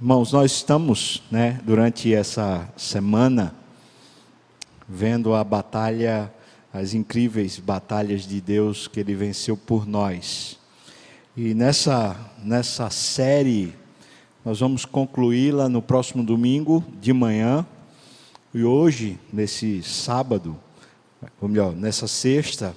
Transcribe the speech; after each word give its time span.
Irmãos, 0.00 0.32
nós 0.32 0.52
estamos, 0.52 1.22
né, 1.30 1.60
durante 1.62 2.14
essa 2.14 2.66
semana, 2.74 3.54
vendo 4.88 5.34
a 5.34 5.44
batalha, 5.44 6.32
as 6.72 6.94
incríveis 6.94 7.58
batalhas 7.58 8.22
de 8.22 8.40
Deus 8.40 8.88
que 8.88 8.98
Ele 8.98 9.14
venceu 9.14 9.58
por 9.58 9.86
nós. 9.86 10.58
E 11.36 11.52
nessa, 11.52 12.16
nessa 12.42 12.88
série, 12.88 13.74
nós 14.42 14.60
vamos 14.60 14.86
concluí-la 14.86 15.68
no 15.68 15.82
próximo 15.82 16.24
domingo 16.24 16.82
de 16.98 17.12
manhã. 17.12 17.66
E 18.54 18.64
hoje, 18.64 19.18
nesse 19.30 19.82
sábado, 19.82 20.56
ou 21.38 21.46
melhor, 21.46 21.74
nessa 21.76 22.08
sexta, 22.08 22.74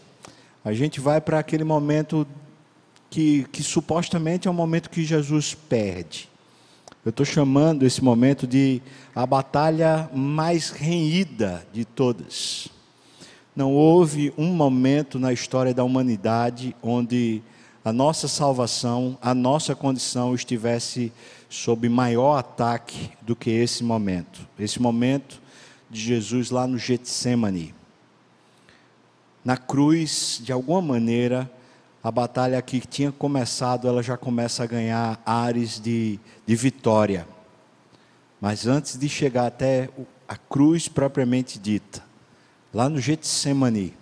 a 0.62 0.74
gente 0.74 1.00
vai 1.00 1.22
para 1.22 1.40
aquele 1.40 1.64
momento 1.64 2.28
que, 3.10 3.46
que 3.46 3.64
supostamente 3.64 4.46
é 4.46 4.52
o 4.52 4.54
momento 4.54 4.90
que 4.90 5.06
Jesus 5.06 5.54
perde. 5.56 6.33
Eu 7.06 7.10
estou 7.10 7.26
chamando 7.26 7.84
esse 7.84 8.02
momento 8.02 8.48
de 8.48 8.82
a 9.14 9.26
batalha 9.26 10.10
mais 10.14 10.70
renhida 10.70 11.68
de 11.74 11.84
todas. 11.84 12.70
Não 13.54 13.74
houve 13.74 14.34
um 14.38 14.48
momento 14.54 15.20
na 15.20 15.34
história 15.34 15.74
da 15.74 15.84
humanidade 15.84 16.74
onde 16.82 17.42
a 17.84 17.92
nossa 17.92 18.30
salvação, 18.30 19.18
a 19.22 19.34
nossa 19.34 19.76
condição 19.76 20.34
estivesse 20.34 21.12
sob 21.50 21.90
maior 21.90 22.38
ataque 22.38 23.10
do 23.22 23.36
que 23.36 23.50
esse 23.50 23.84
momento. 23.84 24.48
Esse 24.58 24.82
momento 24.82 25.42
de 25.90 26.00
Jesus 26.00 26.52
lá 26.52 26.66
no 26.66 26.78
Getsemane. 26.78 27.76
Na 29.44 29.58
cruz, 29.58 30.40
de 30.42 30.54
alguma 30.54 30.82
maneira, 30.82 31.52
a 32.04 32.12
batalha 32.12 32.62
que 32.62 32.82
tinha 32.82 33.14
começado, 33.14 33.88
ela 33.88 34.04
já 34.04 34.18
começa 34.18 34.64
a 34.64 34.68
ganhar 34.68 35.22
ares 35.26 35.80
de, 35.80 36.20
de 36.46 36.54
vitória. 36.54 37.26
Mas 38.42 38.68
antes 38.68 39.00
de 39.00 39.08
chegar 39.08 39.48
até 39.48 39.90
a 40.28 40.36
cruz 40.36 40.90
propriamente 40.90 41.58
dita, 41.58 42.04
lá 42.74 42.90
no 42.90 43.00
Getsemane, 43.00 43.94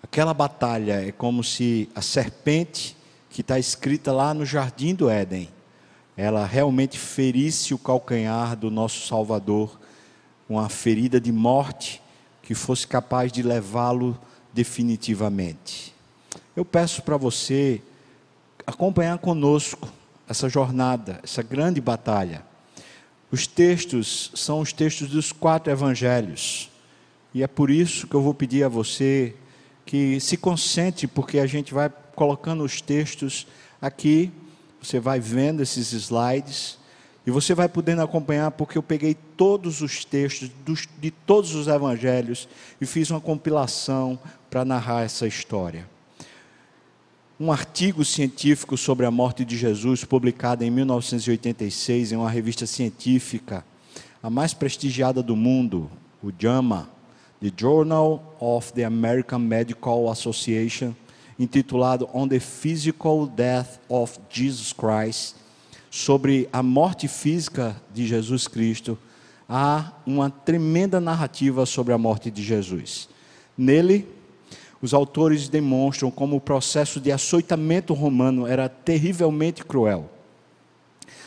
aquela 0.00 0.32
batalha 0.32 1.08
é 1.08 1.10
como 1.10 1.42
se 1.42 1.88
a 1.92 2.00
serpente 2.00 2.96
que 3.30 3.40
está 3.40 3.58
escrita 3.58 4.12
lá 4.12 4.32
no 4.32 4.46
jardim 4.46 4.94
do 4.94 5.10
Éden, 5.10 5.48
ela 6.16 6.46
realmente 6.46 6.96
ferisse 6.96 7.74
o 7.74 7.78
calcanhar 7.78 8.54
do 8.54 8.70
nosso 8.70 9.08
Salvador, 9.08 9.76
uma 10.48 10.68
ferida 10.68 11.20
de 11.20 11.32
morte 11.32 12.00
que 12.42 12.54
fosse 12.54 12.86
capaz 12.86 13.32
de 13.32 13.42
levá-lo 13.42 14.16
definitivamente. 14.52 15.93
Eu 16.56 16.64
peço 16.64 17.02
para 17.02 17.16
você 17.16 17.82
acompanhar 18.64 19.18
conosco 19.18 19.92
essa 20.28 20.48
jornada, 20.48 21.18
essa 21.24 21.42
grande 21.42 21.80
batalha. 21.80 22.44
Os 23.28 23.48
textos 23.48 24.30
são 24.36 24.60
os 24.60 24.72
textos 24.72 25.08
dos 25.08 25.32
quatro 25.32 25.72
evangelhos. 25.72 26.70
E 27.34 27.42
é 27.42 27.48
por 27.48 27.70
isso 27.70 28.06
que 28.06 28.14
eu 28.14 28.22
vou 28.22 28.32
pedir 28.32 28.62
a 28.62 28.68
você 28.68 29.34
que 29.84 30.20
se 30.20 30.36
concentre, 30.36 31.08
porque 31.08 31.40
a 31.40 31.46
gente 31.46 31.74
vai 31.74 31.90
colocando 32.14 32.62
os 32.62 32.80
textos 32.80 33.48
aqui, 33.82 34.30
você 34.80 35.00
vai 35.00 35.18
vendo 35.18 35.60
esses 35.60 35.92
slides 35.92 36.78
e 37.26 37.32
você 37.32 37.52
vai 37.52 37.68
podendo 37.68 38.00
acompanhar, 38.00 38.52
porque 38.52 38.78
eu 38.78 38.82
peguei 38.82 39.14
todos 39.36 39.80
os 39.80 40.04
textos 40.04 40.48
dos, 40.64 40.86
de 41.00 41.10
todos 41.10 41.52
os 41.56 41.66
evangelhos 41.66 42.48
e 42.80 42.86
fiz 42.86 43.10
uma 43.10 43.20
compilação 43.20 44.16
para 44.48 44.64
narrar 44.64 45.02
essa 45.02 45.26
história 45.26 45.92
um 47.38 47.50
artigo 47.50 48.04
científico 48.04 48.76
sobre 48.76 49.04
a 49.04 49.10
morte 49.10 49.44
de 49.44 49.56
Jesus, 49.56 50.04
publicado 50.04 50.62
em 50.62 50.70
1986 50.70 52.12
em 52.12 52.16
uma 52.16 52.30
revista 52.30 52.64
científica, 52.64 53.64
a 54.22 54.30
mais 54.30 54.54
prestigiada 54.54 55.22
do 55.22 55.34
mundo, 55.34 55.90
o 56.22 56.30
JAMA, 56.36 56.88
The 57.40 57.52
Journal 57.56 58.36
of 58.40 58.72
the 58.72 58.84
American 58.84 59.40
Medical 59.40 60.08
Association, 60.10 60.94
intitulado 61.36 62.08
On 62.14 62.28
the 62.28 62.38
Physical 62.38 63.26
Death 63.26 63.80
of 63.88 64.16
Jesus 64.30 64.72
Christ, 64.72 65.34
sobre 65.90 66.48
a 66.52 66.62
morte 66.62 67.08
física 67.08 67.76
de 67.92 68.06
Jesus 68.06 68.46
Cristo, 68.46 68.96
há 69.48 69.92
uma 70.06 70.30
tremenda 70.30 71.00
narrativa 71.00 71.66
sobre 71.66 71.92
a 71.92 71.98
morte 71.98 72.30
de 72.30 72.44
Jesus. 72.44 73.08
Nele, 73.58 74.08
os 74.84 74.92
autores 74.92 75.48
demonstram 75.48 76.10
como 76.10 76.36
o 76.36 76.40
processo 76.40 77.00
de 77.00 77.10
açoitamento 77.10 77.94
romano 77.94 78.46
era 78.46 78.68
terrivelmente 78.68 79.64
cruel. 79.64 80.10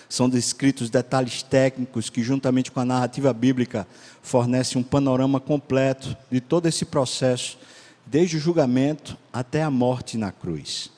São 0.08 0.30
descritos 0.30 0.92
detalhes 0.92 1.42
técnicos 1.42 2.08
que, 2.08 2.22
juntamente 2.22 2.72
com 2.72 2.80
a 2.80 2.86
narrativa 2.86 3.34
bíblica, 3.34 3.88
fornecem 4.22 4.80
um 4.80 4.84
panorama 4.84 5.40
completo 5.40 6.16
de 6.30 6.40
todo 6.40 6.68
esse 6.68 6.86
processo, 6.86 7.58
desde 8.06 8.38
o 8.38 8.40
julgamento 8.40 9.18
até 9.34 9.64
a 9.64 9.72
morte 9.72 10.20
na 10.20 10.32
cruz. 10.32 10.92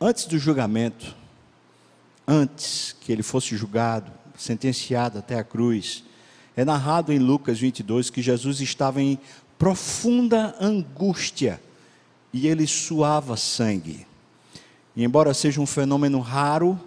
Antes 0.00 0.24
do 0.24 0.38
julgamento, 0.38 1.14
antes 2.26 2.96
que 2.98 3.12
ele 3.12 3.22
fosse 3.22 3.54
julgado, 3.58 4.10
sentenciado 4.38 5.18
até 5.18 5.38
a 5.38 5.44
cruz, 5.44 6.02
é 6.56 6.64
narrado 6.64 7.12
em 7.12 7.18
Lucas 7.18 7.58
22 7.58 8.08
que 8.08 8.22
Jesus 8.22 8.62
estava 8.62 9.02
em 9.02 9.18
profunda 9.58 10.56
angústia 10.58 11.60
e 12.32 12.46
ele 12.46 12.66
suava 12.66 13.36
sangue. 13.36 14.06
E 14.94 15.04
embora 15.04 15.34
seja 15.34 15.60
um 15.60 15.66
fenômeno 15.66 16.20
raro, 16.20 16.78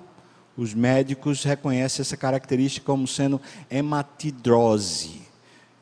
os 0.55 0.73
médicos 0.73 1.43
reconhecem 1.43 2.01
essa 2.01 2.15
característica 2.15 2.85
como 2.85 3.07
sendo 3.07 3.41
hematidrose, 3.69 5.21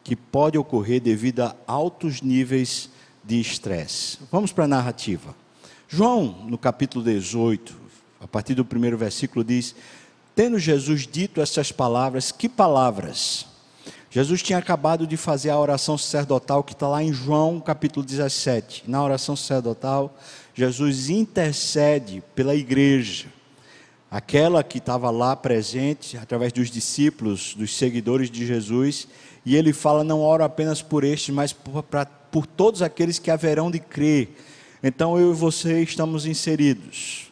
que 0.03 0.15
pode 0.15 0.57
ocorrer 0.57 1.01
devido 1.01 1.41
a 1.41 1.55
altos 1.67 2.21
níveis 2.21 2.89
de 3.23 3.39
estresse. 3.39 4.19
Vamos 4.31 4.51
para 4.51 4.65
a 4.65 4.67
narrativa. 4.67 5.35
João, 5.87 6.45
no 6.47 6.57
capítulo 6.57 7.03
18, 7.03 7.75
a 8.21 8.27
partir 8.27 8.55
do 8.55 8.63
primeiro 8.63 8.97
versículo, 8.97 9.43
diz: 9.43 9.75
Tendo 10.33 10.57
Jesus 10.57 11.05
dito 11.05 11.41
essas 11.41 11.71
palavras, 11.71 12.31
que 12.31 12.47
palavras? 12.47 13.45
Jesus 14.13 14.43
tinha 14.43 14.59
acabado 14.59 15.07
de 15.07 15.15
fazer 15.15 15.51
a 15.51 15.57
oração 15.57 15.97
sacerdotal 15.97 16.65
que 16.65 16.73
está 16.73 16.85
lá 16.85 17.01
em 17.01 17.13
João 17.13 17.61
capítulo 17.61 18.05
17. 18.05 18.83
Na 18.85 19.01
oração 19.01 19.37
sacerdotal, 19.37 20.13
Jesus 20.53 21.09
intercede 21.09 22.21
pela 22.35 22.53
igreja, 22.53 23.27
aquela 24.11 24.65
que 24.65 24.79
estava 24.79 25.09
lá 25.09 25.33
presente, 25.33 26.17
através 26.17 26.51
dos 26.51 26.69
discípulos, 26.69 27.55
dos 27.55 27.73
seguidores 27.73 28.29
de 28.29 28.45
Jesus, 28.45 29.07
e 29.45 29.55
ele 29.55 29.71
fala: 29.71 30.03
Não 30.03 30.19
oro 30.19 30.43
apenas 30.43 30.81
por 30.81 31.05
estes, 31.05 31.33
mas 31.33 31.53
por, 31.53 31.81
pra, 31.81 32.05
por 32.05 32.45
todos 32.45 32.81
aqueles 32.81 33.17
que 33.17 33.31
haverão 33.31 33.71
de 33.71 33.79
crer. 33.79 34.35
Então 34.83 35.17
eu 35.17 35.31
e 35.31 35.35
você 35.35 35.81
estamos 35.83 36.25
inseridos. 36.25 37.31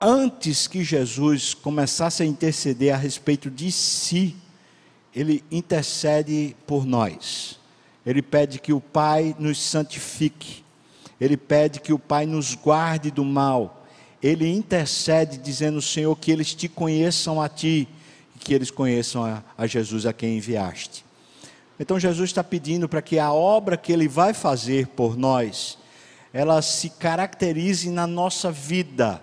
Antes 0.00 0.68
que 0.68 0.84
Jesus 0.84 1.52
começasse 1.52 2.22
a 2.22 2.26
interceder 2.26 2.94
a 2.94 2.96
respeito 2.96 3.50
de 3.50 3.72
si, 3.72 4.36
ele 5.16 5.42
intercede 5.50 6.54
por 6.66 6.84
nós. 6.84 7.58
Ele 8.04 8.20
pede 8.20 8.58
que 8.58 8.74
o 8.74 8.82
Pai 8.82 9.34
nos 9.38 9.58
santifique. 9.58 10.62
Ele 11.18 11.38
pede 11.38 11.80
que 11.80 11.90
o 11.90 11.98
Pai 11.98 12.26
nos 12.26 12.54
guarde 12.54 13.10
do 13.10 13.24
mal. 13.24 13.86
Ele 14.22 14.46
intercede 14.46 15.38
dizendo, 15.38 15.80
Senhor, 15.80 16.14
que 16.16 16.30
eles 16.30 16.54
te 16.54 16.68
conheçam 16.68 17.40
a 17.40 17.48
ti 17.48 17.88
e 18.36 18.38
que 18.38 18.52
eles 18.52 18.70
conheçam 18.70 19.24
a, 19.24 19.42
a 19.56 19.66
Jesus 19.66 20.04
a 20.04 20.12
quem 20.12 20.36
enviaste. 20.36 21.02
Então 21.80 21.98
Jesus 21.98 22.28
está 22.28 22.44
pedindo 22.44 22.86
para 22.86 23.00
que 23.00 23.18
a 23.18 23.32
obra 23.32 23.78
que 23.78 23.92
ele 23.92 24.08
vai 24.08 24.34
fazer 24.34 24.88
por 24.88 25.16
nós, 25.16 25.78
ela 26.30 26.60
se 26.60 26.90
caracterize 26.90 27.88
na 27.88 28.06
nossa 28.06 28.52
vida 28.52 29.22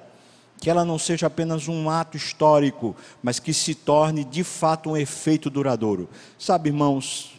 que 0.63 0.69
ela 0.69 0.85
não 0.85 0.97
seja 0.97 1.27
apenas 1.27 1.67
um 1.67 1.89
ato 1.89 2.15
histórico, 2.15 2.95
mas 3.21 3.37
que 3.37 3.53
se 3.53 3.75
torne 3.75 4.23
de 4.23 4.45
fato 4.45 4.91
um 4.91 4.95
efeito 4.95 5.49
duradouro. 5.49 6.07
Sabe, 6.39 6.69
irmãos, 6.69 7.33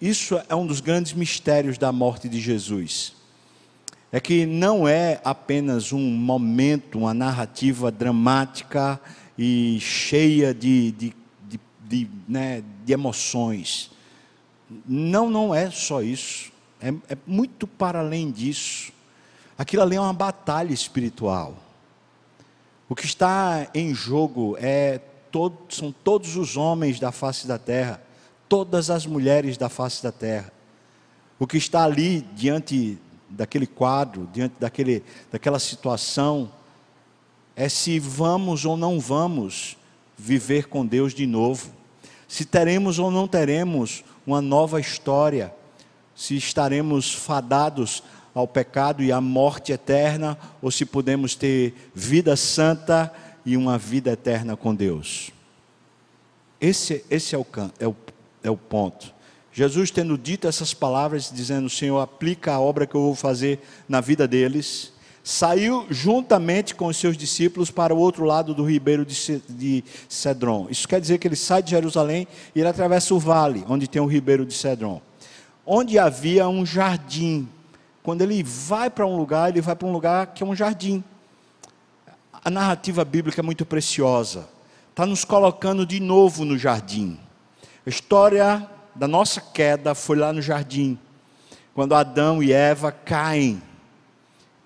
isso 0.00 0.40
é 0.48 0.54
um 0.54 0.66
dos 0.66 0.80
grandes 0.80 1.12
mistérios 1.12 1.76
da 1.76 1.92
morte 1.92 2.30
de 2.30 2.40
Jesus. 2.40 3.12
É 4.10 4.18
que 4.18 4.46
não 4.46 4.88
é 4.88 5.20
apenas 5.22 5.92
um 5.92 6.00
momento, 6.00 7.00
uma 7.00 7.12
narrativa 7.12 7.90
dramática 7.92 8.98
e 9.36 9.76
cheia 9.78 10.54
de, 10.54 10.90
de, 10.92 11.14
de, 11.46 11.60
de, 11.86 12.10
né, 12.26 12.64
de 12.82 12.94
emoções. 12.94 13.90
Não, 14.88 15.28
não 15.28 15.54
é 15.54 15.70
só 15.70 16.00
isso. 16.00 16.50
É, 16.80 16.88
é 17.10 17.18
muito 17.26 17.66
para 17.66 17.98
além 17.98 18.30
disso. 18.30 18.90
Aquilo 19.58 19.82
ali 19.82 19.96
é 19.96 20.00
uma 20.00 20.14
batalha 20.14 20.72
espiritual. 20.72 21.61
O 22.92 22.94
que 22.94 23.06
está 23.06 23.70
em 23.74 23.94
jogo 23.94 24.54
é 24.60 24.98
todo, 25.30 25.56
são 25.70 25.90
todos 25.90 26.36
os 26.36 26.58
homens 26.58 27.00
da 27.00 27.10
face 27.10 27.46
da 27.46 27.58
terra, 27.58 28.02
todas 28.46 28.90
as 28.90 29.06
mulheres 29.06 29.56
da 29.56 29.70
face 29.70 30.02
da 30.02 30.12
terra. 30.12 30.52
O 31.38 31.46
que 31.46 31.56
está 31.56 31.84
ali 31.84 32.20
diante 32.34 32.98
daquele 33.30 33.66
quadro, 33.66 34.28
diante 34.30 34.56
daquele, 34.60 35.02
daquela 35.30 35.58
situação, 35.58 36.52
é 37.56 37.66
se 37.66 37.98
vamos 37.98 38.66
ou 38.66 38.76
não 38.76 39.00
vamos 39.00 39.78
viver 40.18 40.68
com 40.68 40.84
Deus 40.84 41.14
de 41.14 41.26
novo. 41.26 41.72
Se 42.28 42.44
teremos 42.44 42.98
ou 42.98 43.10
não 43.10 43.26
teremos 43.26 44.04
uma 44.26 44.42
nova 44.42 44.78
história, 44.78 45.50
se 46.14 46.36
estaremos 46.36 47.14
fadados 47.14 48.02
ao 48.34 48.48
pecado 48.48 49.02
e 49.02 49.12
à 49.12 49.20
morte 49.20 49.72
eterna, 49.72 50.38
ou 50.60 50.70
se 50.70 50.84
podemos 50.84 51.34
ter 51.34 51.74
vida 51.94 52.36
santa 52.36 53.12
e 53.44 53.56
uma 53.56 53.76
vida 53.76 54.12
eterna 54.12 54.56
com 54.56 54.74
Deus. 54.74 55.30
Esse, 56.60 57.04
esse 57.10 57.34
é, 57.34 57.38
o, 57.38 57.46
é, 57.78 57.86
o, 57.88 57.96
é 58.42 58.50
o 58.50 58.56
ponto. 58.56 59.12
Jesus 59.52 59.90
tendo 59.90 60.16
dito 60.16 60.48
essas 60.48 60.72
palavras, 60.72 61.30
dizendo: 61.32 61.68
Senhor, 61.68 62.00
aplica 62.00 62.52
a 62.52 62.60
obra 62.60 62.86
que 62.86 62.94
eu 62.94 63.02
vou 63.02 63.14
fazer 63.14 63.60
na 63.88 64.00
vida 64.00 64.26
deles, 64.26 64.92
saiu 65.22 65.86
juntamente 65.90 66.74
com 66.74 66.86
os 66.86 66.96
seus 66.96 67.16
discípulos 67.16 67.70
para 67.70 67.94
o 67.94 67.98
outro 67.98 68.24
lado 68.24 68.54
do 68.54 68.64
ribeiro 68.64 69.04
de 69.04 69.84
Cedron. 70.08 70.66
Isso 70.70 70.88
quer 70.88 71.00
dizer 71.00 71.18
que 71.18 71.28
ele 71.28 71.36
sai 71.36 71.62
de 71.62 71.70
Jerusalém 71.70 72.26
e 72.54 72.60
ele 72.60 72.68
atravessa 72.68 73.14
o 73.14 73.18
vale, 73.18 73.64
onde 73.68 73.86
tem 73.86 74.00
o 74.00 74.06
ribeiro 74.06 74.46
de 74.46 74.54
Cedron, 74.54 75.02
onde 75.66 75.98
havia 75.98 76.48
um 76.48 76.64
jardim. 76.64 77.48
Quando 78.02 78.22
ele 78.22 78.42
vai 78.42 78.90
para 78.90 79.06
um 79.06 79.16
lugar, 79.16 79.50
ele 79.50 79.60
vai 79.60 79.76
para 79.76 79.86
um 79.86 79.92
lugar 79.92 80.28
que 80.28 80.42
é 80.42 80.46
um 80.46 80.56
jardim. 80.56 81.04
A 82.44 82.50
narrativa 82.50 83.04
bíblica 83.04 83.40
é 83.40 83.42
muito 83.42 83.64
preciosa, 83.64 84.48
está 84.90 85.06
nos 85.06 85.24
colocando 85.24 85.86
de 85.86 86.00
novo 86.00 86.44
no 86.44 86.58
jardim. 86.58 87.18
A 87.86 87.88
história 87.88 88.68
da 88.94 89.06
nossa 89.06 89.40
queda 89.40 89.94
foi 89.94 90.16
lá 90.16 90.32
no 90.32 90.42
jardim, 90.42 90.98
quando 91.74 91.94
Adão 91.94 92.42
e 92.42 92.52
Eva 92.52 92.90
caem, 92.90 93.62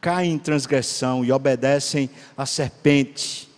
caem 0.01 0.33
em 0.33 0.39
transgressão 0.39 1.23
e 1.23 1.31
obedecem 1.31 2.09
à 2.37 2.47
serpente. 2.47 3.49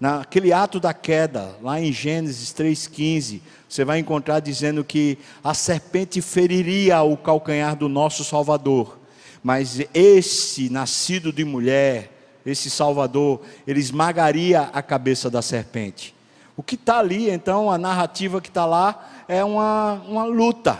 Naquele 0.00 0.52
ato 0.52 0.78
da 0.78 0.94
queda, 0.94 1.56
lá 1.60 1.80
em 1.80 1.92
Gênesis 1.92 2.52
3,15, 2.52 3.40
você 3.68 3.84
vai 3.84 3.98
encontrar 3.98 4.38
dizendo 4.38 4.84
que 4.84 5.18
a 5.42 5.52
serpente 5.54 6.22
feriria 6.22 7.02
o 7.02 7.16
calcanhar 7.16 7.74
do 7.74 7.88
nosso 7.88 8.24
Salvador, 8.24 8.96
mas 9.42 9.80
esse 9.92 10.70
nascido 10.70 11.32
de 11.32 11.44
mulher, 11.44 12.12
esse 12.46 12.70
Salvador, 12.70 13.40
ele 13.66 13.80
esmagaria 13.80 14.70
a 14.72 14.80
cabeça 14.82 15.28
da 15.28 15.42
serpente. 15.42 16.14
O 16.56 16.62
que 16.62 16.76
está 16.76 16.98
ali, 16.98 17.30
então, 17.30 17.70
a 17.70 17.76
narrativa 17.76 18.40
que 18.40 18.48
está 18.48 18.64
lá, 18.64 19.24
é 19.28 19.44
uma, 19.44 19.94
uma 20.08 20.24
luta. 20.24 20.78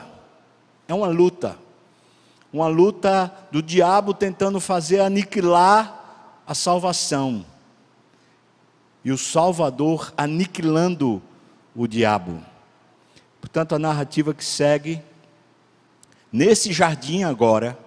É 0.86 0.94
uma 0.94 1.08
luta. 1.08 1.56
Uma 2.52 2.68
luta 2.68 3.32
do 3.52 3.62
diabo 3.62 4.14
tentando 4.14 4.60
fazer 4.60 5.00
aniquilar 5.00 6.40
a 6.46 6.54
salvação. 6.54 7.44
E 9.04 9.12
o 9.12 9.18
Salvador 9.18 10.12
aniquilando 10.16 11.22
o 11.74 11.86
diabo. 11.86 12.42
Portanto, 13.40 13.74
a 13.74 13.78
narrativa 13.78 14.34
que 14.34 14.44
segue, 14.44 15.00
nesse 16.32 16.72
jardim 16.72 17.22
agora, 17.22 17.78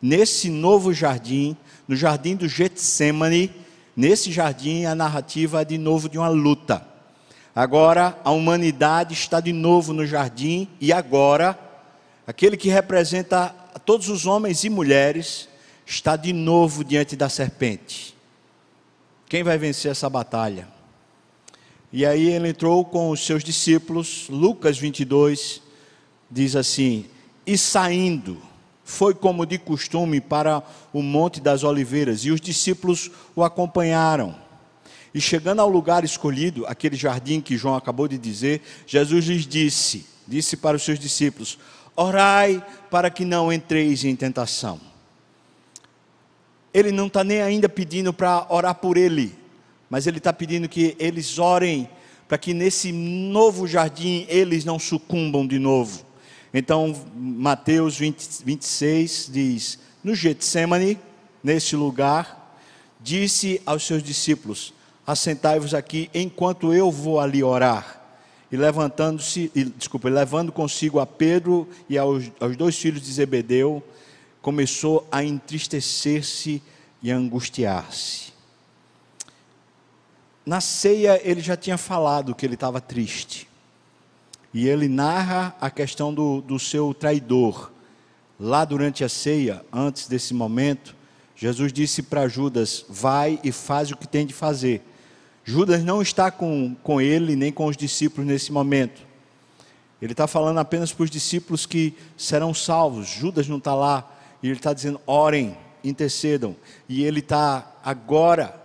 nesse 0.00 0.50
novo 0.50 0.92
jardim, 0.92 1.56
no 1.88 1.96
jardim 1.96 2.36
do 2.36 2.48
Getsemane, 2.48 3.50
nesse 3.96 4.30
jardim 4.30 4.84
a 4.84 4.94
narrativa 4.94 5.62
é 5.62 5.64
de 5.64 5.78
novo 5.78 6.08
de 6.08 6.18
uma 6.18 6.28
luta. 6.28 6.86
Agora 7.54 8.18
a 8.24 8.30
humanidade 8.30 9.12
está 9.12 9.38
de 9.38 9.52
novo 9.52 9.92
no 9.92 10.06
jardim 10.06 10.68
e 10.80 10.92
agora 10.92 11.58
aquele 12.26 12.56
que 12.56 12.70
representa 12.70 13.54
todos 13.84 14.08
os 14.08 14.26
homens 14.26 14.64
e 14.64 14.70
mulheres 14.70 15.48
está 15.84 16.16
de 16.16 16.32
novo 16.32 16.82
diante 16.82 17.14
da 17.14 17.28
serpente. 17.28 18.16
Quem 19.32 19.42
vai 19.42 19.56
vencer 19.56 19.90
essa 19.90 20.10
batalha? 20.10 20.68
E 21.90 22.04
aí 22.04 22.28
ele 22.28 22.50
entrou 22.50 22.84
com 22.84 23.08
os 23.08 23.24
seus 23.24 23.42
discípulos, 23.42 24.26
Lucas 24.28 24.76
22 24.76 25.62
diz 26.30 26.54
assim: 26.54 27.06
E 27.46 27.56
saindo, 27.56 28.36
foi 28.84 29.14
como 29.14 29.46
de 29.46 29.56
costume 29.56 30.20
para 30.20 30.62
o 30.92 31.00
Monte 31.00 31.40
das 31.40 31.64
Oliveiras, 31.64 32.26
e 32.26 32.30
os 32.30 32.42
discípulos 32.42 33.10
o 33.34 33.42
acompanharam. 33.42 34.36
E 35.14 35.18
chegando 35.18 35.60
ao 35.60 35.68
lugar 35.70 36.04
escolhido, 36.04 36.66
aquele 36.66 36.94
jardim 36.94 37.40
que 37.40 37.56
João 37.56 37.74
acabou 37.74 38.06
de 38.06 38.18
dizer, 38.18 38.60
Jesus 38.86 39.24
lhes 39.24 39.46
disse, 39.46 40.04
disse 40.28 40.58
para 40.58 40.76
os 40.76 40.82
seus 40.82 40.98
discípulos: 40.98 41.58
Orai 41.96 42.62
para 42.90 43.08
que 43.08 43.24
não 43.24 43.50
entreis 43.50 44.04
em 44.04 44.14
tentação. 44.14 44.91
Ele 46.72 46.90
não 46.90 47.06
está 47.06 47.22
nem 47.22 47.42
ainda 47.42 47.68
pedindo 47.68 48.12
para 48.12 48.46
orar 48.48 48.74
por 48.74 48.96
ele, 48.96 49.34
mas 49.90 50.06
ele 50.06 50.18
está 50.18 50.32
pedindo 50.32 50.68
que 50.68 50.96
eles 50.98 51.38
orem 51.38 51.88
para 52.26 52.38
que 52.38 52.54
nesse 52.54 52.92
novo 52.92 53.66
jardim 53.66 54.24
eles 54.28 54.64
não 54.64 54.78
sucumbam 54.78 55.46
de 55.46 55.58
novo. 55.58 56.04
Então, 56.54 56.94
Mateus 57.14 57.98
20, 57.98 58.44
26 58.44 59.30
diz: 59.32 59.78
No 60.02 60.14
Getsemane, 60.14 60.98
nesse 61.44 61.76
lugar, 61.76 62.56
disse 63.00 63.60
aos 63.66 63.86
seus 63.86 64.02
discípulos: 64.02 64.72
assentai-vos 65.06 65.74
aqui 65.74 66.08
enquanto 66.14 66.72
eu 66.72 66.90
vou 66.90 67.20
ali 67.20 67.42
orar. 67.42 68.00
E 68.50 68.56
levantando-se, 68.56 69.50
desculpa, 69.76 70.10
levando 70.10 70.52
consigo 70.52 71.00
a 71.00 71.06
Pedro 71.06 71.66
e 71.88 71.96
aos, 71.96 72.30
aos 72.38 72.56
dois 72.56 72.76
filhos 72.78 73.02
de 73.02 73.10
Zebedeu, 73.10 73.82
começou 74.42 75.06
a 75.10 75.24
entristecer-se 75.24 76.60
e 77.02 77.10
angustiar-se. 77.10 78.32
Na 80.44 80.60
ceia 80.60 81.20
ele 81.22 81.40
já 81.40 81.56
tinha 81.56 81.78
falado 81.78 82.34
que 82.34 82.44
ele 82.44 82.54
estava 82.54 82.80
triste. 82.80 83.48
E 84.52 84.68
ele 84.68 84.88
narra 84.88 85.56
a 85.60 85.70
questão 85.70 86.12
do, 86.12 86.42
do 86.42 86.58
seu 86.58 86.92
traidor. 86.92 87.70
Lá 88.38 88.64
durante 88.64 89.04
a 89.04 89.08
ceia, 89.08 89.64
antes 89.72 90.08
desse 90.08 90.34
momento, 90.34 90.94
Jesus 91.36 91.72
disse 91.72 92.02
para 92.02 92.28
Judas: 92.28 92.84
Vai 92.88 93.38
e 93.42 93.52
faz 93.52 93.90
o 93.90 93.96
que 93.96 94.06
tem 94.06 94.26
de 94.26 94.34
fazer. 94.34 94.82
Judas 95.44 95.82
não 95.82 96.02
está 96.02 96.30
com, 96.30 96.74
com 96.82 97.00
ele 97.00 97.34
nem 97.34 97.52
com 97.52 97.66
os 97.66 97.76
discípulos 97.76 98.26
nesse 98.26 98.52
momento. 98.52 99.02
Ele 100.00 100.12
está 100.12 100.26
falando 100.26 100.58
apenas 100.58 100.92
para 100.92 101.04
os 101.04 101.10
discípulos 101.10 101.64
que 101.64 101.94
serão 102.16 102.52
salvos. 102.52 103.08
Judas 103.08 103.48
não 103.48 103.58
está 103.58 103.74
lá. 103.74 104.11
E 104.42 104.48
ele 104.48 104.56
está 104.56 104.72
dizendo: 104.72 105.00
orem, 105.06 105.56
intercedam. 105.84 106.56
E 106.88 107.04
ele 107.04 107.20
está 107.20 107.76
agora 107.84 108.60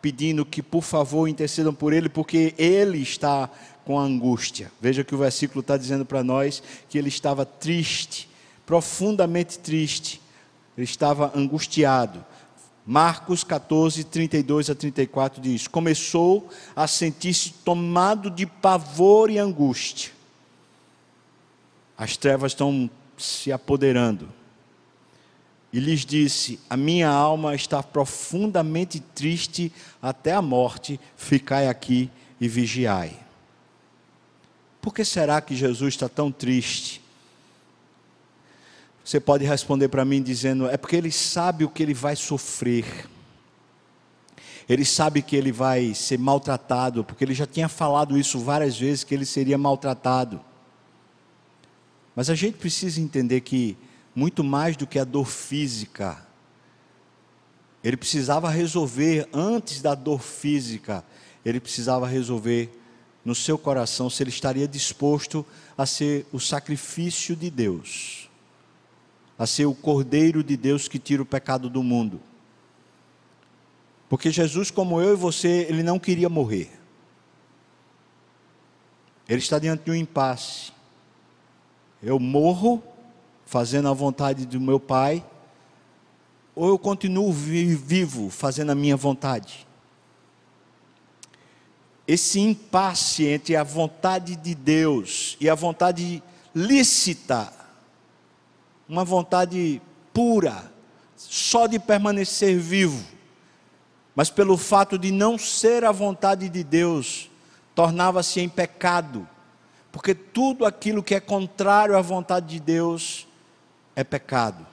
pedindo 0.00 0.44
que, 0.44 0.62
por 0.62 0.82
favor, 0.82 1.28
intercedam 1.28 1.72
por 1.72 1.92
ele, 1.92 2.08
porque 2.08 2.54
ele 2.58 2.98
está 2.98 3.48
com 3.84 3.98
angústia. 3.98 4.70
Veja 4.80 5.04
que 5.04 5.14
o 5.14 5.18
versículo 5.18 5.60
está 5.60 5.76
dizendo 5.76 6.04
para 6.04 6.24
nós 6.24 6.62
que 6.88 6.98
ele 6.98 7.08
estava 7.08 7.44
triste, 7.46 8.28
profundamente 8.66 9.58
triste. 9.58 10.20
Ele 10.76 10.84
estava 10.84 11.32
angustiado. 11.36 12.24
Marcos 12.84 13.44
14, 13.44 14.02
32 14.04 14.70
a 14.70 14.74
34 14.74 15.40
diz: 15.40 15.68
Começou 15.68 16.48
a 16.74 16.86
sentir-se 16.88 17.52
tomado 17.64 18.28
de 18.28 18.44
pavor 18.44 19.30
e 19.30 19.38
angústia. 19.38 20.10
As 21.96 22.16
trevas 22.16 22.52
estão 22.52 22.90
se 23.16 23.52
apoderando. 23.52 24.28
E 25.72 25.80
lhes 25.80 26.04
disse: 26.04 26.60
A 26.68 26.76
minha 26.76 27.08
alma 27.08 27.54
está 27.54 27.82
profundamente 27.82 29.00
triste 29.00 29.72
até 30.00 30.32
a 30.32 30.42
morte, 30.42 31.00
ficai 31.16 31.66
aqui 31.66 32.10
e 32.40 32.46
vigiai. 32.46 33.18
Por 34.80 34.92
que 34.92 35.04
será 35.04 35.40
que 35.40 35.54
Jesus 35.54 35.94
está 35.94 36.08
tão 36.08 36.30
triste? 36.30 37.00
Você 39.04 39.18
pode 39.18 39.44
responder 39.44 39.88
para 39.88 40.04
mim 40.04 40.22
dizendo: 40.22 40.68
é 40.68 40.76
porque 40.76 40.96
ele 40.96 41.10
sabe 41.10 41.64
o 41.64 41.70
que 41.70 41.82
ele 41.82 41.94
vai 41.94 42.16
sofrer. 42.16 43.08
Ele 44.68 44.84
sabe 44.84 45.22
que 45.22 45.34
ele 45.34 45.50
vai 45.50 45.92
ser 45.92 46.18
maltratado, 46.18 47.02
porque 47.02 47.24
ele 47.24 47.34
já 47.34 47.46
tinha 47.46 47.68
falado 47.68 48.16
isso 48.16 48.38
várias 48.38 48.78
vezes 48.78 49.04
que 49.04 49.14
ele 49.14 49.26
seria 49.26 49.58
maltratado. 49.58 50.40
Mas 52.14 52.30
a 52.30 52.34
gente 52.34 52.58
precisa 52.58 53.00
entender 53.00 53.40
que 53.40 53.76
muito 54.14 54.42
mais 54.44 54.76
do 54.76 54.86
que 54.86 54.98
a 54.98 55.04
dor 55.04 55.26
física, 55.26 56.26
ele 57.82 57.96
precisava 57.96 58.48
resolver 58.50 59.28
antes 59.32 59.82
da 59.82 59.94
dor 59.94 60.20
física, 60.20 61.04
ele 61.44 61.60
precisava 61.60 62.06
resolver 62.06 62.70
no 63.24 63.34
seu 63.34 63.56
coração 63.58 64.10
se 64.10 64.22
ele 64.22 64.30
estaria 64.30 64.68
disposto 64.68 65.44
a 65.76 65.86
ser 65.86 66.26
o 66.32 66.38
sacrifício 66.38 67.34
de 67.34 67.50
Deus 67.50 68.22
a 69.42 69.46
ser 69.46 69.66
o 69.66 69.74
Cordeiro 69.74 70.44
de 70.44 70.56
Deus 70.56 70.86
que 70.86 71.00
tira 71.00 71.20
o 71.20 71.26
pecado 71.26 71.68
do 71.68 71.82
mundo. 71.82 72.20
Porque 74.08 74.30
Jesus, 74.30 74.70
como 74.70 75.00
eu 75.00 75.14
e 75.14 75.16
você, 75.16 75.66
ele 75.68 75.82
não 75.82 75.98
queria 75.98 76.28
morrer. 76.28 76.70
Ele 79.28 79.40
está 79.40 79.58
diante 79.58 79.82
de 79.82 79.90
um 79.90 79.96
impasse. 79.96 80.70
Eu 82.00 82.20
morro 82.20 82.82
fazendo 83.52 83.86
a 83.86 83.92
vontade 83.92 84.46
do 84.46 84.58
meu 84.58 84.80
Pai, 84.80 85.22
ou 86.54 86.68
eu 86.68 86.78
continuo 86.78 87.30
vivo 87.30 88.30
fazendo 88.30 88.72
a 88.72 88.74
minha 88.74 88.96
vontade. 88.96 89.66
esse 92.08 92.40
impasse 92.40 93.26
entre 93.26 93.54
a 93.54 93.62
vontade 93.62 94.36
de 94.36 94.54
Deus 94.54 95.36
e 95.38 95.50
a 95.50 95.54
vontade 95.54 96.22
lícita, 96.54 97.52
uma 98.88 99.04
vontade 99.04 99.82
pura, 100.14 100.72
só 101.14 101.66
de 101.66 101.78
permanecer 101.78 102.58
vivo, 102.58 103.04
mas 104.16 104.30
pelo 104.30 104.56
fato 104.56 104.96
de 104.96 105.12
não 105.12 105.36
ser 105.36 105.84
a 105.84 105.92
vontade 105.92 106.48
de 106.48 106.64
Deus, 106.64 107.30
tornava-se 107.74 108.40
em 108.40 108.48
pecado, 108.48 109.28
porque 109.92 110.14
tudo 110.14 110.64
aquilo 110.64 111.02
que 111.02 111.14
é 111.14 111.20
contrário 111.20 111.98
à 111.98 112.00
vontade 112.00 112.46
de 112.46 112.58
Deus 112.58 113.26
é 113.94 114.04
pecado. 114.04 114.66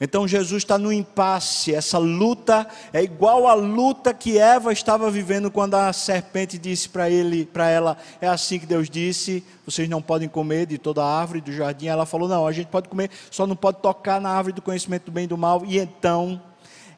Então 0.00 0.26
Jesus 0.26 0.64
está 0.64 0.76
no 0.76 0.92
impasse, 0.92 1.72
essa 1.72 1.98
luta 1.98 2.66
é 2.92 3.02
igual 3.02 3.46
à 3.46 3.54
luta 3.54 4.12
que 4.12 4.38
Eva 4.38 4.72
estava 4.72 5.08
vivendo 5.08 5.50
quando 5.50 5.76
a 5.76 5.92
serpente 5.92 6.58
disse 6.58 6.88
para 6.88 7.08
ele, 7.08 7.46
para 7.46 7.70
ela, 7.70 7.96
é 8.20 8.26
assim 8.26 8.58
que 8.58 8.66
Deus 8.66 8.90
disse, 8.90 9.44
vocês 9.64 9.88
não 9.88 10.02
podem 10.02 10.28
comer 10.28 10.66
de 10.66 10.78
toda 10.78 11.02
a 11.02 11.20
árvore 11.20 11.40
do 11.40 11.52
jardim. 11.52 11.86
Ela 11.86 12.04
falou: 12.04 12.28
"Não, 12.28 12.46
a 12.46 12.52
gente 12.52 12.66
pode 12.66 12.88
comer, 12.88 13.08
só 13.30 13.46
não 13.46 13.54
pode 13.54 13.78
tocar 13.78 14.20
na 14.20 14.30
árvore 14.30 14.54
do 14.54 14.62
conhecimento 14.62 15.06
do 15.06 15.12
bem 15.12 15.24
e 15.24 15.28
do 15.28 15.38
mal". 15.38 15.62
E 15.64 15.78
então 15.78 16.42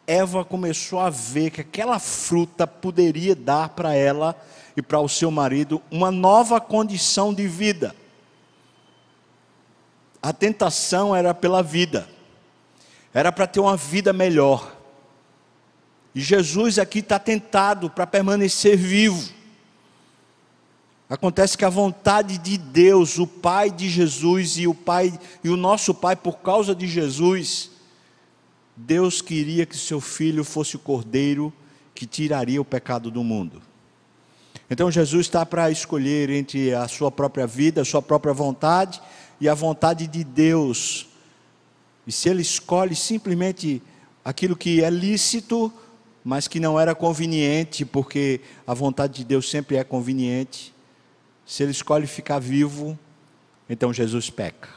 Eva 0.06 0.44
começou 0.44 0.98
a 0.98 1.10
ver 1.10 1.50
que 1.50 1.60
aquela 1.60 1.98
fruta 1.98 2.66
poderia 2.66 3.36
dar 3.36 3.68
para 3.68 3.94
ela 3.94 4.34
e 4.74 4.80
para 4.80 5.00
o 5.00 5.08
seu 5.08 5.30
marido 5.30 5.82
uma 5.90 6.10
nova 6.10 6.60
condição 6.60 7.34
de 7.34 7.46
vida. 7.46 7.94
A 10.26 10.32
tentação 10.32 11.14
era 11.14 11.32
pela 11.32 11.62
vida 11.62 12.08
era 13.16 13.32
para 13.32 13.46
ter 13.46 13.60
uma 13.60 13.78
vida 13.78 14.12
melhor. 14.12 14.76
E 16.14 16.20
Jesus 16.20 16.78
aqui 16.78 16.98
está 16.98 17.18
tentado 17.18 17.88
para 17.88 18.06
permanecer 18.06 18.76
vivo. 18.76 19.32
Acontece 21.08 21.56
que 21.56 21.64
a 21.64 21.70
vontade 21.70 22.36
de 22.36 22.58
Deus, 22.58 23.18
o 23.18 23.26
Pai 23.26 23.70
de 23.70 23.88
Jesus 23.88 24.58
e 24.58 24.66
o 24.66 24.74
Pai 24.74 25.18
e 25.42 25.48
o 25.48 25.56
nosso 25.56 25.94
Pai 25.94 26.14
por 26.14 26.40
causa 26.40 26.74
de 26.74 26.86
Jesus, 26.86 27.70
Deus 28.76 29.22
queria 29.22 29.64
que 29.64 29.78
seu 29.78 29.98
filho 29.98 30.44
fosse 30.44 30.76
o 30.76 30.80
cordeiro 30.80 31.50
que 31.94 32.04
tiraria 32.04 32.60
o 32.60 32.66
pecado 32.66 33.10
do 33.10 33.24
mundo. 33.24 33.62
Então 34.68 34.90
Jesus 34.90 35.24
está 35.24 35.46
para 35.46 35.70
escolher 35.70 36.28
entre 36.28 36.74
a 36.74 36.86
sua 36.86 37.10
própria 37.10 37.46
vida, 37.46 37.80
a 37.80 37.84
sua 37.84 38.02
própria 38.02 38.34
vontade 38.34 39.00
e 39.40 39.48
a 39.48 39.54
vontade 39.54 40.06
de 40.06 40.24
Deus 40.24 41.08
e 42.06 42.12
se 42.12 42.28
ele 42.28 42.42
escolhe 42.42 42.94
simplesmente 42.94 43.82
aquilo 44.24 44.54
que 44.54 44.82
é 44.82 44.88
lícito, 44.88 45.72
mas 46.22 46.46
que 46.46 46.60
não 46.60 46.78
era 46.78 46.94
conveniente, 46.94 47.84
porque 47.84 48.40
a 48.66 48.72
vontade 48.74 49.14
de 49.14 49.24
Deus 49.24 49.50
sempre 49.50 49.76
é 49.76 49.82
conveniente, 49.82 50.72
se 51.44 51.62
ele 51.62 51.72
escolhe 51.72 52.06
ficar 52.06 52.38
vivo, 52.38 52.96
então 53.68 53.92
Jesus 53.92 54.30
peca. 54.30 54.68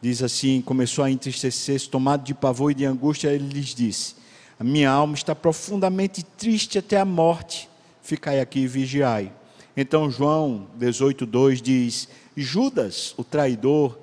Diz 0.00 0.22
assim: 0.22 0.60
começou 0.60 1.04
a 1.04 1.10
entristecer-se, 1.10 1.88
tomado 1.88 2.24
de 2.24 2.34
pavor 2.34 2.72
e 2.72 2.74
de 2.74 2.84
angústia, 2.84 3.28
ele 3.28 3.48
lhes 3.48 3.74
disse: 3.74 4.16
A 4.58 4.64
minha 4.64 4.90
alma 4.90 5.14
está 5.14 5.34
profundamente 5.34 6.24
triste 6.24 6.78
até 6.78 6.98
a 6.98 7.04
morte, 7.04 7.68
ficai 8.02 8.40
aqui 8.40 8.60
e 8.60 8.66
vigiai. 8.68 9.32
Então 9.76 10.10
João 10.10 10.66
18,2 10.78 11.60
diz: 11.60 12.08
Judas, 12.36 13.14
o 13.16 13.24
traidor, 13.24 13.98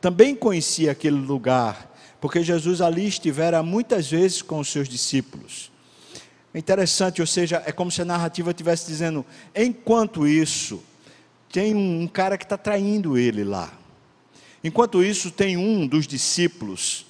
também 0.00 0.34
conhecia 0.34 0.92
aquele 0.92 1.16
lugar, 1.16 1.94
porque 2.20 2.42
Jesus 2.42 2.80
ali 2.80 3.06
estivera 3.06 3.62
muitas 3.62 4.10
vezes 4.10 4.40
com 4.40 4.58
os 4.58 4.68
seus 4.68 4.88
discípulos. 4.88 5.70
É 6.54 6.58
interessante, 6.58 7.20
ou 7.20 7.26
seja, 7.26 7.62
é 7.66 7.72
como 7.72 7.90
se 7.90 8.00
a 8.00 8.04
narrativa 8.04 8.50
estivesse 8.50 8.86
dizendo: 8.86 9.24
enquanto 9.54 10.26
isso, 10.26 10.82
tem 11.52 11.74
um 11.74 12.06
cara 12.06 12.38
que 12.38 12.44
está 12.44 12.56
traindo 12.56 13.18
ele 13.18 13.44
lá. 13.44 13.72
Enquanto 14.62 15.04
isso, 15.04 15.30
tem 15.30 15.56
um 15.56 15.86
dos 15.86 16.06
discípulos 16.06 17.06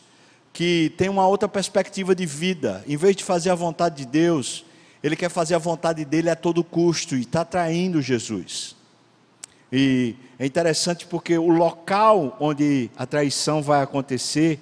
que 0.52 0.92
tem 0.96 1.08
uma 1.08 1.26
outra 1.26 1.48
perspectiva 1.48 2.14
de 2.14 2.26
vida. 2.26 2.84
Em 2.86 2.96
vez 2.96 3.14
de 3.14 3.22
fazer 3.24 3.50
a 3.50 3.54
vontade 3.54 4.04
de 4.04 4.06
Deus, 4.06 4.64
ele 5.02 5.16
quer 5.16 5.28
fazer 5.28 5.54
a 5.54 5.58
vontade 5.58 6.04
dele 6.04 6.30
a 6.30 6.36
todo 6.36 6.64
custo 6.64 7.14
e 7.14 7.20
está 7.20 7.44
traindo 7.44 8.02
Jesus. 8.02 8.76
E 9.72 10.14
é 10.38 10.46
interessante 10.46 11.06
porque 11.06 11.36
o 11.36 11.48
local 11.48 12.36
onde 12.40 12.90
a 12.96 13.06
traição 13.06 13.62
vai 13.62 13.82
acontecer, 13.82 14.60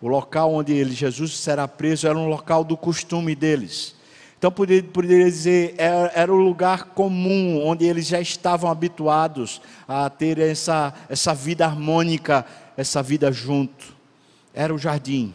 o 0.00 0.08
local 0.08 0.52
onde 0.52 0.72
ele, 0.72 0.92
Jesus 0.92 1.36
será 1.36 1.66
preso, 1.66 2.06
era 2.06 2.18
um 2.18 2.28
local 2.28 2.64
do 2.64 2.76
costume 2.76 3.34
deles. 3.34 3.94
Então, 4.38 4.52
poderia, 4.52 4.82
poderia 4.82 5.24
dizer, 5.24 5.74
era, 5.78 6.12
era 6.14 6.32
o 6.32 6.36
lugar 6.36 6.86
comum, 6.86 7.64
onde 7.64 7.86
eles 7.86 8.06
já 8.06 8.20
estavam 8.20 8.70
habituados 8.70 9.62
a 9.88 10.10
ter 10.10 10.38
essa, 10.38 10.92
essa 11.08 11.34
vida 11.34 11.64
harmônica, 11.64 12.44
essa 12.76 13.02
vida 13.02 13.32
junto. 13.32 13.96
Era 14.52 14.74
o 14.74 14.78
jardim, 14.78 15.32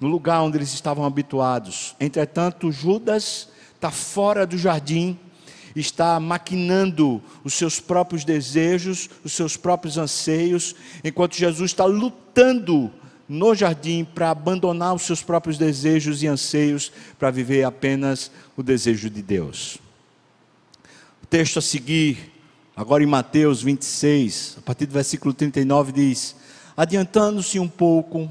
no 0.00 0.08
lugar 0.08 0.42
onde 0.42 0.58
eles 0.58 0.72
estavam 0.72 1.04
habituados. 1.04 1.94
Entretanto, 1.98 2.70
Judas 2.70 3.48
está 3.74 3.90
fora 3.90 4.46
do 4.46 4.56
jardim 4.56 5.18
está 5.80 6.18
maquinando 6.18 7.22
os 7.44 7.54
seus 7.54 7.78
próprios 7.78 8.24
desejos, 8.24 9.10
os 9.24 9.32
seus 9.32 9.56
próprios 9.56 9.98
anseios, 9.98 10.74
enquanto 11.04 11.36
Jesus 11.36 11.70
está 11.70 11.84
lutando 11.84 12.90
no 13.28 13.54
jardim 13.54 14.04
para 14.04 14.30
abandonar 14.30 14.94
os 14.94 15.02
seus 15.02 15.22
próprios 15.22 15.58
desejos 15.58 16.22
e 16.22 16.26
anseios 16.26 16.92
para 17.18 17.30
viver 17.30 17.64
apenas 17.64 18.30
o 18.56 18.62
desejo 18.62 19.10
de 19.10 19.20
Deus. 19.20 19.78
O 21.22 21.26
texto 21.26 21.58
a 21.58 21.62
seguir, 21.62 22.32
agora 22.74 23.02
em 23.02 23.06
Mateus 23.06 23.62
26, 23.62 24.56
a 24.58 24.62
partir 24.62 24.86
do 24.86 24.92
versículo 24.92 25.34
39, 25.34 25.92
diz: 25.92 26.36
Adiantando-se 26.76 27.58
um 27.58 27.68
pouco, 27.68 28.30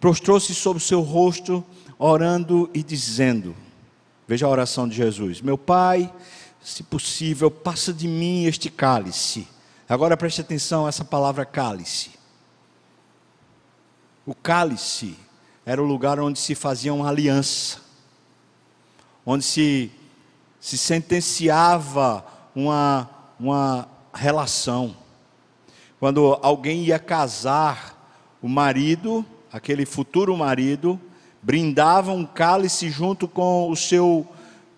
prostrou-se 0.00 0.54
sobre 0.54 0.82
o 0.82 0.84
seu 0.84 1.02
rosto, 1.02 1.62
orando 1.98 2.68
e 2.72 2.82
dizendo: 2.82 3.54
Veja 4.26 4.46
a 4.46 4.48
oração 4.50 4.88
de 4.88 4.96
Jesus: 4.96 5.40
Meu 5.42 5.58
Pai, 5.58 6.12
se 6.62 6.82
possível, 6.82 7.50
passa 7.50 7.92
de 7.92 8.08
mim 8.08 8.46
este 8.46 8.70
cálice. 8.70 9.46
Agora 9.88 10.16
preste 10.16 10.40
atenção 10.40 10.86
a 10.86 10.88
essa 10.88 11.04
palavra 11.04 11.44
cálice. 11.44 12.10
O 14.24 14.34
cálice 14.34 15.16
era 15.66 15.82
o 15.82 15.86
lugar 15.86 16.18
onde 16.20 16.38
se 16.38 16.54
fazia 16.54 16.94
uma 16.94 17.08
aliança, 17.08 17.78
onde 19.26 19.44
se, 19.44 19.90
se 20.60 20.78
sentenciava 20.78 22.24
uma, 22.54 23.10
uma 23.38 23.88
relação. 24.14 24.96
Quando 25.98 26.38
alguém 26.42 26.84
ia 26.84 26.98
casar, 26.98 27.98
o 28.40 28.48
marido, 28.48 29.24
aquele 29.52 29.84
futuro 29.84 30.36
marido, 30.36 31.00
brindava 31.42 32.12
um 32.12 32.24
cálice 32.24 32.90
junto 32.90 33.26
com 33.26 33.70
o 33.70 33.76
seu 33.76 34.26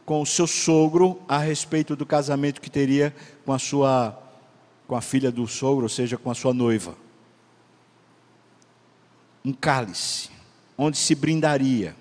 com 0.04 0.20
o 0.20 0.26
seu 0.26 0.48
sogro 0.48 1.20
a 1.28 1.38
respeito 1.38 1.94
do 1.94 2.04
casamento 2.04 2.60
que 2.60 2.70
teria 2.70 3.14
com 3.44 3.52
a 3.52 3.58
sua 3.58 4.18
com 4.86 4.96
a 4.96 5.00
filha 5.00 5.30
do 5.30 5.46
sogro, 5.46 5.84
ou 5.84 5.88
seja, 5.88 6.18
com 6.18 6.30
a 6.30 6.34
sua 6.34 6.52
noiva. 6.52 6.96
Um 9.44 9.52
cálice 9.52 10.28
onde 10.76 10.98
se 10.98 11.14
brindaria. 11.14 11.96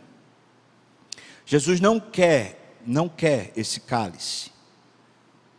Jesus 1.45 1.79
não 1.79 1.99
quer, 1.99 2.79
não 2.85 3.07
quer 3.07 3.51
esse 3.55 3.79
cálice. 3.79 4.51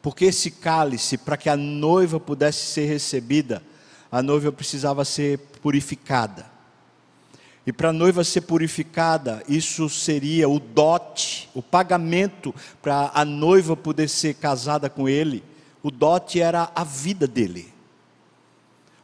Porque 0.03 0.27
esse 0.27 0.51
cálice, 0.51 1.17
para 1.17 1.37
que 1.37 1.49
a 1.49 1.57
noiva 1.57 2.19
pudesse 2.19 2.67
ser 2.67 2.87
recebida, 2.87 3.63
a 4.11 4.23
noiva 4.23 4.51
precisava 4.51 5.05
ser 5.05 5.39
purificada. 5.63 6.52
E 7.65 7.73
para 7.73 7.91
a 7.91 7.93
noiva 7.93 8.25
ser 8.25 8.41
purificada, 8.41 9.43
isso 9.49 9.89
seria 9.89 10.49
o 10.49 10.59
dote, 10.59 11.49
o 11.55 11.63
pagamento 11.63 12.53
para 12.81 13.13
a 13.15 13.25
noiva 13.25 13.77
poder 13.77 14.09
ser 14.09 14.35
casada 14.35 14.91
com 14.91 15.09
ele. 15.09 15.45
O 15.81 15.91
dote 15.91 16.41
era 16.41 16.71
a 16.75 16.83
vida 16.83 17.27
dele. 17.27 17.73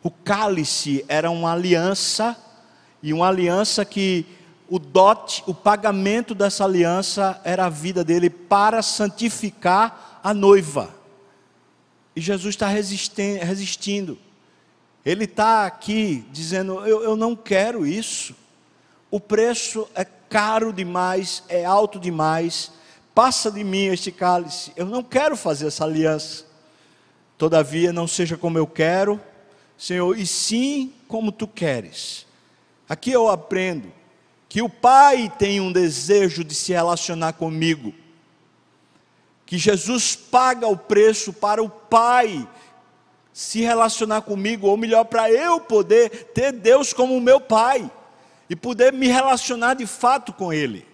O 0.02 0.10
cálice 0.10 1.04
era 1.06 1.30
uma 1.30 1.52
aliança, 1.52 2.36
e 3.00 3.12
uma 3.12 3.28
aliança 3.28 3.84
que 3.84 4.26
o 4.68 4.78
dote, 4.80 5.44
o 5.46 5.54
pagamento 5.54 6.34
dessa 6.34 6.64
aliança 6.64 7.40
era 7.44 7.66
a 7.66 7.70
vida 7.70 8.02
dele 8.02 8.28
para 8.28 8.82
santificar 8.82 10.20
a 10.22 10.34
noiva. 10.34 10.92
E 12.14 12.20
Jesus 12.20 12.56
está 12.56 12.66
resistindo. 12.66 14.18
Ele 15.06 15.24
está 15.24 15.64
aqui 15.64 16.24
dizendo: 16.32 16.84
eu, 16.84 17.04
eu 17.04 17.16
não 17.16 17.36
quero 17.36 17.86
isso 17.86 18.34
o 19.10 19.18
preço 19.18 19.88
é 19.94 20.04
caro 20.04 20.72
demais, 20.72 21.42
é 21.48 21.64
alto 21.64 21.98
demais, 21.98 22.70
passa 23.14 23.50
de 23.50 23.64
mim 23.64 23.86
este 23.86 24.12
cálice, 24.12 24.72
eu 24.76 24.86
não 24.86 25.02
quero 25.02 25.36
fazer 25.36 25.66
essa 25.68 25.84
aliança. 25.84 26.44
Todavia, 27.36 27.92
não 27.92 28.06
seja 28.06 28.36
como 28.36 28.58
eu 28.58 28.66
quero, 28.66 29.20
Senhor, 29.76 30.18
e 30.18 30.26
sim 30.26 30.92
como 31.06 31.30
tu 31.30 31.46
queres. 31.46 32.26
Aqui 32.88 33.12
eu 33.12 33.28
aprendo 33.28 33.92
que 34.48 34.60
o 34.60 34.68
Pai 34.68 35.32
tem 35.38 35.60
um 35.60 35.70
desejo 35.70 36.42
de 36.42 36.54
se 36.54 36.72
relacionar 36.72 37.34
comigo, 37.34 37.94
que 39.46 39.56
Jesus 39.56 40.16
paga 40.16 40.66
o 40.66 40.76
preço 40.76 41.32
para 41.32 41.62
o 41.62 41.70
Pai 41.70 42.46
se 43.32 43.60
relacionar 43.60 44.22
comigo, 44.22 44.66
ou 44.66 44.76
melhor, 44.76 45.04
para 45.04 45.30
eu 45.30 45.60
poder 45.60 46.32
ter 46.34 46.50
Deus 46.50 46.92
como 46.92 47.20
meu 47.20 47.40
Pai 47.40 47.88
e 48.48 48.56
poder 48.56 48.92
me 48.92 49.08
relacionar 49.08 49.74
de 49.74 49.86
fato 49.86 50.32
com 50.32 50.52
Ele. 50.52 50.86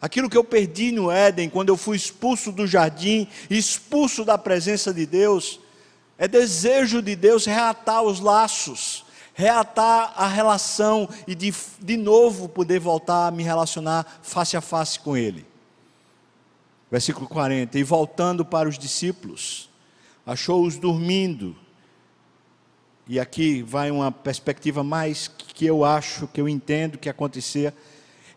Aquilo 0.00 0.28
que 0.28 0.36
eu 0.36 0.44
perdi 0.44 0.92
no 0.92 1.10
Éden, 1.10 1.48
quando 1.48 1.70
eu 1.70 1.76
fui 1.76 1.96
expulso 1.96 2.52
do 2.52 2.66
jardim, 2.66 3.26
expulso 3.48 4.24
da 4.24 4.36
presença 4.36 4.92
de 4.92 5.06
Deus, 5.06 5.58
é 6.18 6.28
desejo 6.28 7.00
de 7.00 7.16
Deus 7.16 7.44
reatar 7.44 8.02
os 8.02 8.20
laços, 8.20 9.04
reatar 9.34 10.12
a 10.16 10.26
relação 10.26 11.08
e 11.26 11.34
de, 11.34 11.52
de 11.80 11.96
novo 11.96 12.48
poder 12.48 12.78
voltar 12.78 13.26
a 13.26 13.30
me 13.30 13.42
relacionar 13.42 14.20
face 14.22 14.56
a 14.56 14.60
face 14.60 15.00
com 15.00 15.16
Ele. 15.16 15.46
Versículo 16.90 17.26
40: 17.26 17.78
E 17.78 17.82
voltando 17.82 18.44
para 18.44 18.68
os 18.68 18.78
discípulos, 18.78 19.68
achou-os 20.24 20.76
dormindo. 20.76 21.56
E 23.08 23.20
aqui 23.20 23.62
vai 23.62 23.90
uma 23.90 24.10
perspectiva 24.10 24.82
mais 24.82 25.28
que 25.28 25.64
eu 25.64 25.84
acho, 25.84 26.26
que 26.26 26.40
eu 26.40 26.48
entendo 26.48 26.98
que 26.98 27.08
acontecia 27.08 27.72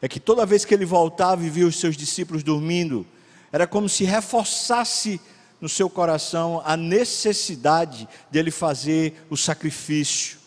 é 0.02 0.08
que 0.08 0.20
toda 0.20 0.46
vez 0.46 0.64
que 0.64 0.74
ele 0.74 0.86
voltava 0.86 1.44
e 1.44 1.50
via 1.50 1.68
os 1.68 1.80
seus 1.80 1.98
discípulos 1.98 2.44
dormindo, 2.44 3.06
era 3.52 3.68
como 3.68 3.90
se 3.90 4.04
reforçasse 4.04 5.20
no 5.60 5.68
seu 5.68 5.90
coração 5.90 6.62
a 6.64 6.78
necessidade 6.78 8.08
dele 8.32 8.52
fazer 8.52 9.26
o 9.30 9.36
sacrifício. 9.36 10.38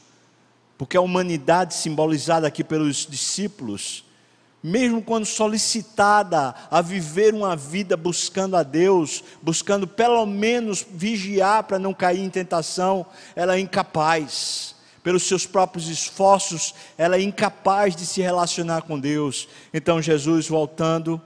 Porque 0.78 0.96
a 0.96 1.00
humanidade 1.00 1.74
simbolizada 1.74 2.46
aqui 2.46 2.64
pelos 2.64 3.06
discípulos, 3.06 4.04
mesmo 4.62 5.02
quando 5.02 5.26
solicitada 5.26 6.54
a 6.70 6.80
viver 6.80 7.34
uma 7.34 7.56
vida 7.56 7.96
buscando 7.96 8.56
a 8.56 8.62
Deus, 8.62 9.24
buscando 9.42 9.88
pelo 9.88 10.24
menos 10.24 10.86
vigiar 10.88 11.64
para 11.64 11.78
não 11.78 11.92
cair 11.92 12.20
em 12.20 12.30
tentação, 12.30 13.04
ela 13.34 13.56
é 13.56 13.60
incapaz. 13.60 14.76
Pelos 15.02 15.24
seus 15.24 15.44
próprios 15.44 15.88
esforços, 15.88 16.72
ela 16.96 17.16
é 17.16 17.22
incapaz 17.22 17.96
de 17.96 18.06
se 18.06 18.22
relacionar 18.22 18.82
com 18.82 19.00
Deus. 19.00 19.48
Então 19.74 20.00
Jesus, 20.00 20.46
voltando, 20.46 21.20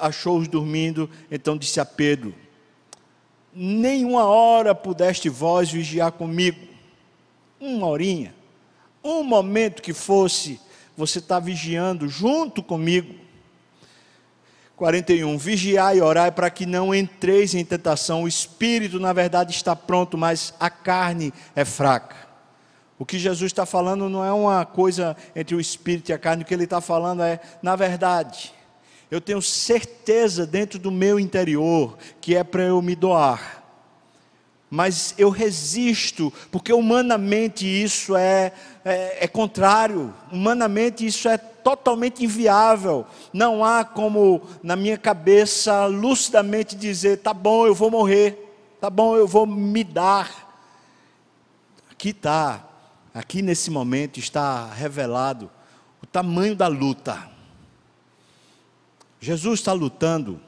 achou-os 0.00 0.46
dormindo, 0.46 1.08
então 1.30 1.56
disse 1.56 1.80
a 1.80 1.84
Pedro: 1.86 2.34
Nenhuma 3.54 4.26
hora 4.26 4.74
pudeste 4.74 5.30
vós 5.30 5.70
vigiar 5.70 6.12
comigo, 6.12 6.60
uma 7.58 7.86
horinha, 7.86 8.34
um 9.02 9.22
momento 9.22 9.80
que 9.80 9.94
fosse, 9.94 10.60
você 10.96 11.18
está 11.18 11.38
vigiando 11.38 12.08
junto 12.08 12.62
comigo. 12.62 13.14
41. 14.76 15.38
Vigiai 15.38 15.98
e 15.98 16.02
orai 16.02 16.30
para 16.30 16.50
que 16.50 16.66
não 16.66 16.94
entreis 16.94 17.54
em 17.54 17.64
tentação. 17.64 18.22
O 18.22 18.28
espírito, 18.28 19.00
na 19.00 19.12
verdade, 19.12 19.52
está 19.52 19.74
pronto, 19.74 20.18
mas 20.18 20.54
a 20.60 20.68
carne 20.68 21.32
é 21.54 21.64
fraca. 21.64 22.26
O 22.98 23.04
que 23.04 23.18
Jesus 23.18 23.52
está 23.52 23.66
falando 23.66 24.08
não 24.08 24.24
é 24.24 24.32
uma 24.32 24.64
coisa 24.64 25.16
entre 25.34 25.54
o 25.54 25.60
espírito 25.60 26.10
e 26.10 26.12
a 26.12 26.18
carne, 26.18 26.42
o 26.42 26.46
que 26.46 26.54
ele 26.54 26.64
está 26.64 26.80
falando 26.80 27.22
é, 27.22 27.40
na 27.62 27.76
verdade, 27.76 28.54
eu 29.10 29.20
tenho 29.20 29.42
certeza 29.42 30.46
dentro 30.46 30.78
do 30.78 30.90
meu 30.90 31.20
interior 31.20 31.96
que 32.20 32.34
é 32.34 32.42
para 32.42 32.62
eu 32.62 32.80
me 32.80 32.94
doar, 32.94 33.55
mas 34.70 35.14
eu 35.16 35.30
resisto, 35.30 36.32
porque 36.50 36.72
humanamente 36.72 37.66
isso 37.66 38.16
é, 38.16 38.52
é, 38.84 39.24
é 39.24 39.28
contrário, 39.28 40.12
humanamente 40.30 41.06
isso 41.06 41.28
é 41.28 41.38
totalmente 41.38 42.24
inviável. 42.24 43.06
Não 43.32 43.64
há 43.64 43.84
como, 43.84 44.42
na 44.62 44.76
minha 44.76 44.98
cabeça, 44.98 45.86
lucidamente 45.86 46.74
dizer: 46.74 47.18
tá 47.18 47.32
bom, 47.32 47.66
eu 47.66 47.74
vou 47.74 47.90
morrer, 47.90 48.54
tá 48.80 48.90
bom, 48.90 49.16
eu 49.16 49.26
vou 49.26 49.46
me 49.46 49.84
dar. 49.84 50.46
Aqui 51.90 52.10
está 52.10 52.66
Aqui 53.16 53.40
nesse 53.40 53.70
momento 53.70 54.20
está 54.20 54.70
revelado 54.74 55.50
o 56.02 56.06
tamanho 56.06 56.54
da 56.54 56.66
luta. 56.66 57.30
Jesus 59.18 59.60
está 59.60 59.72
lutando 59.72 60.38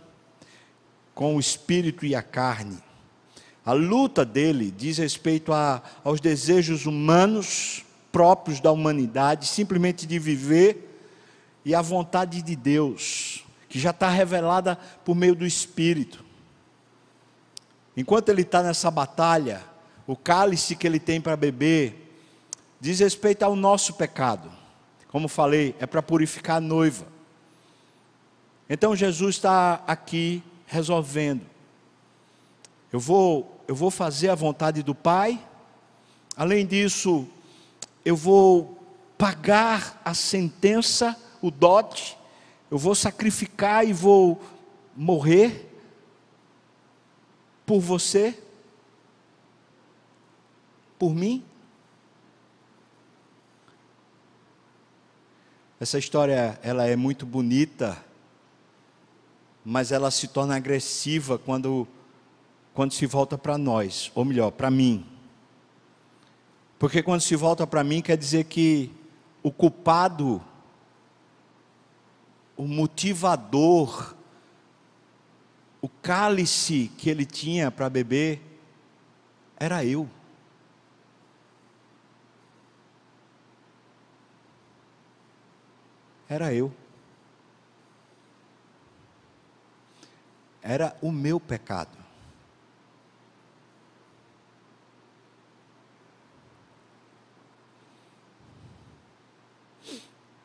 com 1.14 1.37
o 1.37 1.40
espírito 1.40 2.05
e 2.05 2.14
a 2.14 2.23
carne. 2.23 2.79
A 3.69 3.75
luta 3.75 4.25
dele 4.25 4.71
diz 4.71 4.97
respeito 4.97 5.53
a, 5.53 5.83
aos 6.03 6.23
desejos 6.23 6.87
humanos 6.87 7.85
próprios 8.11 8.61
da 8.61 8.73
humanidade, 8.73 9.47
simplesmente 9.47 10.07
de 10.07 10.19
viver, 10.19 11.03
e 11.67 11.75
a 11.75 11.83
vontade 11.83 12.41
de 12.41 12.57
Deus, 12.57 13.45
que 13.69 13.79
já 13.79 13.91
está 13.91 14.09
revelada 14.09 14.77
por 15.05 15.15
meio 15.15 15.35
do 15.35 15.45
Espírito. 15.45 16.25
Enquanto 17.95 18.31
ele 18.31 18.41
está 18.41 18.63
nessa 18.63 18.91
batalha, 18.91 19.63
o 20.07 20.17
cálice 20.17 20.75
que 20.75 20.87
ele 20.87 20.99
tem 20.99 21.21
para 21.21 21.37
beber 21.37 22.11
diz 22.81 23.01
respeito 23.01 23.43
ao 23.43 23.55
nosso 23.55 23.93
pecado. 23.93 24.51
Como 25.09 25.29
falei, 25.29 25.77
é 25.79 25.85
para 25.85 26.01
purificar 26.01 26.57
a 26.57 26.61
noiva. 26.63 27.07
Então 28.67 28.97
Jesus 28.97 29.35
está 29.35 29.83
aqui 29.87 30.43
resolvendo. 30.67 31.43
Eu 32.91 32.99
vou, 32.99 33.58
eu 33.69 33.75
vou 33.75 33.91
fazer 33.91 34.31
a 34.31 34.35
vontade 34.35 34.83
do 34.83 34.95
Pai. 34.95 35.39
Além 36.35 36.67
disso, 36.67 37.29
eu 38.03 38.17
vou 38.17 38.83
pagar 39.19 40.01
a 40.03 40.15
sentença, 40.15 41.15
o 41.43 41.51
dote. 41.51 42.17
Eu 42.71 42.79
vou 42.79 42.95
sacrificar 42.95 43.87
e 43.87 43.93
vou 43.93 44.41
morrer 44.97 45.71
por 47.67 47.79
você, 47.79 48.43
por 50.99 51.15
mim. 51.15 51.45
Essa 55.79 55.99
história 55.99 56.59
ela 56.63 56.87
é 56.87 56.97
muito 56.97 57.27
bonita, 57.27 58.03
mas 59.63 59.93
ela 59.93 60.11
se 60.11 60.27
torna 60.27 60.57
agressiva 60.57 61.39
quando 61.39 61.87
quando 62.79 62.93
se 62.93 63.07
volta 63.07 63.37
para 63.37 63.59
nós, 63.59 64.12
ou 64.14 64.25
melhor, 64.25 64.53
para 64.53 64.71
mim. 64.71 65.05
Porque 66.79 67.03
quando 67.03 67.21
se 67.23 67.35
volta 67.35 67.67
para 67.67 67.83
mim 67.83 68.01
quer 68.01 68.17
dizer 68.17 68.45
que 68.45 68.93
o 69.43 69.51
culpado, 69.51 70.41
o 72.57 72.69
motivador, 72.69 74.14
o 75.83 75.88
cálice 75.88 76.88
que 76.97 77.11
ele 77.11 77.27
tinha 77.27 77.69
para 77.69 77.91
beber 77.91 78.41
era 79.57 79.85
eu. 79.85 80.09
era 86.29 86.55
eu. 86.55 86.73
Era 90.62 90.97
o 91.03 91.11
meu 91.11 91.41
pecado. 91.41 92.08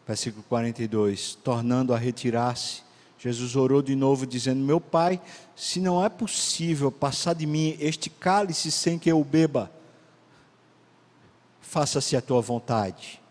Versículo 0.07 0.43
42: 0.43 1.35
Tornando 1.43 1.93
a 1.93 1.97
retirar-se, 1.97 2.83
Jesus 3.17 3.55
orou 3.55 3.81
de 3.81 3.95
novo, 3.95 4.25
dizendo: 4.25 4.59
Meu 4.59 4.81
pai, 4.81 5.21
se 5.55 5.79
não 5.79 6.03
é 6.03 6.09
possível 6.09 6.91
passar 6.91 7.33
de 7.33 7.45
mim 7.45 7.77
este 7.79 8.09
cálice 8.09 8.71
sem 8.71 8.99
que 8.99 9.09
eu 9.09 9.23
beba, 9.23 9.71
faça-se 11.61 12.17
a 12.17 12.21
tua 12.21 12.41
vontade. 12.41 13.21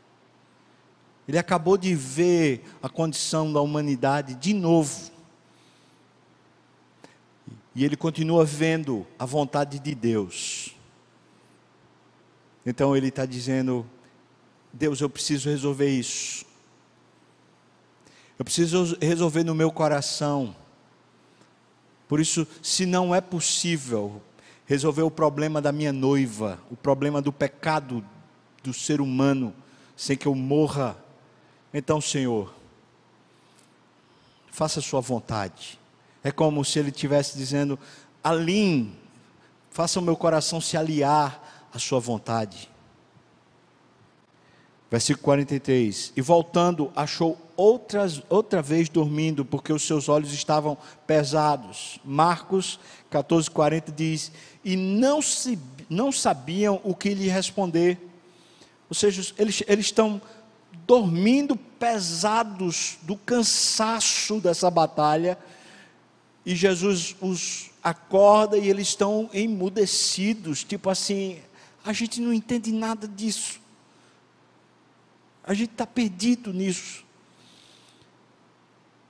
Ele 1.28 1.38
acabou 1.38 1.76
de 1.76 1.94
ver 1.94 2.64
a 2.82 2.88
condição 2.88 3.52
da 3.52 3.60
humanidade 3.60 4.34
de 4.34 4.52
novo. 4.54 5.12
E 7.74 7.84
ele 7.84 7.96
continua 7.96 8.44
vendo 8.44 9.06
a 9.18 9.24
vontade 9.24 9.78
de 9.78 9.94
Deus. 9.94 10.74
Então 12.64 12.96
ele 12.96 13.08
está 13.08 13.26
dizendo: 13.26 13.86
Deus, 14.72 15.00
eu 15.00 15.10
preciso 15.10 15.50
resolver 15.50 15.88
isso. 15.88 16.51
Eu 18.42 18.44
preciso 18.44 18.98
resolver 19.00 19.44
no 19.44 19.54
meu 19.54 19.70
coração. 19.70 20.52
Por 22.08 22.18
isso, 22.18 22.44
se 22.60 22.84
não 22.84 23.14
é 23.14 23.20
possível 23.20 24.20
resolver 24.66 25.02
o 25.02 25.12
problema 25.12 25.62
da 25.62 25.70
minha 25.70 25.92
noiva, 25.92 26.58
o 26.68 26.74
problema 26.74 27.22
do 27.22 27.32
pecado 27.32 28.04
do 28.60 28.74
ser 28.74 29.00
humano, 29.00 29.54
sem 29.96 30.16
que 30.16 30.26
eu 30.26 30.34
morra 30.34 30.96
então, 31.72 32.00
Senhor, 32.00 32.52
faça 34.50 34.80
a 34.80 34.82
sua 34.82 35.00
vontade. 35.00 35.78
É 36.24 36.32
como 36.32 36.64
se 36.64 36.80
ele 36.80 36.88
estivesse 36.88 37.38
dizendo: 37.38 37.78
Alim, 38.24 38.92
faça 39.70 40.00
o 40.00 40.02
meu 40.02 40.16
coração 40.16 40.60
se 40.60 40.76
aliar 40.76 41.68
à 41.72 41.78
sua 41.78 42.00
vontade. 42.00 42.68
Versículo 44.92 45.24
43. 45.24 46.12
E 46.14 46.20
voltando, 46.20 46.92
achou 46.94 47.38
outras, 47.56 48.22
outra 48.28 48.60
vez 48.60 48.90
dormindo, 48.90 49.42
porque 49.42 49.72
os 49.72 49.86
seus 49.86 50.06
olhos 50.06 50.34
estavam 50.34 50.76
pesados. 51.06 51.98
Marcos 52.04 52.78
14, 53.08 53.50
40 53.50 53.90
diz: 53.90 54.30
E 54.62 54.76
não, 54.76 55.22
se, 55.22 55.58
não 55.88 56.12
sabiam 56.12 56.78
o 56.84 56.94
que 56.94 57.14
lhe 57.14 57.26
responder. 57.26 57.98
Ou 58.86 58.94
seja, 58.94 59.32
eles, 59.38 59.62
eles 59.66 59.86
estão 59.86 60.20
dormindo 60.86 61.56
pesados 61.56 62.98
do 63.00 63.16
cansaço 63.16 64.40
dessa 64.40 64.70
batalha. 64.70 65.38
E 66.44 66.54
Jesus 66.54 67.16
os 67.18 67.70
acorda 67.82 68.58
e 68.58 68.68
eles 68.68 68.88
estão 68.88 69.30
emudecidos, 69.32 70.62
tipo 70.62 70.90
assim, 70.90 71.38
a 71.82 71.94
gente 71.94 72.20
não 72.20 72.30
entende 72.30 72.70
nada 72.70 73.08
disso. 73.08 73.61
A 75.44 75.54
gente 75.54 75.72
está 75.72 75.86
perdido 75.86 76.52
nisso. 76.52 77.04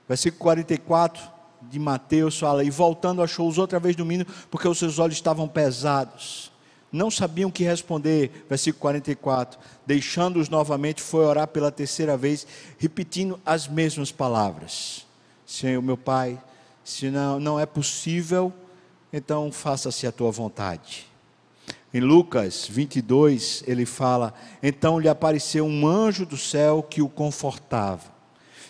Versículo 0.07 0.41
44 0.41 1.21
de 1.61 1.79
Mateus 1.79 2.39
fala: 2.39 2.63
E 2.63 2.69
voltando, 2.69 3.21
achou-os 3.21 3.57
outra 3.57 3.79
vez 3.79 3.95
dormindo, 3.95 4.25
porque 4.49 4.67
os 4.67 4.77
seus 4.77 4.99
olhos 4.99 5.15
estavam 5.15 5.47
pesados. 5.47 6.51
Não 6.91 7.09
sabiam 7.09 7.49
o 7.49 7.51
que 7.51 7.63
responder. 7.63 8.45
Versículo 8.49 8.81
44. 8.81 9.59
Deixando-os 9.85 10.49
novamente, 10.49 11.01
foi 11.01 11.25
orar 11.25 11.47
pela 11.47 11.71
terceira 11.71 12.15
vez, 12.15 12.45
repetindo 12.77 13.39
as 13.45 13.67
mesmas 13.67 14.11
palavras: 14.11 15.05
Senhor, 15.45 15.81
meu 15.81 15.97
Pai, 15.97 16.41
se 16.83 17.09
não, 17.09 17.39
não 17.39 17.59
é 17.59 17.65
possível, 17.65 18.53
então 19.11 19.51
faça-se 19.51 20.05
a 20.05 20.11
tua 20.11 20.31
vontade. 20.31 21.12
Em 21.93 21.99
Lucas 21.99 22.67
22, 22.67 23.63
ele 23.67 23.85
fala: 23.85 24.33
Então 24.63 24.99
lhe 24.99 25.07
apareceu 25.07 25.65
um 25.65 25.85
anjo 25.85 26.25
do 26.25 26.35
céu 26.35 26.81
que 26.81 27.01
o 27.01 27.07
confortava. 27.07 28.11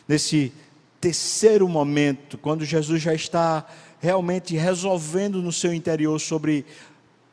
Nesse 0.06 0.52
terceiro 1.00 1.68
momento, 1.70 2.38
quando 2.38 2.66
Jesus 2.66 3.02
já 3.02 3.14
está 3.14 3.66
realmente 4.00 4.58
resolvendo 4.58 5.42
no 5.42 5.54
seu 5.54 5.74
interior 5.74 6.20
sobre 6.20 6.66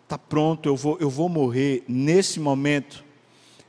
está 0.04 0.16
pronto, 0.16 0.68
eu 0.68 0.76
vou, 0.76 0.96
eu 1.00 1.10
vou 1.10 1.28
morrer. 1.28 1.82
Nesse 1.88 2.38
momento, 2.38 3.04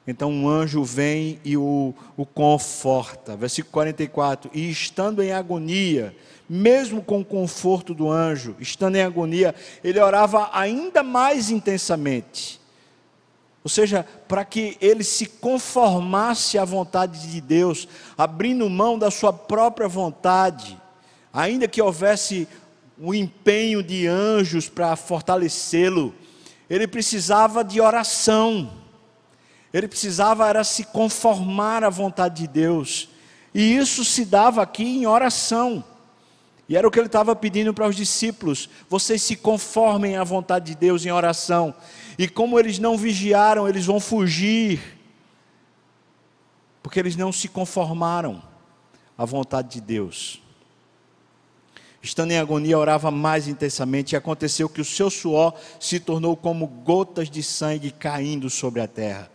então 0.06 0.32
um 0.32 0.48
anjo 0.48 0.84
vem 0.84 1.40
e 1.44 1.58
o, 1.58 1.94
o 2.16 2.26
conforta. 2.26 3.36
Versículo 3.36 3.72
44: 3.74 4.52
E 4.54 4.70
estando 4.70 5.24
em 5.24 5.32
agonia, 5.32 6.16
mesmo 6.54 7.02
com 7.02 7.22
o 7.22 7.26
conforto 7.26 7.94
do 7.94 8.12
anjo, 8.12 8.58
estando 8.60 8.98
em 8.98 9.02
agonia, 9.02 9.56
ele 9.82 10.02
orava 10.02 10.50
ainda 10.52 11.02
mais 11.02 11.50
intensamente. 11.50 12.60
Ou 13.64 13.70
seja, 13.70 14.06
para 14.28 14.44
que 14.44 14.78
ele 14.82 15.02
se 15.02 15.28
conformasse 15.28 16.58
à 16.58 16.66
vontade 16.66 17.32
de 17.32 17.40
Deus, 17.40 17.88
abrindo 18.18 18.70
mão 18.70 19.00
da 19.00 19.10
sua 19.10 19.32
própria 19.32 19.88
vontade, 19.88 20.78
ainda 21.32 21.70
que 21.70 21.82
houvesse 21.82 22.46
o 23.00 23.14
empenho 23.14 23.82
de 23.82 24.06
anjos 24.06 24.68
para 24.68 24.94
fortalecê-lo, 24.98 26.14
ele 26.70 26.86
precisava 26.86 27.64
de 27.64 27.80
oração, 27.80 28.74
ele 29.72 29.88
precisava 29.88 30.50
era 30.50 30.66
se 30.66 30.84
conformar 30.84 31.82
à 31.82 31.90
vontade 31.90 32.42
de 32.42 32.48
Deus, 32.50 33.08
e 33.54 33.78
isso 33.78 34.04
se 34.04 34.26
dava 34.26 34.62
aqui 34.62 34.84
em 34.84 35.08
oração. 35.08 35.82
E 36.72 36.78
era 36.78 36.88
o 36.88 36.92
que 36.92 36.98
ele 36.98 37.08
estava 37.08 37.36
pedindo 37.36 37.74
para 37.74 37.86
os 37.86 37.98
discípulos: 37.98 38.70
vocês 38.88 39.22
se 39.22 39.36
conformem 39.36 40.16
à 40.16 40.24
vontade 40.24 40.68
de 40.68 40.76
Deus 40.76 41.06
em 41.06 41.12
oração. 41.12 41.76
E 42.18 42.30
como 42.30 42.58
eles 42.58 42.80
não 42.80 42.98
vigiaram, 42.98 43.68
eles 43.68 43.86
vão 43.86 44.00
fugir, 44.00 44.80
porque 46.82 46.98
eles 46.98 47.18
não 47.18 47.30
se 47.30 47.50
conformaram 47.50 48.42
à 49.18 49.26
vontade 49.26 49.68
de 49.68 49.82
Deus. 49.82 50.42
Estando 52.02 52.32
em 52.32 52.38
agonia, 52.38 52.80
orava 52.80 53.12
mais 53.12 53.50
intensamente, 53.50 54.14
e 54.14 54.16
aconteceu 54.16 54.70
que 54.70 54.80
o 54.80 54.86
seu 54.86 55.10
suor 55.10 55.54
se 55.78 56.00
tornou 56.00 56.38
como 56.38 56.66
gotas 56.66 57.30
de 57.30 57.44
sangue 57.44 57.92
caindo 57.92 58.50
sobre 58.50 58.80
a 58.80 58.88
terra. 58.88 59.30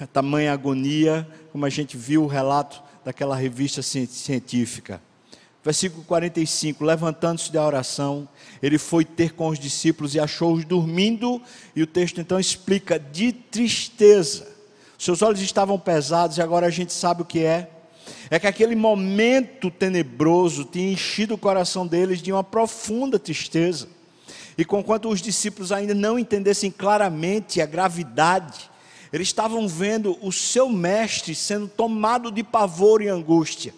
A 0.00 0.08
tamanha 0.08 0.52
agonia, 0.52 1.24
como 1.52 1.64
a 1.64 1.70
gente 1.70 1.96
viu 1.96 2.24
o 2.24 2.26
relato 2.26 2.82
daquela 3.04 3.36
revista 3.36 3.80
científica 3.80 5.00
versículo 5.64 6.04
45: 6.04 6.84
Levantando-se 6.84 7.50
da 7.50 7.64
oração, 7.64 8.28
ele 8.62 8.78
foi 8.78 9.04
ter 9.04 9.32
com 9.32 9.48
os 9.48 9.58
discípulos 9.58 10.14
e 10.14 10.20
achou-os 10.20 10.64
dormindo, 10.64 11.40
e 11.74 11.82
o 11.82 11.86
texto 11.86 12.20
então 12.20 12.38
explica 12.38 12.98
de 12.98 13.32
tristeza. 13.32 14.46
Seus 14.98 15.22
olhos 15.22 15.40
estavam 15.40 15.78
pesados 15.78 16.36
e 16.36 16.42
agora 16.42 16.66
a 16.66 16.70
gente 16.70 16.92
sabe 16.92 17.22
o 17.22 17.24
que 17.24 17.40
é. 17.40 17.70
É 18.30 18.38
que 18.38 18.46
aquele 18.46 18.76
momento 18.76 19.70
tenebroso 19.70 20.64
tinha 20.64 20.92
enchido 20.92 21.34
o 21.34 21.38
coração 21.38 21.86
deles 21.86 22.20
de 22.20 22.30
uma 22.30 22.44
profunda 22.44 23.18
tristeza. 23.18 23.88
E 24.56 24.64
conquanto 24.64 25.08
os 25.08 25.20
discípulos 25.20 25.72
ainda 25.72 25.94
não 25.94 26.18
entendessem 26.18 26.70
claramente 26.70 27.60
a 27.60 27.66
gravidade, 27.66 28.70
eles 29.12 29.28
estavam 29.28 29.66
vendo 29.66 30.16
o 30.20 30.30
seu 30.30 30.68
mestre 30.68 31.34
sendo 31.34 31.66
tomado 31.66 32.30
de 32.30 32.42
pavor 32.42 33.02
e 33.02 33.08
angústia. 33.08 33.74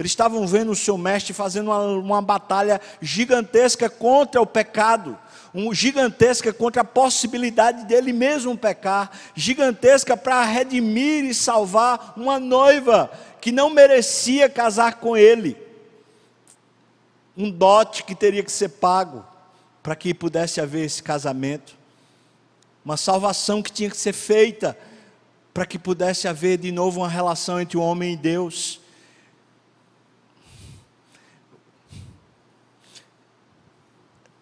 Eles 0.00 0.12
estavam 0.12 0.46
vendo 0.46 0.72
o 0.72 0.74
seu 0.74 0.96
mestre 0.96 1.34
fazendo 1.34 1.66
uma, 1.66 1.82
uma 1.82 2.22
batalha 2.22 2.80
gigantesca 3.02 3.90
contra 3.90 4.40
o 4.40 4.46
pecado, 4.46 5.14
um, 5.54 5.74
gigantesca 5.74 6.54
contra 6.54 6.80
a 6.80 6.86
possibilidade 6.86 7.84
dele 7.84 8.10
mesmo 8.10 8.56
pecar, 8.56 9.10
gigantesca 9.34 10.16
para 10.16 10.42
redimir 10.42 11.26
e 11.26 11.34
salvar 11.34 12.14
uma 12.16 12.40
noiva 12.40 13.10
que 13.42 13.52
não 13.52 13.68
merecia 13.68 14.48
casar 14.48 14.94
com 14.94 15.18
ele. 15.18 15.54
Um 17.36 17.50
dote 17.50 18.02
que 18.02 18.14
teria 18.14 18.42
que 18.42 18.50
ser 18.50 18.70
pago 18.70 19.22
para 19.82 19.94
que 19.94 20.14
pudesse 20.14 20.62
haver 20.62 20.86
esse 20.86 21.02
casamento. 21.02 21.76
Uma 22.82 22.96
salvação 22.96 23.62
que 23.62 23.70
tinha 23.70 23.90
que 23.90 23.98
ser 23.98 24.14
feita 24.14 24.74
para 25.52 25.66
que 25.66 25.78
pudesse 25.78 26.26
haver 26.26 26.56
de 26.56 26.72
novo 26.72 27.00
uma 27.00 27.08
relação 27.08 27.60
entre 27.60 27.76
o 27.76 27.82
homem 27.82 28.14
e 28.14 28.16
Deus. 28.16 28.79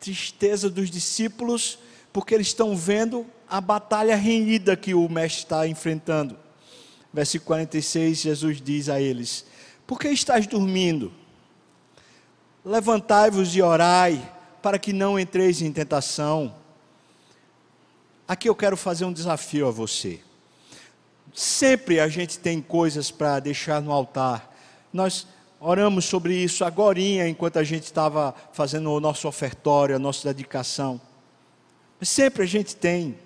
Tristeza 0.01 0.71
dos 0.71 0.91
discípulos, 0.91 1.79
porque 2.13 2.35
eles 2.35 2.49
estão 2.49 2.77
vendo 2.77 3.27
a 3.49 3.61
batalha 3.61 4.17
renhida 4.17 4.77
que 4.77 4.95
o 4.95 5.09
mestre 5.09 5.45
está 5.45 5.67
enfrentando. 5.67 6.37
Versículo 7.13 7.47
46, 7.47 8.19
Jesus 8.19 8.61
diz 8.61 8.89
a 8.89 9.01
eles: 9.01 9.45
Por 9.87 9.99
que 9.99 10.09
estás 10.09 10.47
dormindo? 10.47 11.13
Levantai-vos 12.65 13.55
e 13.55 13.63
orai, 13.63 14.33
para 14.63 14.79
que 14.79 14.93
não 14.93 15.19
entreis 15.19 15.63
em 15.63 15.73
tentação. 15.73 16.55
Aqui 18.27 18.49
eu 18.49 18.55
quero 18.55 18.77
fazer 18.77 19.07
um 19.07 19.13
desafio 19.13 19.67
a 19.67 19.71
você. 19.71 20.21
Sempre 21.33 22.01
a 22.01 22.09
gente 22.09 22.39
tem 22.39 22.61
coisas 22.61 23.11
para 23.11 23.41
deixar 23.41 23.81
no 23.81 23.93
altar. 23.93 24.55
Nós 24.93 25.27
Oramos 25.61 26.05
sobre 26.05 26.37
isso 26.37 26.65
agora, 26.65 27.01
enquanto 27.01 27.59
a 27.59 27.65
gente 27.65 27.85
estava 27.85 28.33
fazendo 28.53 28.93
o 28.93 29.01
nosso 29.01 29.27
ofertório, 29.27 29.97
a 29.97 29.99
nossa 29.99 30.33
dedicação. 30.33 31.01
Mas 31.99 32.09
sempre 32.09 32.45
a 32.45 32.47
gente 32.47 32.77
tem. 32.77 33.19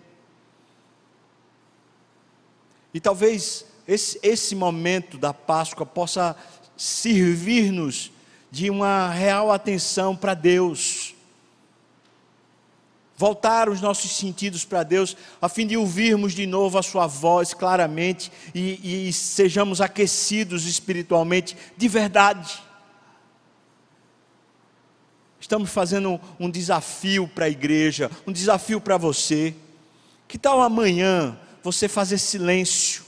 E 2.94 3.00
talvez 3.00 3.66
esse, 3.86 4.18
esse 4.22 4.54
momento 4.54 5.18
da 5.18 5.34
Páscoa 5.34 5.84
possa 5.84 6.34
servir-nos 6.74 8.10
de 8.50 8.70
uma 8.70 9.10
real 9.10 9.50
atenção 9.50 10.16
para 10.16 10.32
Deus 10.32 11.11
voltar 13.22 13.68
os 13.68 13.80
nossos 13.80 14.10
sentidos 14.16 14.64
para 14.64 14.82
Deus, 14.82 15.16
a 15.40 15.48
fim 15.48 15.64
de 15.64 15.76
ouvirmos 15.76 16.32
de 16.32 16.44
novo 16.44 16.76
a 16.76 16.82
Sua 16.82 17.06
voz 17.06 17.54
claramente 17.54 18.32
e, 18.52 19.06
e 19.06 19.12
sejamos 19.12 19.80
aquecidos 19.80 20.66
espiritualmente 20.66 21.56
de 21.76 21.86
verdade. 21.86 22.60
Estamos 25.38 25.70
fazendo 25.70 26.20
um 26.40 26.50
desafio 26.50 27.28
para 27.28 27.44
a 27.44 27.48
igreja, 27.48 28.10
um 28.26 28.32
desafio 28.32 28.80
para 28.80 28.96
você. 28.96 29.54
Que 30.26 30.36
tal 30.36 30.60
amanhã 30.60 31.38
você 31.62 31.86
fazer 31.86 32.18
silêncio, 32.18 33.04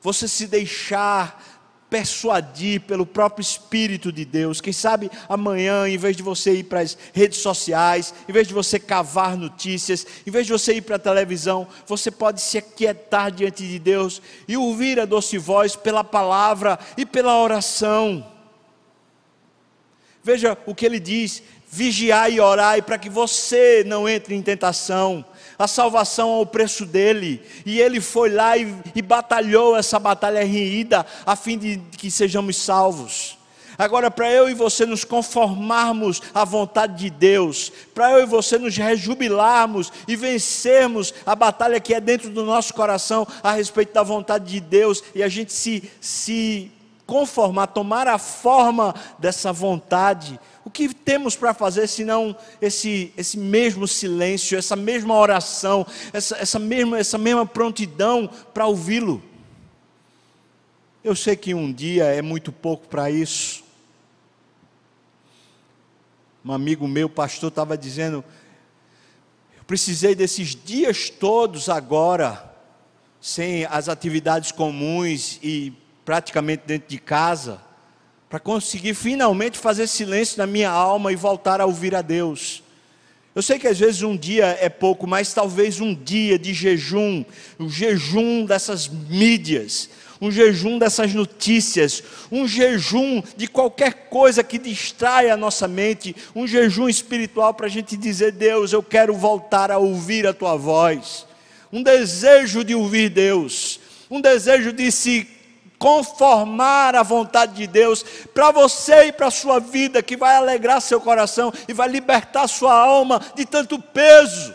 você 0.00 0.28
se 0.28 0.46
deixar 0.46 1.55
persuadir 1.88 2.80
pelo 2.80 3.06
próprio 3.06 3.42
Espírito 3.42 4.10
de 4.10 4.24
Deus. 4.24 4.60
Quem 4.60 4.72
sabe 4.72 5.10
amanhã, 5.28 5.88
em 5.88 5.96
vez 5.96 6.16
de 6.16 6.22
você 6.22 6.54
ir 6.54 6.64
para 6.64 6.80
as 6.80 6.96
redes 7.12 7.38
sociais, 7.38 8.12
em 8.28 8.32
vez 8.32 8.48
de 8.48 8.54
você 8.54 8.78
cavar 8.78 9.36
notícias, 9.36 10.06
em 10.26 10.30
vez 10.30 10.46
de 10.46 10.52
você 10.52 10.74
ir 10.74 10.82
para 10.82 10.96
a 10.96 11.00
televisão, 11.00 11.66
você 11.86 12.10
pode 12.10 12.40
se 12.40 12.58
aquietar 12.58 13.30
diante 13.30 13.66
de 13.66 13.78
Deus 13.78 14.20
e 14.48 14.56
ouvir 14.56 14.98
a 14.98 15.04
doce 15.04 15.38
voz 15.38 15.76
pela 15.76 16.02
palavra 16.02 16.78
e 16.96 17.06
pela 17.06 17.40
oração. 17.40 18.26
Veja 20.22 20.58
o 20.66 20.74
que 20.74 20.84
ele 20.84 20.98
diz: 20.98 21.42
vigiai 21.70 22.34
e 22.34 22.40
orai 22.40 22.82
para 22.82 22.98
que 22.98 23.08
você 23.08 23.84
não 23.86 24.08
entre 24.08 24.34
em 24.34 24.42
tentação. 24.42 25.24
A 25.58 25.66
salvação 25.66 26.38
é 26.38 26.40
o 26.40 26.46
preço 26.46 26.84
dele, 26.84 27.42
e 27.64 27.80
ele 27.80 28.00
foi 28.00 28.30
lá 28.30 28.56
e, 28.56 28.74
e 28.94 29.02
batalhou 29.02 29.76
essa 29.76 29.98
batalha 29.98 30.44
renhida, 30.44 31.06
a 31.24 31.34
fim 31.34 31.56
de 31.56 31.78
que 31.96 32.10
sejamos 32.10 32.56
salvos. 32.56 33.36
Agora, 33.78 34.10
para 34.10 34.30
eu 34.30 34.48
e 34.48 34.54
você 34.54 34.86
nos 34.86 35.04
conformarmos 35.04 36.22
à 36.34 36.44
vontade 36.44 36.96
de 36.96 37.10
Deus, 37.10 37.70
para 37.94 38.12
eu 38.12 38.22
e 38.22 38.26
você 38.26 38.58
nos 38.58 38.76
rejubilarmos 38.76 39.92
e 40.08 40.16
vencermos 40.16 41.12
a 41.26 41.34
batalha 41.34 41.78
que 41.78 41.92
é 41.92 42.00
dentro 42.00 42.30
do 42.30 42.42
nosso 42.42 42.72
coração 42.72 43.26
a 43.42 43.52
respeito 43.52 43.92
da 43.92 44.02
vontade 44.02 44.46
de 44.46 44.60
Deus 44.60 45.02
e 45.14 45.22
a 45.22 45.28
gente 45.28 45.52
se, 45.52 45.90
se 46.00 46.72
conformar, 47.06 47.68
tomar 47.68 48.08
a 48.08 48.18
forma 48.18 48.94
dessa 49.18 49.52
vontade, 49.52 50.40
o 50.66 50.70
que 50.70 50.92
temos 50.92 51.36
para 51.36 51.54
fazer 51.54 51.86
senão 51.86 52.36
esse, 52.60 53.12
esse 53.16 53.38
mesmo 53.38 53.86
silêncio, 53.86 54.58
essa 54.58 54.74
mesma 54.74 55.14
oração, 55.14 55.86
essa, 56.12 56.36
essa, 56.38 56.58
mesma, 56.58 56.98
essa 56.98 57.16
mesma 57.16 57.46
prontidão 57.46 58.28
para 58.52 58.66
ouvi-lo? 58.66 59.22
Eu 61.04 61.14
sei 61.14 61.36
que 61.36 61.54
um 61.54 61.72
dia 61.72 62.06
é 62.06 62.20
muito 62.20 62.50
pouco 62.50 62.88
para 62.88 63.08
isso, 63.08 63.62
um 66.44 66.52
amigo 66.52 66.88
meu, 66.88 67.08
pastor, 67.08 67.48
estava 67.48 67.78
dizendo: 67.78 68.24
eu 69.56 69.64
precisei 69.68 70.16
desses 70.16 70.56
dias 70.56 71.08
todos 71.08 71.68
agora, 71.68 72.52
sem 73.20 73.64
as 73.66 73.88
atividades 73.88 74.50
comuns 74.50 75.38
e 75.44 75.72
praticamente 76.04 76.64
dentro 76.66 76.88
de 76.88 76.98
casa, 76.98 77.60
para 78.28 78.40
conseguir 78.40 78.94
finalmente 78.94 79.58
fazer 79.58 79.86
silêncio 79.86 80.38
na 80.38 80.46
minha 80.46 80.70
alma 80.70 81.12
e 81.12 81.16
voltar 81.16 81.60
a 81.60 81.66
ouvir 81.66 81.94
a 81.94 82.02
Deus. 82.02 82.62
Eu 83.34 83.42
sei 83.42 83.58
que 83.58 83.68
às 83.68 83.78
vezes 83.78 84.02
um 84.02 84.16
dia 84.16 84.56
é 84.60 84.68
pouco, 84.68 85.06
mas 85.06 85.34
talvez 85.34 85.80
um 85.80 85.94
dia 85.94 86.38
de 86.38 86.54
jejum, 86.54 87.24
o 87.58 87.68
jejum 87.68 88.46
dessas 88.46 88.88
mídias, 88.88 89.90
um 90.20 90.30
jejum 90.30 90.78
dessas 90.78 91.12
notícias, 91.12 92.02
um 92.32 92.48
jejum 92.48 93.22
de 93.36 93.46
qualquer 93.46 94.08
coisa 94.08 94.42
que 94.42 94.58
distrai 94.58 95.28
a 95.28 95.36
nossa 95.36 95.68
mente, 95.68 96.16
um 96.34 96.46
jejum 96.46 96.88
espiritual 96.88 97.52
para 97.52 97.66
a 97.66 97.70
gente 97.70 97.94
dizer: 97.94 98.32
Deus, 98.32 98.72
eu 98.72 98.82
quero 98.82 99.14
voltar 99.14 99.70
a 99.70 99.76
ouvir 99.76 100.26
a 100.26 100.32
tua 100.32 100.56
voz, 100.56 101.26
um 101.70 101.82
desejo 101.82 102.64
de 102.64 102.74
ouvir 102.74 103.10
Deus, 103.10 103.78
um 104.10 104.18
desejo 104.20 104.72
de 104.72 104.90
se 104.90 105.35
conformar 105.78 106.94
à 106.94 107.02
vontade 107.02 107.54
de 107.54 107.66
Deus 107.66 108.02
para 108.34 108.50
você 108.50 109.06
e 109.06 109.12
para 109.12 109.26
a 109.26 109.30
sua 109.30 109.58
vida, 109.58 110.02
que 110.02 110.16
vai 110.16 110.36
alegrar 110.36 110.80
seu 110.80 111.00
coração 111.00 111.52
e 111.68 111.72
vai 111.72 111.88
libertar 111.88 112.48
sua 112.48 112.74
alma 112.74 113.20
de 113.34 113.44
tanto 113.44 113.78
peso. 113.78 114.54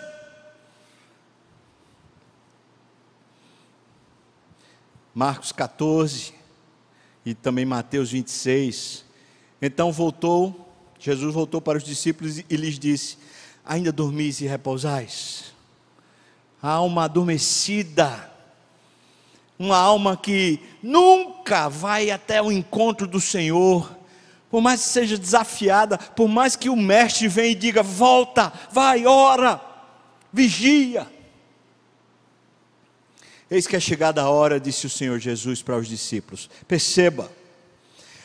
Marcos 5.13 5.51
14 5.51 6.33
e 7.25 7.33
também 7.33 7.65
Mateus 7.65 8.11
26. 8.11 9.05
Então 9.61 9.91
voltou, 9.91 10.73
Jesus 10.99 11.33
voltou 11.33 11.61
para 11.61 11.77
os 11.77 11.83
discípulos 11.83 12.39
e 12.39 12.55
lhes 12.55 12.79
disse: 12.79 13.17
Ainda 13.65 13.91
dormis 13.91 14.41
e 14.41 14.47
repousais? 14.47 15.53
A 16.61 16.69
alma 16.69 17.05
adormecida, 17.05 18.30
uma 19.61 19.77
alma 19.77 20.17
que 20.17 20.59
nunca 20.81 21.69
vai 21.69 22.09
até 22.09 22.41
o 22.41 22.51
encontro 22.51 23.05
do 23.05 23.21
Senhor, 23.21 23.95
por 24.49 24.59
mais 24.59 24.81
que 24.81 24.87
seja 24.87 25.17
desafiada, 25.19 25.99
por 25.99 26.27
mais 26.27 26.55
que 26.55 26.67
o 26.67 26.75
mestre 26.75 27.27
venha 27.27 27.51
e 27.51 27.55
diga: 27.55 27.83
volta, 27.83 28.51
vai, 28.71 29.05
ora, 29.05 29.61
vigia. 30.33 31.07
Eis 33.51 33.67
que 33.67 33.75
é 33.75 33.79
chegada 33.79 34.23
a 34.23 34.29
hora, 34.29 34.59
disse 34.59 34.87
o 34.87 34.89
Senhor 34.89 35.19
Jesus 35.19 35.61
para 35.61 35.77
os 35.77 35.87
discípulos. 35.87 36.49
Perceba, 36.67 37.31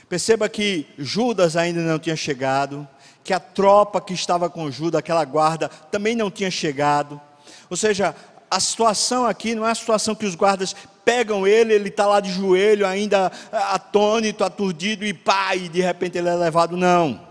perceba 0.08 0.48
que 0.48 0.86
Judas 0.96 1.54
ainda 1.54 1.82
não 1.82 1.98
tinha 1.98 2.16
chegado, 2.16 2.88
que 3.22 3.34
a 3.34 3.40
tropa 3.40 4.00
que 4.00 4.14
estava 4.14 4.48
com 4.48 4.70
Judas, 4.70 5.00
aquela 5.00 5.24
guarda, 5.24 5.68
também 5.68 6.16
não 6.16 6.30
tinha 6.30 6.50
chegado. 6.50 7.20
Ou 7.68 7.76
seja, 7.76 8.14
a 8.50 8.58
situação 8.58 9.26
aqui 9.26 9.54
não 9.54 9.66
é 9.66 9.72
a 9.72 9.74
situação 9.74 10.14
que 10.14 10.24
os 10.24 10.34
guardas 10.34 10.74
pegam 11.06 11.46
ele, 11.46 11.72
ele 11.72 11.88
está 11.88 12.04
lá 12.04 12.18
de 12.18 12.32
joelho, 12.32 12.84
ainda 12.84 13.30
atônito, 13.52 14.42
aturdido, 14.42 15.04
e 15.04 15.16
e 15.54 15.68
de 15.68 15.80
repente 15.80 16.18
ele 16.18 16.28
é 16.28 16.34
levado. 16.34 16.76
Não. 16.76 17.24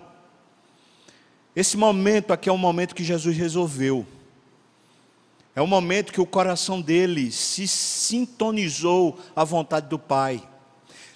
Esse 1.54 1.76
momento 1.76 2.32
aqui 2.32 2.48
é 2.48 2.54
um 2.54 2.58
momento 2.58 2.96
que 2.96 3.04
Jesus 3.04 3.36
resolveu. 3.36 4.06
É 5.54 5.62
o 5.62 5.68
momento 5.68 6.14
que 6.14 6.22
o 6.22 6.26
coração 6.26 6.80
dele 6.80 7.30
se 7.32 7.68
sintonizou 7.68 9.20
à 9.36 9.44
vontade 9.44 9.90
do 9.90 10.00
Pai. 10.00 10.42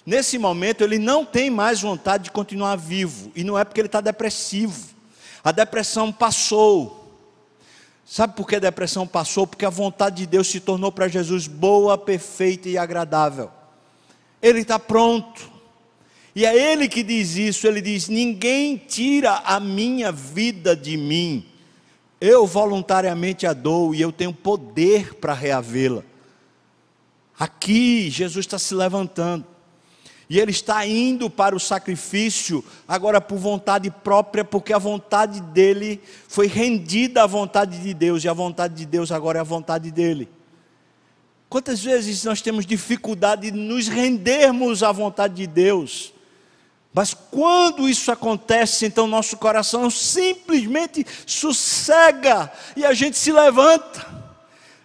Nesse 0.04 0.38
momento, 0.38 0.84
ele 0.84 0.98
não 0.98 1.24
tem 1.24 1.48
mais 1.48 1.80
vontade 1.80 2.24
de 2.24 2.30
continuar 2.30 2.76
vivo, 2.76 3.32
e 3.34 3.42
não 3.42 3.58
é 3.58 3.64
porque 3.64 3.80
ele 3.80 3.88
está 3.88 4.02
depressivo. 4.02 4.90
A 5.42 5.50
depressão 5.50 6.12
passou. 6.12 6.99
Sabe 8.10 8.34
por 8.34 8.48
que 8.48 8.56
a 8.56 8.60
depressão 8.60 9.06
passou? 9.06 9.46
Porque 9.46 9.64
a 9.64 9.70
vontade 9.70 10.16
de 10.16 10.26
Deus 10.26 10.48
se 10.48 10.58
tornou 10.58 10.90
para 10.90 11.06
Jesus 11.06 11.46
boa, 11.46 11.96
perfeita 11.96 12.68
e 12.68 12.76
agradável. 12.76 13.50
Ele 14.42 14.60
está 14.60 14.80
pronto. 14.80 15.48
E 16.34 16.44
é 16.44 16.72
Ele 16.72 16.88
que 16.88 17.04
diz 17.04 17.36
isso. 17.36 17.68
Ele 17.68 17.80
diz: 17.80 18.08
Ninguém 18.08 18.76
tira 18.76 19.42
a 19.44 19.60
minha 19.60 20.10
vida 20.10 20.74
de 20.74 20.96
mim 20.96 21.46
eu 22.20 22.46
voluntariamente 22.46 23.46
a 23.46 23.54
dou 23.54 23.94
e 23.94 24.00
eu 24.00 24.12
tenho 24.12 24.32
poder 24.32 25.14
para 25.14 25.32
reavê-la. 25.32 26.02
Aqui, 27.38 28.10
Jesus 28.10 28.44
está 28.44 28.58
se 28.58 28.74
levantando. 28.74 29.46
E 30.30 30.38
ele 30.38 30.52
está 30.52 30.86
indo 30.86 31.28
para 31.28 31.56
o 31.56 31.60
sacrifício, 31.60 32.64
agora 32.86 33.20
por 33.20 33.36
vontade 33.36 33.90
própria, 33.90 34.44
porque 34.44 34.72
a 34.72 34.78
vontade 34.78 35.40
dele 35.40 36.00
foi 36.28 36.46
rendida 36.46 37.24
à 37.24 37.26
vontade 37.26 37.80
de 37.80 37.92
Deus, 37.92 38.22
e 38.22 38.28
a 38.28 38.32
vontade 38.32 38.74
de 38.74 38.86
Deus 38.86 39.10
agora 39.10 39.38
é 39.38 39.40
a 39.40 39.44
vontade 39.44 39.90
dele. 39.90 40.28
Quantas 41.48 41.82
vezes 41.82 42.22
nós 42.22 42.40
temos 42.40 42.64
dificuldade 42.64 43.50
de 43.50 43.58
nos 43.58 43.88
rendermos 43.88 44.84
à 44.84 44.92
vontade 44.92 45.34
de 45.34 45.48
Deus? 45.48 46.14
Mas 46.94 47.12
quando 47.12 47.88
isso 47.88 48.12
acontece, 48.12 48.86
então 48.86 49.08
nosso 49.08 49.36
coração 49.36 49.90
simplesmente 49.90 51.04
sossega 51.26 52.52
e 52.76 52.84
a 52.84 52.94
gente 52.94 53.18
se 53.18 53.32
levanta, 53.32 54.06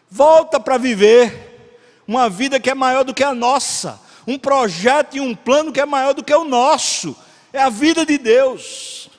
volta 0.10 0.60
para 0.60 0.80
viver 0.80 2.02
uma 2.08 2.32
vida 2.32 2.60
que 2.60 2.72
é 2.72 2.74
maior 2.74 3.04
do 3.04 3.14
que 3.14 3.24
a 3.24 3.36
nossa, 3.36 4.04
um 4.28 4.38
projeto 4.38 5.18
e 5.18 5.20
um 5.20 5.36
plano 5.36 5.72
que 5.72 5.80
é 5.80 5.86
maior 5.86 6.14
do 6.14 6.24
que 6.24 6.34
o 6.34 6.44
nosso. 6.44 7.16
É 7.52 7.62
a 7.62 7.70
vida 7.70 8.06
de 8.06 8.18
Deus 8.18 9.10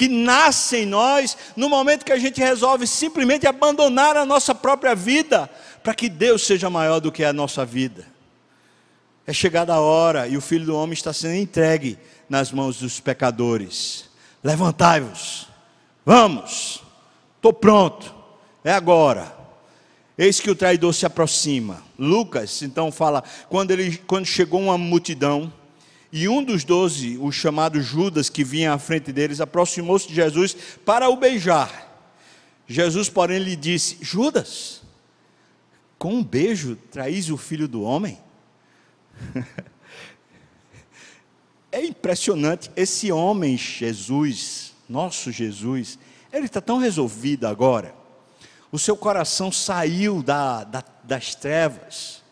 que 0.00 0.08
nasce 0.08 0.78
em 0.78 0.86
nós 0.86 1.36
no 1.54 1.68
momento 1.68 2.06
que 2.06 2.12
a 2.12 2.18
gente 2.18 2.40
resolve 2.40 2.86
simplesmente 2.86 3.46
abandonar 3.46 4.16
a 4.16 4.24
nossa 4.24 4.54
própria 4.54 4.94
vida 4.94 5.50
para 5.82 5.94
que 5.94 6.08
Deus 6.08 6.46
seja 6.46 6.70
maior 6.70 7.00
do 7.00 7.12
que 7.12 7.22
a 7.22 7.34
nossa 7.34 7.66
vida. 7.66 8.06
É 9.26 9.32
chegada 9.32 9.74
a 9.74 9.80
hora 9.80 10.26
e 10.26 10.36
o 10.36 10.40
Filho 10.40 10.64
do 10.64 10.76
Homem 10.76 10.94
está 10.94 11.12
sendo 11.12 11.34
entregue 11.34 11.98
nas 12.28 12.50
mãos 12.50 12.78
dos 12.78 12.98
pecadores. 12.98 14.08
Levantai-vos, 14.42 15.48
vamos, 16.04 16.82
estou 17.36 17.52
pronto, 17.52 18.14
é 18.64 18.72
agora. 18.72 19.39
Eis 20.20 20.38
que 20.38 20.50
o 20.50 20.54
traidor 20.54 20.92
se 20.92 21.06
aproxima. 21.06 21.82
Lucas 21.98 22.60
então 22.60 22.92
fala: 22.92 23.24
quando, 23.48 23.70
ele, 23.70 23.96
quando 23.96 24.26
chegou 24.26 24.60
uma 24.60 24.76
multidão, 24.76 25.50
e 26.12 26.28
um 26.28 26.44
dos 26.44 26.62
doze, 26.62 27.16
o 27.16 27.32
chamado 27.32 27.80
Judas, 27.80 28.28
que 28.28 28.44
vinha 28.44 28.74
à 28.74 28.78
frente 28.78 29.14
deles, 29.14 29.40
aproximou-se 29.40 30.06
de 30.06 30.14
Jesus 30.14 30.54
para 30.84 31.08
o 31.08 31.16
beijar. 31.16 31.88
Jesus, 32.68 33.08
porém, 33.08 33.38
lhe 33.38 33.56
disse: 33.56 33.96
Judas, 34.02 34.82
com 35.98 36.16
um 36.16 36.22
beijo 36.22 36.76
traís 36.90 37.30
o 37.30 37.38
filho 37.38 37.66
do 37.66 37.82
homem? 37.82 38.18
É 41.72 41.84
impressionante, 41.86 42.68
esse 42.74 43.12
homem 43.12 43.56
Jesus, 43.56 44.74
nosso 44.88 45.30
Jesus, 45.30 46.00
ele 46.32 46.46
está 46.46 46.60
tão 46.60 46.78
resolvido 46.78 47.46
agora. 47.46 47.94
O 48.72 48.78
seu 48.78 48.96
coração 48.96 49.50
saiu 49.50 50.22
da, 50.22 50.64
da, 50.64 50.84
das 51.02 51.34
trevas, 51.34 52.22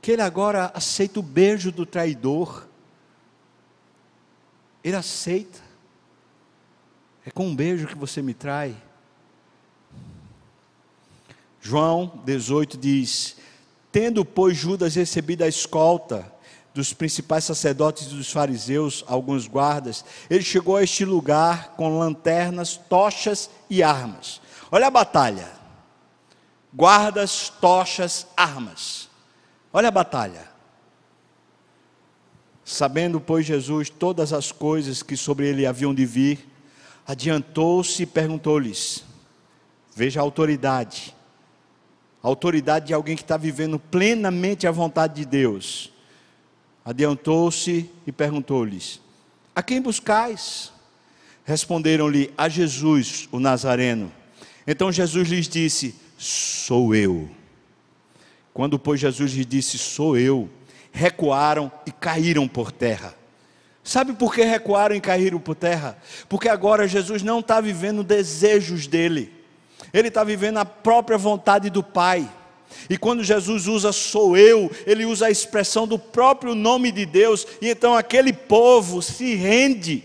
que 0.00 0.12
ele 0.12 0.22
agora 0.22 0.70
aceita 0.74 1.20
o 1.20 1.22
beijo 1.22 1.70
do 1.70 1.84
traidor. 1.84 2.66
Ele 4.82 4.96
aceita. 4.96 5.60
É 7.26 7.30
com 7.30 7.46
um 7.46 7.56
beijo 7.56 7.86
que 7.86 7.96
você 7.96 8.20
me 8.22 8.34
trai. 8.34 8.74
João 11.60 12.20
18 12.24 12.76
diz: 12.76 13.36
Tendo, 13.90 14.24
pois, 14.24 14.56
Judas 14.56 14.94
recebido 14.94 15.42
a 15.42 15.48
escolta, 15.48 16.30
dos 16.74 16.92
principais 16.92 17.44
sacerdotes 17.44 18.08
e 18.08 18.14
dos 18.16 18.32
fariseus, 18.32 19.04
alguns 19.06 19.46
guardas, 19.46 20.04
ele 20.28 20.42
chegou 20.42 20.76
a 20.76 20.82
este 20.82 21.04
lugar 21.04 21.74
com 21.76 21.98
lanternas, 21.98 22.76
tochas 22.76 23.48
e 23.70 23.80
armas. 23.80 24.40
Olha 24.74 24.88
a 24.88 24.90
batalha. 24.90 25.48
Guardas, 26.74 27.48
tochas, 27.60 28.26
armas. 28.36 29.08
Olha 29.72 29.86
a 29.86 29.92
batalha. 29.92 30.48
Sabendo, 32.64 33.20
pois, 33.20 33.46
Jesus 33.46 33.88
todas 33.88 34.32
as 34.32 34.50
coisas 34.50 35.00
que 35.00 35.16
sobre 35.16 35.46
ele 35.46 35.64
haviam 35.64 35.94
de 35.94 36.04
vir, 36.04 36.48
adiantou-se 37.06 38.02
e 38.02 38.06
perguntou-lhes: 38.06 39.04
Veja 39.94 40.18
a 40.18 40.24
autoridade, 40.24 41.14
a 42.20 42.26
autoridade 42.26 42.88
de 42.88 42.94
alguém 42.94 43.14
que 43.14 43.22
está 43.22 43.36
vivendo 43.36 43.78
plenamente 43.78 44.66
a 44.66 44.72
vontade 44.72 45.14
de 45.14 45.24
Deus. 45.24 45.92
Adiantou-se 46.84 47.88
e 48.04 48.10
perguntou-lhes: 48.10 49.00
A 49.54 49.62
quem 49.62 49.80
buscais? 49.80 50.72
Responderam-lhe: 51.44 52.34
A 52.36 52.48
Jesus, 52.48 53.28
o 53.30 53.38
Nazareno. 53.38 54.23
Então 54.66 54.90
Jesus 54.90 55.28
lhes 55.28 55.48
disse: 55.48 55.94
Sou 56.16 56.94
eu. 56.94 57.28
Quando, 58.52 58.78
pois, 58.78 59.00
Jesus 59.00 59.32
lhes 59.32 59.46
disse: 59.46 59.78
Sou 59.78 60.16
eu, 60.16 60.48
recuaram 60.92 61.70
e 61.86 61.90
caíram 61.90 62.46
por 62.46 62.70
terra. 62.70 63.14
Sabe 63.82 64.14
por 64.14 64.34
que 64.34 64.42
recuaram 64.42 64.96
e 64.96 65.00
caíram 65.00 65.38
por 65.38 65.54
terra? 65.54 65.98
Porque 66.28 66.48
agora 66.48 66.88
Jesus 66.88 67.22
não 67.22 67.40
está 67.40 67.60
vivendo 67.60 68.02
desejos 68.02 68.86
dele, 68.86 69.30
ele 69.92 70.08
está 70.08 70.24
vivendo 70.24 70.56
a 70.56 70.64
própria 70.64 71.18
vontade 71.18 71.68
do 71.68 71.82
Pai. 71.82 72.30
E 72.88 72.96
quando 72.96 73.22
Jesus 73.22 73.66
usa 73.66 73.92
sou 73.92 74.36
eu, 74.36 74.70
ele 74.86 75.04
usa 75.04 75.26
a 75.26 75.30
expressão 75.30 75.86
do 75.86 75.98
próprio 75.98 76.54
nome 76.54 76.90
de 76.90 77.04
Deus, 77.04 77.46
e 77.60 77.68
então 77.68 77.94
aquele 77.94 78.32
povo 78.32 79.02
se 79.02 79.34
rende, 79.34 80.04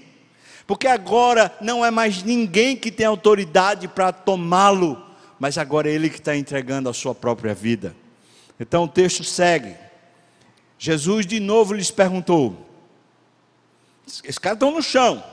porque 0.70 0.86
agora 0.86 1.52
não 1.60 1.84
é 1.84 1.90
mais 1.90 2.22
ninguém 2.22 2.78
que 2.78 2.92
tem 2.92 3.04
autoridade 3.04 3.88
para 3.88 4.12
tomá-lo, 4.12 5.04
mas 5.40 5.58
agora 5.58 5.90
é 5.90 5.94
ele 5.94 6.12
que 6.12 6.20
está 6.20 6.36
entregando 6.36 6.88
a 6.88 6.94
sua 6.94 7.16
própria 7.16 7.56
vida. 7.56 7.96
Então 8.60 8.84
o 8.84 8.88
texto 8.88 9.24
segue. 9.24 9.76
Jesus 10.78 11.26
de 11.26 11.40
novo 11.40 11.74
lhes 11.74 11.90
perguntou: 11.90 12.70
esses 14.06 14.38
caras 14.38 14.58
estão 14.58 14.70
no 14.70 14.84
chão. 14.84 15.24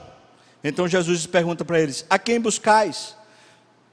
Então 0.63 0.87
Jesus 0.87 1.27
pergunta 1.27 1.63
para 1.63 1.79
eles: 1.79 2.03
A 2.09 2.17
quem 2.17 2.41
buscais? 2.41 3.15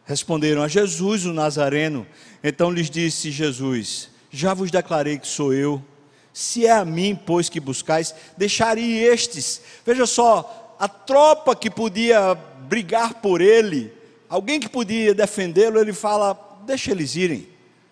Responderam 0.06 0.62
a 0.62 0.68
Jesus, 0.68 1.26
o 1.26 1.34
Nazareno. 1.34 2.06
Então 2.42 2.70
lhes 2.70 2.88
disse 2.88 3.30
Jesus: 3.30 4.08
Já 4.30 4.54
vos 4.54 4.70
declarei 4.70 5.18
que 5.18 5.28
sou 5.28 5.52
eu. 5.52 5.84
Se 6.32 6.66
é 6.66 6.72
a 6.72 6.86
mim, 6.86 7.14
pois, 7.14 7.50
que 7.50 7.60
buscais, 7.60 8.14
deixarei 8.34 9.04
estes. 9.04 9.60
Veja 9.84 10.04
só, 10.04 10.63
a 10.84 10.88
tropa 10.88 11.56
que 11.56 11.70
podia 11.70 12.34
brigar 12.68 13.14
por 13.14 13.40
ele, 13.40 13.90
alguém 14.28 14.60
que 14.60 14.68
podia 14.68 15.14
defendê-lo, 15.14 15.80
ele 15.80 15.94
fala: 15.94 16.38
Deixa 16.66 16.90
eles 16.90 17.16
irem, 17.16 17.48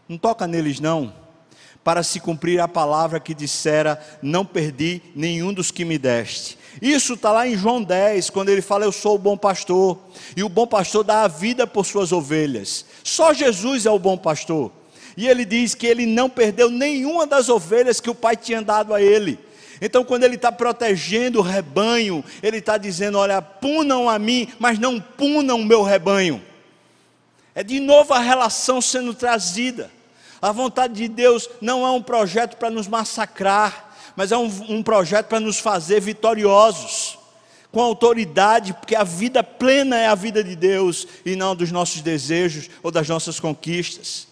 não 0.06 0.18
toca 0.18 0.46
neles 0.46 0.78
não. 0.78 1.10
Para 1.82 2.02
se 2.02 2.20
cumprir 2.20 2.60
a 2.60 2.68
palavra 2.68 3.18
que 3.18 3.32
dissera: 3.32 3.98
Não 4.20 4.44
perdi 4.44 5.00
nenhum 5.16 5.54
dos 5.54 5.70
que 5.70 5.86
me 5.86 5.96
deste. 5.96 6.58
Isso 6.82 7.14
está 7.14 7.32
lá 7.32 7.48
em 7.48 7.56
João 7.56 7.82
10, 7.82 8.28
quando 8.28 8.50
ele 8.50 8.60
fala: 8.60 8.84
Eu 8.84 8.92
sou 8.92 9.14
o 9.14 9.18
bom 9.18 9.38
pastor, 9.38 9.98
e 10.36 10.44
o 10.44 10.48
bom 10.50 10.66
pastor 10.66 11.02
dá 11.02 11.22
a 11.22 11.28
vida 11.28 11.66
por 11.66 11.86
suas 11.86 12.12
ovelhas. 12.12 12.84
Só 13.02 13.32
Jesus 13.32 13.86
é 13.86 13.90
o 13.90 13.98
bom 13.98 14.18
pastor. 14.18 14.70
E 15.16 15.26
ele 15.26 15.46
diz 15.46 15.74
que 15.74 15.86
ele 15.86 16.04
não 16.04 16.28
perdeu 16.28 16.68
nenhuma 16.68 17.26
das 17.26 17.48
ovelhas 17.48 18.00
que 18.00 18.10
o 18.10 18.14
Pai 18.14 18.36
tinha 18.36 18.60
dado 18.60 18.92
a 18.92 19.00
ele. 19.00 19.38
Então, 19.84 20.04
quando 20.04 20.22
ele 20.22 20.36
está 20.36 20.52
protegendo 20.52 21.40
o 21.40 21.42
rebanho, 21.42 22.24
ele 22.40 22.58
está 22.58 22.78
dizendo: 22.78 23.18
Olha, 23.18 23.42
punam 23.42 24.08
a 24.08 24.16
mim, 24.16 24.46
mas 24.60 24.78
não 24.78 25.00
punam 25.00 25.58
o 25.58 25.64
meu 25.64 25.82
rebanho. 25.82 26.40
É 27.52 27.64
de 27.64 27.80
novo 27.80 28.14
a 28.14 28.20
relação 28.20 28.80
sendo 28.80 29.12
trazida. 29.12 29.90
A 30.40 30.52
vontade 30.52 30.94
de 30.94 31.08
Deus 31.08 31.50
não 31.60 31.84
é 31.84 31.90
um 31.90 32.00
projeto 32.00 32.56
para 32.56 32.70
nos 32.70 32.86
massacrar, 32.86 33.92
mas 34.14 34.30
é 34.30 34.36
um, 34.36 34.46
um 34.68 34.82
projeto 34.84 35.26
para 35.26 35.40
nos 35.40 35.58
fazer 35.58 36.00
vitoriosos, 36.00 37.18
com 37.72 37.80
autoridade, 37.80 38.74
porque 38.74 38.94
a 38.94 39.02
vida 39.02 39.42
plena 39.42 39.98
é 39.98 40.06
a 40.06 40.14
vida 40.14 40.44
de 40.44 40.54
Deus 40.54 41.08
e 41.26 41.34
não 41.34 41.56
dos 41.56 41.72
nossos 41.72 42.02
desejos 42.02 42.70
ou 42.84 42.92
das 42.92 43.08
nossas 43.08 43.40
conquistas. 43.40 44.28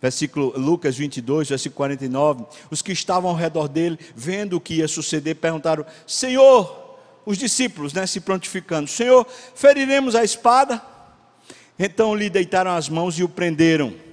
Versículo 0.00 0.52
Lucas 0.58 0.96
22, 0.96 1.48
versículo 1.48 1.76
49. 1.76 2.44
Os 2.70 2.82
que 2.82 2.92
estavam 2.92 3.30
ao 3.30 3.36
redor 3.36 3.68
dele, 3.68 3.98
vendo 4.14 4.56
o 4.56 4.60
que 4.60 4.74
ia 4.74 4.88
suceder, 4.88 5.36
perguntaram: 5.36 5.84
Senhor, 6.06 6.98
os 7.24 7.38
discípulos, 7.38 7.92
né, 7.92 8.06
se 8.06 8.20
prontificando: 8.20 8.88
Senhor, 8.88 9.26
feriremos 9.54 10.14
a 10.14 10.22
espada? 10.22 10.82
Então 11.78 12.14
lhe 12.14 12.30
deitaram 12.30 12.70
as 12.70 12.88
mãos 12.88 13.18
e 13.18 13.24
o 13.24 13.28
prenderam 13.28 14.06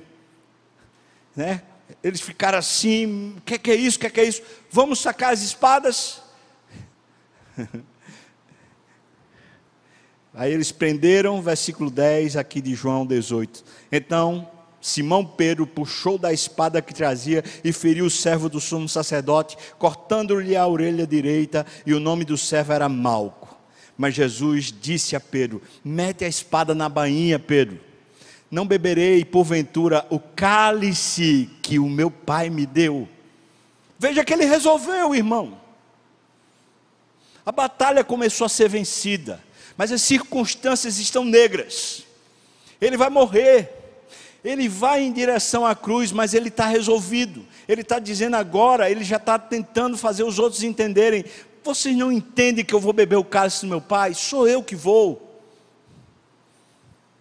né? 1.36 1.62
Eles 2.04 2.22
ficaram 2.22 2.58
assim: 2.58 3.36
o 3.38 3.42
que, 3.42 3.60
que 3.60 3.72
é 3.72 3.76
isso? 3.76 3.98
O 3.98 4.00
que, 4.00 4.10
que 4.10 4.22
é 4.22 4.26
isso? 4.26 4.42
Vamos 4.72 5.00
sacar 5.00 5.34
as 5.34 5.42
espadas. 5.42 6.22
Aí 10.34 10.52
eles 10.52 10.72
prenderam, 10.72 11.40
versículo 11.44 11.92
10 11.92 12.38
aqui 12.38 12.60
de 12.60 12.74
João 12.74 13.06
18. 13.06 13.64
Então 13.92 14.50
Simão 14.84 15.26
Pedro 15.26 15.66
puxou 15.66 16.18
da 16.18 16.32
espada 16.32 16.82
que 16.82 16.94
trazia 16.94 17.44
e 17.64 17.74
feriu 17.74 18.06
o 18.06 18.10
servo 18.12 18.50
do 18.50 18.60
sumo 18.60 18.88
sacerdote, 18.88 19.58
cortando-lhe 19.80 20.56
a 20.56 20.68
orelha 20.68 21.08
direita, 21.08 21.66
e 21.86 21.94
o 21.94 22.00
nome 22.00 22.26
do 22.26 22.38
servo 22.38 22.74
era 22.74 22.88
Malco. 22.88 23.58
Mas 23.98 24.14
Jesus 24.14 24.72
disse 24.72 25.16
a 25.16 25.20
Pedro: 25.20 25.62
Mete 25.84 26.26
a 26.26 26.28
espada 26.28 26.76
na 26.76 26.90
bainha, 26.90 27.40
Pedro 27.40 27.80
não 28.54 28.68
beberei 28.68 29.26
porventura 29.26 30.06
o 30.12 30.20
cálice 30.20 31.50
que 31.64 31.80
o 31.80 31.90
meu 31.90 32.12
pai 32.12 32.52
me 32.52 32.68
deu. 32.68 33.10
Veja 33.98 34.24
que 34.24 34.32
ele 34.32 34.46
resolveu, 34.46 35.16
irmão. 35.16 35.60
A 37.44 37.52
batalha 37.52 38.04
começou 38.04 38.46
a 38.46 38.50
ser 38.50 38.70
vencida, 38.70 39.44
mas 39.76 39.92
as 39.92 40.04
circunstâncias 40.04 41.00
estão 41.00 41.26
negras. 41.26 42.04
Ele 42.80 42.96
vai 42.96 43.10
morrer, 43.10 43.83
ele 44.44 44.68
vai 44.68 45.04
em 45.04 45.12
direção 45.12 45.66
à 45.66 45.76
cruz, 45.76 46.12
mas 46.12 46.34
ele 46.34 46.50
está 46.50 46.68
resolvido. 46.68 47.46
Ele 47.68 47.82
está 47.82 48.00
dizendo 48.00 48.36
agora, 48.36 48.90
ele 48.90 49.04
já 49.04 49.18
está 49.18 49.40
tentando 49.40 49.98
fazer 49.98 50.24
os 50.24 50.40
outros 50.40 50.64
entenderem. 50.64 51.24
Vocês 51.64 51.96
não 51.96 52.12
entendem 52.12 52.66
que 52.66 52.74
eu 52.74 52.80
vou 52.80 52.94
beber 52.94 53.16
o 53.16 53.24
cálice 53.24 53.62
do 53.62 53.70
meu 53.70 53.82
pai? 53.82 54.14
Sou 54.14 54.48
eu 54.48 54.62
que 54.62 54.76
vou. 54.76 55.42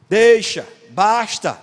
Deixa 0.08 0.66
basta. 0.92 1.58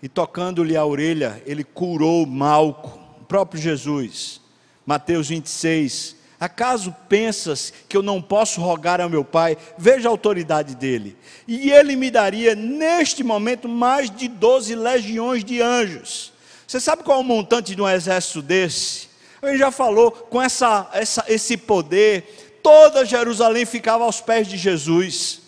E 0.00 0.08
tocando-lhe 0.08 0.76
a 0.76 0.84
orelha, 0.84 1.42
ele 1.44 1.64
curou 1.64 2.24
Malco, 2.24 2.98
o 3.20 3.24
próprio 3.24 3.60
Jesus. 3.60 4.40
Mateus 4.86 5.28
26. 5.28 6.16
Acaso 6.40 6.94
pensas 7.08 7.72
que 7.88 7.96
eu 7.96 8.02
não 8.02 8.22
posso 8.22 8.60
rogar 8.60 9.00
ao 9.00 9.10
meu 9.10 9.24
Pai? 9.24 9.56
Veja 9.76 10.08
a 10.08 10.10
autoridade 10.10 10.76
dele. 10.76 11.16
E 11.48 11.70
ele 11.70 11.96
me 11.96 12.10
daria, 12.10 12.54
neste 12.54 13.24
momento, 13.24 13.68
mais 13.68 14.08
de 14.08 14.28
12 14.28 14.74
legiões 14.76 15.44
de 15.44 15.60
anjos. 15.60 16.32
Você 16.66 16.78
sabe 16.78 17.02
qual 17.02 17.18
é 17.18 17.20
o 17.20 17.24
montante 17.24 17.74
de 17.74 17.82
um 17.82 17.88
exército 17.88 18.40
desse? 18.40 19.08
Ele 19.42 19.58
já 19.58 19.70
falou, 19.70 20.12
com 20.12 20.40
essa, 20.40 20.88
essa, 20.92 21.24
esse 21.28 21.56
poder, 21.56 22.60
toda 22.62 23.04
Jerusalém 23.04 23.64
ficava 23.64 24.04
aos 24.04 24.20
pés 24.20 24.46
de 24.46 24.56
Jesus. 24.56 25.40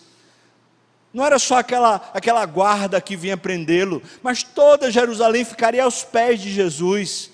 Não 1.12 1.24
era 1.24 1.38
só 1.38 1.59
aquela, 1.59 2.11
aquela 2.14 2.44
guarda 2.46 3.00
que 3.00 3.16
vinha 3.16 3.37
prendê-lo, 3.37 4.03
mas 4.22 4.42
toda 4.42 4.90
Jerusalém 4.90 5.44
ficaria 5.44 5.85
aos 5.85 6.03
pés 6.03 6.40
de 6.40 6.53
Jesus. 6.53 7.31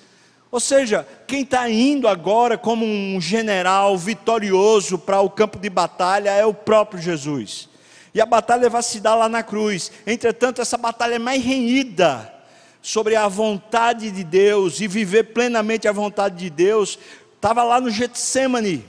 Ou 0.51 0.61
seja, 0.61 1.07
quem 1.27 1.43
está 1.43 1.69
indo 1.69 2.07
agora 2.07 2.57
como 2.57 2.85
um 2.85 3.21
general 3.21 3.99
vitorioso 3.99 4.99
para 4.99 5.21
o 5.21 5.31
campo 5.31 5.59
de 5.59 5.69
batalha 5.69 6.31
é 6.31 6.47
o 6.47 6.55
próprio 6.55 7.01
Jesus. 7.01 7.69
E 8.15 8.21
a 8.21 8.27
batalha 8.27 8.71
vai 8.71 8.83
se 8.83 9.01
dar 9.01 9.15
lá 9.15 9.29
na 9.29 9.43
cruz. 9.43 9.93
Entretanto, 10.07 10.63
essa 10.63 10.79
batalha 10.79 11.17
é 11.17 11.19
mais 11.19 11.43
renhida 11.43 12.33
sobre 12.81 13.17
a 13.17 13.27
vontade 13.29 14.11
de 14.11 14.23
Deus 14.23 14.81
e 14.81 14.87
viver 14.87 15.25
plenamente 15.25 15.89
a 15.89 15.93
vontade 15.93 16.37
de 16.37 16.49
Deus. 16.49 16.99
Estava 17.35 17.63
lá 17.63 17.81
no 17.81 17.91
Getsemane 17.91 18.85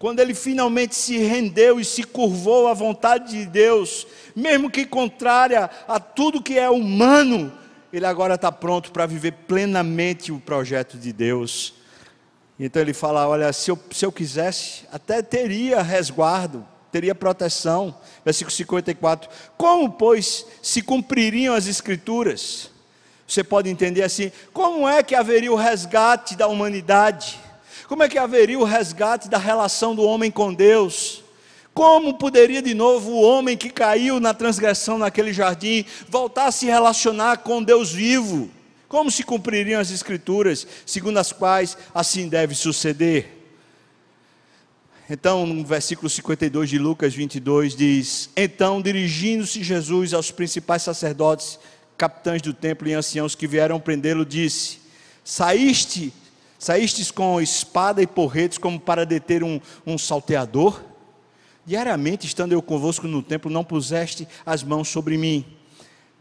quando 0.00 0.18
ele 0.18 0.34
finalmente 0.34 0.94
se 0.94 1.18
rendeu 1.18 1.78
e 1.78 1.84
se 1.84 2.02
curvou 2.02 2.66
à 2.66 2.72
vontade 2.72 3.36
de 3.36 3.44
Deus, 3.44 4.06
mesmo 4.34 4.70
que 4.70 4.86
contrária 4.86 5.68
a 5.86 6.00
tudo 6.00 6.42
que 6.42 6.58
é 6.58 6.70
humano, 6.70 7.52
ele 7.92 8.06
agora 8.06 8.34
está 8.34 8.52
pronto 8.52 8.92
para 8.92 9.06
viver 9.06 9.32
plenamente 9.46 10.30
o 10.30 10.40
projeto 10.40 10.96
de 10.96 11.12
Deus. 11.12 11.74
Então 12.58 12.80
ele 12.80 12.92
fala: 12.92 13.26
Olha, 13.26 13.52
se 13.52 13.70
eu, 13.70 13.78
se 13.90 14.04
eu 14.04 14.12
quisesse, 14.12 14.84
até 14.92 15.22
teria 15.22 15.82
resguardo, 15.82 16.66
teria 16.92 17.14
proteção. 17.14 17.94
Versículo 18.24 18.54
54: 18.54 19.30
Como, 19.56 19.90
pois, 19.90 20.46
se 20.62 20.82
cumpririam 20.82 21.54
as 21.54 21.66
Escrituras 21.66 22.70
Você 23.26 23.42
pode 23.42 23.68
entender 23.68 24.02
assim: 24.02 24.30
como 24.52 24.88
é 24.88 25.02
que 25.02 25.14
haveria 25.14 25.52
o 25.52 25.56
resgate 25.56 26.36
da 26.36 26.46
humanidade? 26.46 27.40
Como 27.88 28.02
é 28.04 28.08
que 28.08 28.18
haveria 28.18 28.58
o 28.58 28.64
resgate 28.64 29.28
da 29.28 29.38
relação 29.38 29.96
do 29.96 30.02
homem 30.02 30.30
com 30.30 30.54
Deus? 30.54 31.19
Como 31.80 32.12
poderia 32.12 32.60
de 32.60 32.74
novo 32.74 33.10
o 33.10 33.22
homem 33.22 33.56
que 33.56 33.70
caiu 33.70 34.20
na 34.20 34.34
transgressão 34.34 34.98
naquele 34.98 35.32
jardim 35.32 35.82
voltar 36.10 36.48
a 36.48 36.52
se 36.52 36.66
relacionar 36.66 37.38
com 37.38 37.62
Deus 37.62 37.90
vivo? 37.90 38.50
Como 38.86 39.10
se 39.10 39.22
cumpririam 39.22 39.80
as 39.80 39.90
Escrituras, 39.90 40.66
segundo 40.84 41.16
as 41.16 41.32
quais 41.32 41.78
assim 41.94 42.28
deve 42.28 42.54
suceder? 42.54 43.30
Então, 45.08 45.46
no 45.46 45.64
versículo 45.64 46.10
52 46.10 46.68
de 46.68 46.78
Lucas 46.78 47.14
22 47.14 47.74
diz: 47.74 48.28
Então, 48.36 48.82
dirigindo-se 48.82 49.62
Jesus 49.62 50.12
aos 50.12 50.30
principais 50.30 50.82
sacerdotes 50.82 51.58
capitães 51.96 52.42
do 52.42 52.52
templo 52.52 52.88
e 52.88 52.92
anciãos 52.92 53.34
que 53.34 53.46
vieram 53.46 53.80
prendê-lo, 53.80 54.26
disse: 54.26 54.80
Saíste, 55.24 56.12
saístes 56.58 57.10
com 57.10 57.40
espada 57.40 58.02
e 58.02 58.06
porretes 58.06 58.58
como 58.58 58.78
para 58.78 59.06
deter 59.06 59.42
um, 59.42 59.58
um 59.86 59.96
salteador? 59.96 60.89
Diariamente, 61.64 62.26
estando 62.26 62.52
eu 62.52 62.62
convosco 62.62 63.06
no 63.06 63.22
templo, 63.22 63.50
não 63.50 63.64
puseste 63.64 64.26
as 64.44 64.62
mãos 64.62 64.88
sobre 64.88 65.16
mim. 65.16 65.44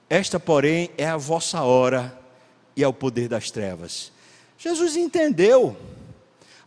Esta, 0.10 0.40
porém, 0.40 0.90
é 0.98 1.08
a 1.08 1.18
vossa 1.18 1.62
hora 1.62 2.18
e 2.76 2.84
é 2.84 2.88
o 2.88 2.94
poder 2.94 3.28
das 3.28 3.52
trevas. 3.52 4.12
Jesus 4.58 4.96
entendeu 4.96 5.78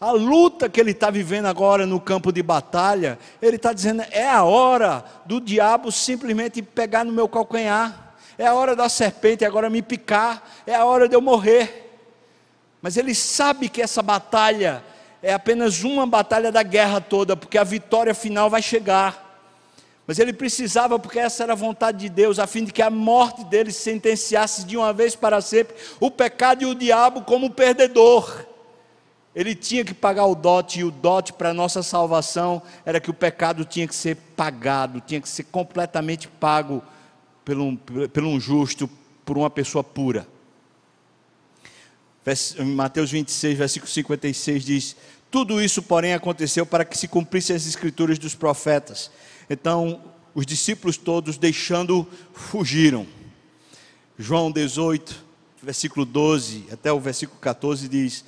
a 0.01 0.11
luta 0.11 0.69
que 0.69 0.81
ele 0.81 0.93
está 0.93 1.11
vivendo 1.11 1.47
agora 1.47 1.87
no 1.87 2.01
campo 2.01 2.33
de 2.33 2.43
batalha. 2.43 3.19
Ele 3.41 3.57
está 3.57 3.73
dizendo: 3.73 4.03
é 4.11 4.29
a 4.29 4.45
hora 4.45 5.05
do 5.27 5.41
diabo 5.41 5.93
simplesmente 5.93 6.63
pegar 6.63 7.05
no 7.05 7.13
meu 7.13 7.29
calcanhar 7.29 8.03
é 8.39 8.47
a 8.47 8.55
hora 8.55 8.75
da 8.75 8.89
serpente 8.89 9.45
agora 9.45 9.69
me 9.69 9.83
picar, 9.83 10.43
é 10.67 10.75
a 10.75 10.85
hora 10.85 11.09
de 11.09 11.15
eu 11.15 11.21
morrer. 11.21 11.91
Mas 12.81 12.97
ele 12.97 13.15
sabe 13.15 13.69
que 13.69 13.81
essa 13.81 14.03
batalha 14.03 14.83
é 15.23 15.33
apenas 15.33 15.85
uma 15.85 16.07
batalha 16.07 16.51
da 16.51 16.63
guerra 16.63 17.01
toda, 17.01 17.37
porque 17.37 17.57
a 17.57 17.65
vitória 17.65 18.15
final 18.15 18.51
vai 18.51 18.61
chegar. 18.61 19.31
Mas 20.05 20.19
ele 20.19 20.33
precisava, 20.33 20.99
porque 20.99 21.21
essa 21.21 21.45
era 21.45 21.53
a 21.53 21.57
vontade 21.57 21.99
de 21.99 22.09
Deus, 22.09 22.41
a 22.41 22.47
fim 22.47 22.65
de 22.65 22.73
que 22.73 22.83
a 22.83 22.91
morte 22.91 23.45
dele 23.45 23.71
sentenciasse 23.71 24.65
de 24.65 24.77
uma 24.77 24.93
vez 24.93 25.15
para 25.15 25.41
sempre 25.41 25.77
o 26.01 26.11
pecado 26.11 26.63
e 26.63 26.67
o 26.67 26.75
diabo 26.75 27.23
como 27.23 27.51
perdedor. 27.51 28.45
Ele 29.35 29.55
tinha 29.55 29.85
que 29.85 29.95
pagar 29.95 30.27
o 30.27 30.35
dote, 30.35 30.81
e 30.81 30.85
o 30.85 30.91
dote 30.91 31.33
para 31.33 31.51
a 31.51 31.55
nossa 31.55 31.83
salvação 31.83 32.61
era 32.85 33.01
que 33.01 33.11
o 33.11 33.15
pecado 33.15 33.65
tinha 33.65 33.87
que 33.87 33.95
ser 33.95 34.17
pagado, 34.37 35.01
tinha 35.01 35.21
que 35.21 35.29
ser 35.29 35.45
completamente 35.45 36.27
pago 36.27 36.83
pelo 37.45 37.77
pelo 38.13 38.29
um 38.29 38.41
justo, 38.41 38.91
por 39.25 39.39
uma 39.39 39.49
pessoa 39.49 39.85
pura. 39.85 40.27
Mateus 42.65 43.11
26, 43.11 43.59
versículo 43.59 43.91
56 43.91 44.65
diz: 44.65 44.97
Tudo 45.31 45.61
isso, 45.61 45.83
porém, 45.83 46.15
aconteceu 46.15 46.65
para 46.65 46.85
que 46.85 46.97
se 46.97 47.09
cumprissem 47.09 47.57
as 47.57 47.67
escrituras 47.67 48.19
dos 48.19 48.35
profetas. 48.35 49.11
Então, 49.51 50.01
os 50.35 50.47
discípulos 50.47 50.97
todos, 50.97 51.37
deixando, 51.37 52.07
fugiram. 52.33 53.07
João 54.19 54.53
18, 54.53 55.25
versículo 55.63 56.05
12 56.05 56.67
até 56.71 56.93
o 56.93 57.01
versículo 57.01 57.41
14 57.41 57.89
diz: 57.89 58.25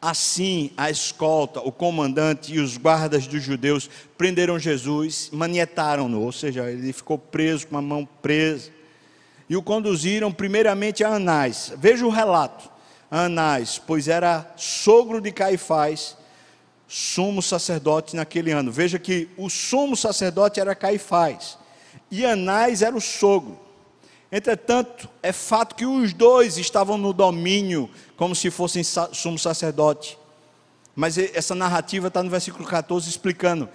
Assim, 0.00 0.70
a 0.76 0.88
escolta, 0.90 1.60
o 1.60 1.72
comandante 1.72 2.54
e 2.54 2.60
os 2.60 2.76
guardas 2.76 3.26
dos 3.26 3.42
judeus 3.42 3.90
prenderam 4.16 4.58
Jesus, 4.58 5.28
manietaram-no, 5.32 6.20
ou 6.22 6.30
seja, 6.30 6.70
ele 6.70 6.92
ficou 6.92 7.18
preso 7.18 7.66
com 7.66 7.76
a 7.76 7.82
mão 7.82 8.08
presa, 8.22 8.70
e 9.48 9.56
o 9.56 9.62
conduziram 9.62 10.30
primeiramente 10.30 11.02
a 11.02 11.14
Anás. 11.14 11.72
Veja 11.76 12.06
o 12.06 12.10
relato: 12.10 12.70
Anás, 13.10 13.80
pois 13.84 14.08
era 14.08 14.52
sogro 14.56 15.20
de 15.20 15.32
Caifás, 15.32 16.16
sumo 16.86 17.42
sacerdote 17.42 18.14
naquele 18.16 18.50
ano. 18.50 18.70
Veja 18.70 18.98
que 18.98 19.28
o 19.36 19.48
sumo 19.48 19.96
sacerdote 19.96 20.60
era 20.60 20.74
Caifás, 20.74 21.58
e 22.10 22.24
Anás 22.24 22.82
era 22.82 22.96
o 22.96 23.00
sogro. 23.00 23.58
Entretanto, 24.30 25.08
é 25.22 25.32
fato 25.32 25.74
que 25.74 25.86
os 25.86 26.12
dois 26.12 26.58
estavam 26.58 26.98
no 26.98 27.12
domínio, 27.14 27.88
como 28.16 28.34
se 28.34 28.50
fossem 28.50 28.82
sumo 28.84 29.38
sacerdote. 29.38 30.18
Mas 30.94 31.16
essa 31.16 31.54
narrativa 31.54 32.08
está 32.08 32.22
no 32.22 32.28
versículo 32.28 32.66
14 32.66 33.08
explicando. 33.08 33.68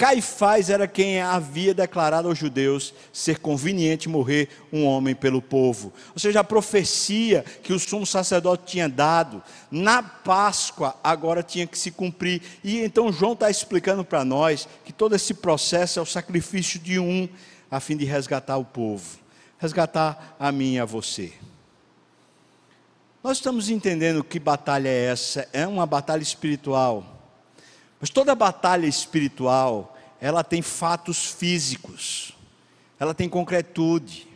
Caifás 0.00 0.70
era 0.70 0.88
quem 0.88 1.20
havia 1.20 1.74
declarado 1.74 2.26
aos 2.26 2.38
judeus 2.38 2.94
ser 3.12 3.38
conveniente 3.38 4.08
morrer 4.08 4.48
um 4.72 4.86
homem 4.86 5.14
pelo 5.14 5.42
povo. 5.42 5.92
Ou 6.14 6.18
seja, 6.18 6.40
a 6.40 6.44
profecia 6.44 7.44
que 7.62 7.74
o 7.74 7.78
sumo 7.78 8.06
sacerdote 8.06 8.64
tinha 8.64 8.88
dado 8.88 9.42
na 9.70 10.02
Páscoa 10.02 10.96
agora 11.04 11.42
tinha 11.42 11.66
que 11.66 11.76
se 11.76 11.90
cumprir. 11.90 12.40
E 12.64 12.78
então 12.78 13.12
João 13.12 13.34
está 13.34 13.50
explicando 13.50 14.02
para 14.02 14.24
nós 14.24 14.66
que 14.86 14.92
todo 14.94 15.14
esse 15.14 15.34
processo 15.34 15.98
é 15.98 16.02
o 16.02 16.06
sacrifício 16.06 16.80
de 16.80 16.98
um 16.98 17.28
a 17.70 17.78
fim 17.78 17.94
de 17.94 18.06
resgatar 18.06 18.56
o 18.56 18.64
povo 18.64 19.20
resgatar 19.58 20.36
a 20.40 20.50
mim 20.50 20.76
e 20.76 20.80
a 20.80 20.86
você. 20.86 21.34
Nós 23.22 23.36
estamos 23.36 23.68
entendendo 23.68 24.24
que 24.24 24.40
batalha 24.40 24.88
é 24.88 25.04
essa? 25.04 25.46
É 25.52 25.66
uma 25.66 25.84
batalha 25.84 26.22
espiritual. 26.22 27.19
Mas 28.00 28.08
toda 28.10 28.34
batalha 28.34 28.86
espiritual, 28.86 29.96
ela 30.20 30.42
tem 30.42 30.62
fatos 30.62 31.26
físicos. 31.26 32.32
Ela 32.98 33.14
tem 33.14 33.28
concretude. 33.28 34.26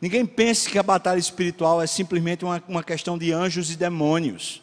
Ninguém 0.00 0.24
pense 0.24 0.70
que 0.70 0.78
a 0.78 0.82
batalha 0.82 1.18
espiritual 1.18 1.82
é 1.82 1.86
simplesmente 1.86 2.44
uma, 2.44 2.62
uma 2.68 2.82
questão 2.82 3.18
de 3.18 3.32
anjos 3.32 3.70
e 3.70 3.76
demônios. 3.76 4.62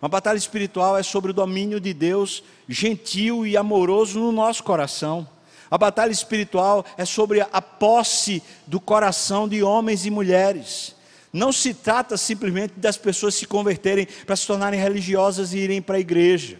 Uma 0.00 0.08
batalha 0.08 0.36
espiritual 0.36 0.98
é 0.98 1.02
sobre 1.02 1.30
o 1.30 1.34
domínio 1.34 1.80
de 1.80 1.94
Deus 1.94 2.44
gentil 2.68 3.46
e 3.46 3.56
amoroso 3.56 4.20
no 4.20 4.30
nosso 4.30 4.62
coração. 4.62 5.26
A 5.70 5.78
batalha 5.78 6.12
espiritual 6.12 6.84
é 6.98 7.04
sobre 7.04 7.40
a 7.40 7.62
posse 7.62 8.42
do 8.66 8.78
coração 8.78 9.48
de 9.48 9.62
homens 9.62 10.04
e 10.04 10.10
mulheres. 10.10 10.94
Não 11.32 11.50
se 11.50 11.74
trata 11.74 12.16
simplesmente 12.16 12.74
das 12.76 12.96
pessoas 12.96 13.34
se 13.34 13.46
converterem 13.46 14.06
para 14.26 14.36
se 14.36 14.46
tornarem 14.46 14.78
religiosas 14.78 15.52
e 15.52 15.58
irem 15.58 15.82
para 15.82 15.96
a 15.96 16.00
igreja, 16.00 16.58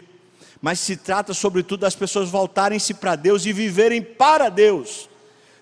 mas 0.65 0.79
se 0.79 0.97
trata 0.97 1.31
sobretudo 1.31 1.81
das 1.81 1.95
pessoas 1.95 2.27
voltarem-se 2.27 2.95
para 2.95 3.15
Deus 3.15 3.45
e 3.45 3.53
viverem 3.53 4.01
para 4.01 4.49
Deus. 4.49 5.07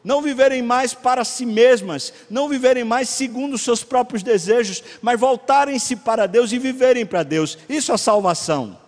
Não 0.01 0.21
viverem 0.21 0.61
mais 0.61 0.93
para 0.93 1.25
si 1.25 1.45
mesmas, 1.45 2.13
não 2.29 2.47
viverem 2.47 2.85
mais 2.85 3.09
segundo 3.09 3.55
os 3.55 3.63
seus 3.63 3.83
próprios 3.83 4.23
desejos, 4.23 4.81
mas 5.01 5.19
voltarem-se 5.19 5.97
para 5.97 6.25
Deus 6.25 6.53
e 6.53 6.57
viverem 6.57 7.05
para 7.05 7.21
Deus. 7.21 7.57
Isso 7.67 7.91
é 7.91 7.97
salvação. 7.97 8.79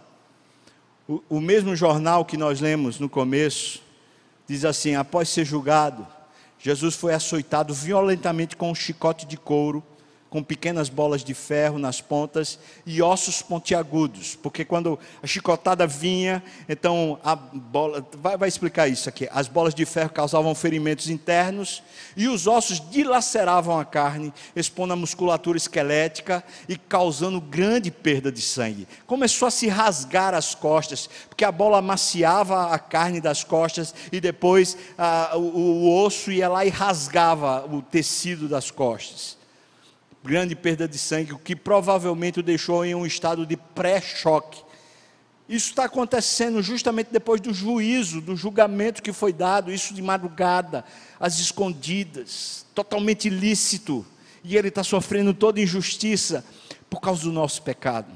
O, 1.06 1.22
o 1.32 1.42
mesmo 1.42 1.76
jornal 1.76 2.24
que 2.24 2.38
nós 2.38 2.62
lemos 2.62 2.98
no 2.98 3.10
começo, 3.10 3.82
diz 4.48 4.64
assim: 4.64 4.96
após 4.96 5.28
ser 5.28 5.44
julgado, 5.44 6.08
Jesus 6.58 6.96
foi 6.96 7.14
açoitado 7.14 7.74
violentamente 7.74 8.56
com 8.56 8.72
um 8.72 8.76
chicote 8.76 9.26
de 9.26 9.36
couro 9.36 9.84
com 10.36 10.44
pequenas 10.44 10.90
bolas 10.90 11.24
de 11.24 11.34
ferro 11.34 11.80
nas 11.80 12.02
pontas 12.02 12.60
e 12.86 13.02
ossos 13.02 13.42
pontiagudos, 13.42 14.36
porque 14.36 14.66
quando 14.66 15.00
a 15.24 15.26
chicotada 15.26 15.88
vinha, 15.88 16.44
então 16.68 17.18
a 17.24 17.38
bola, 17.38 18.06
vai, 18.18 18.36
vai, 18.36 18.50
explicar 18.50 18.90
isso 18.90 19.08
aqui, 19.08 19.30
as 19.32 19.48
bolas 19.48 19.74
de 19.74 19.86
ferro 19.86 20.10
causavam 20.10 20.54
ferimentos 20.54 21.10
internos 21.10 21.82
e 22.18 22.28
os 22.28 22.48
ossos 22.48 22.82
dilaceravam 22.92 23.80
a 23.80 23.86
carne, 23.86 24.34
expondo 24.54 24.92
a 24.92 24.98
musculatura 24.98 25.58
esquelética 25.58 26.44
e 26.68 26.76
causando 26.76 27.40
grande 27.40 27.90
perda 27.90 28.30
de 28.30 28.42
sangue. 28.42 28.90
Começou 29.08 29.48
a 29.48 29.52
se 29.52 29.70
rasgar 29.70 30.34
as 30.34 30.54
costas, 30.54 31.10
porque 31.30 31.46
a 31.46 31.52
bola 31.52 31.78
amaciava 31.78 32.74
a 32.74 32.78
carne 32.78 33.22
das 33.22 33.42
costas 33.42 33.96
e 34.12 34.20
depois 34.20 34.76
o, 35.34 35.40
o 35.40 36.04
osso 36.04 36.30
ia 36.30 36.50
lá 36.50 36.66
e 36.66 36.70
rasgava 36.70 37.66
o 37.74 37.82
tecido 37.82 38.50
das 38.50 38.70
costas 38.70 39.35
grande 40.26 40.56
perda 40.56 40.88
de 40.88 40.98
sangue, 40.98 41.34
o 41.34 41.38
que 41.38 41.56
provavelmente 41.56 42.40
o 42.40 42.44
deixou 42.44 42.84
em 42.84 42.96
um 42.96 43.06
estado 43.06 43.46
de 43.46 43.56
pré-choque. 43.56 44.64
Isso 45.48 45.70
está 45.70 45.86
acontecendo 45.86 46.62
justamente 46.64 47.10
depois 47.12 47.40
do 47.40 47.54
juízo, 47.54 48.20
do 48.20 48.36
julgamento 48.36 49.04
que 49.04 49.14
foi 49.14 49.32
dado, 49.32 49.72
isso 49.72 49.94
de 49.94 50.02
madrugada, 50.02 50.84
às 51.20 51.40
escondidas, 51.40 52.66
totalmente 52.74 53.28
ilícito, 53.28 54.04
e 54.44 54.58
ele 54.58 54.70
está 54.70 54.84
sofrendo 54.84 55.34
toda 55.34 55.62
injustiça 55.62 56.44
por 56.90 57.00
causa 57.00 57.22
do 57.24 57.32
nosso 57.32 57.62
pecado. 57.62 58.12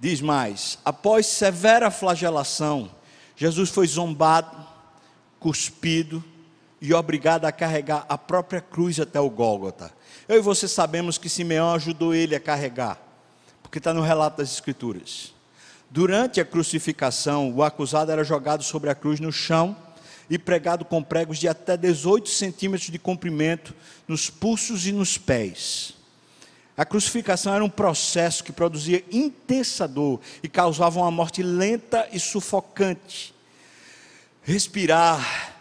Diz 0.00 0.22
mais: 0.22 0.78
após 0.82 1.26
severa 1.26 1.90
flagelação, 1.90 2.90
Jesus 3.36 3.68
foi 3.68 3.86
zombado, 3.86 4.66
cuspido 5.38 6.24
e 6.82 6.92
obrigado 6.92 7.44
a 7.44 7.52
carregar 7.52 8.04
a 8.08 8.18
própria 8.18 8.60
cruz 8.60 8.98
até 8.98 9.20
o 9.20 9.30
Gólgota. 9.30 9.92
Eu 10.28 10.38
e 10.38 10.40
você 10.40 10.66
sabemos 10.66 11.16
que 11.16 11.28
Simeão 11.28 11.72
ajudou 11.74 12.12
ele 12.12 12.34
a 12.34 12.40
carregar, 12.40 13.00
porque 13.62 13.78
está 13.78 13.94
no 13.94 14.02
relato 14.02 14.38
das 14.38 14.50
Escrituras. 14.50 15.32
Durante 15.88 16.40
a 16.40 16.44
crucificação, 16.44 17.54
o 17.54 17.62
acusado 17.62 18.10
era 18.10 18.24
jogado 18.24 18.64
sobre 18.64 18.90
a 18.90 18.96
cruz 18.96 19.20
no 19.20 19.30
chão 19.30 19.76
e 20.28 20.36
pregado 20.36 20.84
com 20.84 21.00
pregos 21.00 21.38
de 21.38 21.46
até 21.46 21.76
18 21.76 22.28
centímetros 22.28 22.90
de 22.90 22.98
comprimento 22.98 23.72
nos 24.08 24.28
pulsos 24.28 24.84
e 24.84 24.90
nos 24.90 25.16
pés. 25.16 25.94
A 26.76 26.84
crucificação 26.84 27.54
era 27.54 27.64
um 27.64 27.70
processo 27.70 28.42
que 28.42 28.50
produzia 28.50 29.04
intensa 29.12 29.86
dor 29.86 30.20
e 30.42 30.48
causava 30.48 30.98
uma 30.98 31.12
morte 31.12 31.44
lenta 31.44 32.08
e 32.10 32.18
sufocante. 32.18 33.32
Respirar, 34.42 35.51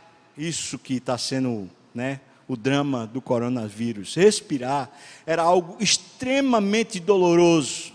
isso 0.47 0.79
que 0.79 0.95
está 0.95 1.17
sendo 1.17 1.69
né, 1.93 2.19
o 2.47 2.55
drama 2.55 3.07
do 3.07 3.21
coronavírus, 3.21 4.15
respirar 4.15 4.89
era 5.25 5.41
algo 5.41 5.77
extremamente 5.79 6.99
doloroso. 6.99 7.93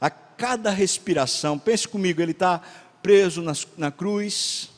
A 0.00 0.10
cada 0.10 0.70
respiração, 0.70 1.58
pense 1.58 1.86
comigo, 1.86 2.20
ele 2.20 2.32
está 2.32 2.60
preso 3.02 3.42
na, 3.42 3.52
na 3.78 3.90
cruz, 3.90 4.70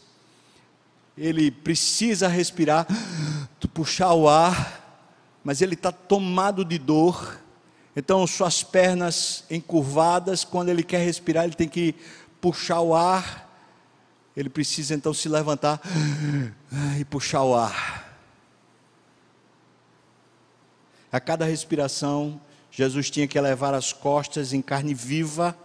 ele 1.16 1.50
precisa 1.50 2.28
respirar, 2.28 2.86
puxar 3.74 4.12
o 4.14 4.28
ar, 4.28 5.06
mas 5.42 5.62
ele 5.62 5.74
está 5.74 5.90
tomado 5.90 6.64
de 6.64 6.78
dor 6.78 7.38
então, 7.98 8.24
suas 8.28 8.62
pernas 8.62 9.42
encurvadas, 9.50 10.44
quando 10.44 10.68
ele 10.68 10.84
quer 10.84 11.04
respirar, 11.04 11.42
ele 11.42 11.56
tem 11.56 11.68
que 11.68 11.96
puxar 12.40 12.80
o 12.80 12.94
ar. 12.94 13.47
Ele 14.38 14.48
precisa 14.48 14.94
então 14.94 15.12
se 15.12 15.28
levantar 15.28 15.80
e 16.96 17.04
puxar 17.04 17.42
o 17.42 17.56
ar. 17.56 18.08
A 21.10 21.18
cada 21.18 21.44
respiração, 21.44 22.40
Jesus 22.70 23.10
tinha 23.10 23.26
que 23.26 23.40
levar 23.40 23.74
as 23.74 23.92
costas 23.92 24.52
em 24.52 24.62
carne 24.62 24.94
viva, 24.94 25.58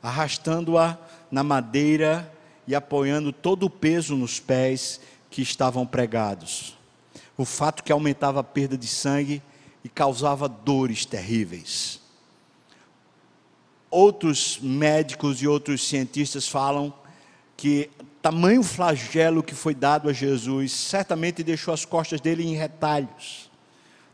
arrastando-a 0.00 0.96
na 1.28 1.42
madeira 1.42 2.32
e 2.68 2.74
apoiando 2.76 3.32
todo 3.32 3.66
o 3.66 3.70
peso 3.70 4.14
nos 4.14 4.38
pés 4.38 5.00
que 5.28 5.42
estavam 5.42 5.84
pregados. 5.84 6.78
O 7.36 7.44
fato 7.44 7.82
que 7.82 7.90
aumentava 7.90 8.38
a 8.38 8.44
perda 8.44 8.78
de 8.78 8.86
sangue 8.86 9.42
e 9.82 9.88
causava 9.88 10.48
dores 10.48 11.04
terríveis. 11.04 12.00
Outros 13.90 14.60
médicos 14.62 15.42
e 15.42 15.48
outros 15.48 15.84
cientistas 15.88 16.46
falam 16.46 16.94
que 17.56 17.90
tamanho 18.22 18.62
flagelo 18.62 19.42
que 19.42 19.54
foi 19.54 19.74
dado 19.74 20.08
a 20.08 20.12
Jesus 20.12 20.72
certamente 20.72 21.42
deixou 21.42 21.72
as 21.72 21.84
costas 21.84 22.20
dele 22.20 22.46
em 22.46 22.54
retalhos. 22.54 23.50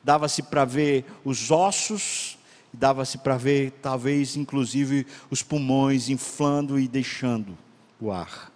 Dava-se 0.03 0.43
para 0.43 0.65
ver 0.65 1.05
os 1.25 1.51
ossos, 1.51 2.39
dava-se 2.73 3.19
para 3.19 3.37
ver 3.37 3.73
talvez 3.83 4.37
inclusive 4.37 5.07
os 5.31 5.43
pulmões 5.43 6.09
inflando 6.09 6.79
e 6.79 6.87
deixando 6.87 7.59
o 8.01 8.13
ar. 8.13 8.53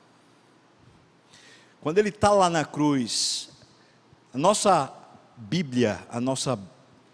Quando 1.80 1.98
ele 1.98 2.10
está 2.10 2.30
lá 2.30 2.48
na 2.48 2.64
cruz, 2.64 3.50
a 4.32 4.38
nossa 4.38 4.92
Bíblia, 5.36 5.98
a 6.10 6.20
nossa 6.20 6.58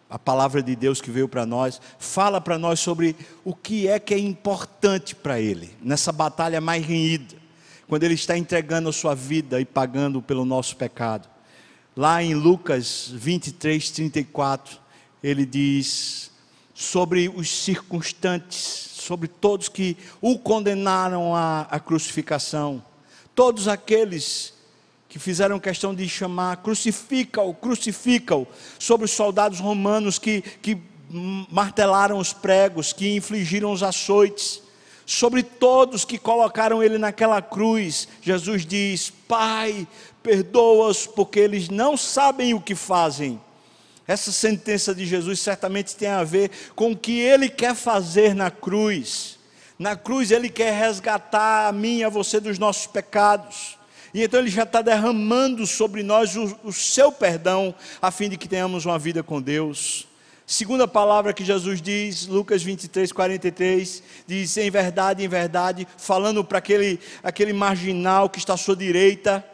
a 0.09 0.18
palavra 0.18 0.62
de 0.62 0.76
Deus 0.76 1.01
que 1.01 1.11
veio 1.11 1.28
para 1.28 1.45
nós, 1.45 1.80
fala 1.99 2.41
para 2.41 2.57
nós 2.57 2.78
sobre 2.78 3.16
o 3.45 3.53
que 3.53 3.89
é 3.89 3.99
que 3.99 4.14
é 4.14 4.18
importante 4.18 5.16
para 5.16 5.41
Ele, 5.41 5.76
nessa 5.82 6.12
batalha 6.12 6.61
mais 6.61 6.84
renhida, 6.87 7.34
quando 7.89 8.05
Ele 8.05 8.14
está 8.14 8.37
entregando 8.37 8.89
a 8.89 8.93
sua 8.93 9.14
vida 9.14 9.61
e 9.61 9.64
pagando 9.64 10.20
pelo 10.20 10.45
nosso 10.45 10.76
pecado. 10.76 11.28
Lá 11.97 12.22
em 12.22 12.34
Lucas 12.34 13.11
23, 13.12 13.91
34, 13.91 14.78
ele 15.22 15.47
diz 15.47 16.30
sobre 16.74 17.28
os 17.34 17.49
circunstantes, 17.49 18.59
sobre 18.59 19.28
todos 19.28 19.68
que 19.68 19.97
o 20.20 20.39
condenaram 20.39 21.34
à, 21.34 21.62
à 21.62 21.80
crucificação, 21.80 22.84
todos 23.34 23.66
aqueles 23.66 24.53
que 25.09 25.18
fizeram 25.18 25.59
questão 25.59 25.95
de 25.95 26.07
chamar, 26.07 26.59
crucifica-o, 26.59 27.55
crucifica-o, 27.55 28.47
sobre 28.78 29.07
os 29.07 29.12
soldados 29.12 29.59
romanos 29.59 30.18
que, 30.18 30.43
que 30.43 30.76
martelaram 31.51 32.18
os 32.18 32.34
pregos, 32.34 32.93
que 32.93 33.16
infligiram 33.16 33.72
os 33.72 33.82
açoites, 33.82 34.61
sobre 35.07 35.44
todos 35.44 36.04
que 36.04 36.18
colocaram 36.18 36.82
ele 36.82 36.98
naquela 36.98 37.40
cruz. 37.40 38.09
Jesus 38.20 38.66
diz: 38.66 39.11
Pai, 39.28 39.86
perdoa-os, 40.22 41.07
porque 41.07 41.38
eles 41.38 41.68
não 41.68 41.96
sabem 41.96 42.52
o 42.52 42.61
que 42.61 42.74
fazem. 42.74 43.40
Essa 44.07 44.30
sentença 44.30 44.94
de 44.94 45.07
Jesus 45.07 45.40
certamente 45.40 45.96
tem 45.96 46.09
a 46.09 46.22
ver 46.22 46.50
com 46.74 46.92
o 46.92 46.96
que 46.96 47.18
ele 47.18 47.48
quer 47.48 47.74
fazer 47.74 48.34
na 48.34 48.50
cruz. 48.50 49.38
Na 49.78 49.96
cruz 49.96 50.30
ele 50.30 50.48
quer 50.48 50.72
resgatar 50.72 51.68
a 51.68 51.72
mim 51.72 51.98
e 51.98 52.04
a 52.04 52.09
você 52.09 52.40
dos 52.40 52.59
nossos 52.59 52.86
pecados. 52.86 53.76
E 54.14 54.22
então 54.22 54.40
Ele 54.40 54.48
já 54.48 54.62
está 54.62 54.80
derramando 54.80 55.66
sobre 55.66 56.02
nós 56.02 56.34
o, 56.36 56.59
o 56.64 56.72
seu 56.72 57.12
perdão, 57.12 57.74
a 58.00 58.11
fim 58.11 58.30
de 58.30 58.38
que 58.38 58.48
tenhamos 58.48 58.86
uma 58.86 58.98
vida 58.98 59.22
com 59.22 59.42
Deus. 59.42 60.07
Segunda 60.49 60.86
palavra 60.86 61.32
que 61.32 61.44
Jesus 61.44 61.82
diz, 61.82 62.28
Lucas 62.28 62.62
23, 62.62 63.11
43, 63.11 64.01
diz: 64.28 64.57
Em 64.57 64.70
verdade, 64.70 65.24
em 65.24 65.26
verdade, 65.28 65.88
falando 65.99 66.44
para 66.44 66.59
aquele, 66.59 67.01
aquele 67.20 67.53
marginal 67.53 68.30
que 68.30 68.38
está 68.38 68.55
à 68.55 68.57
sua 68.57 68.76
direita, 68.76 69.44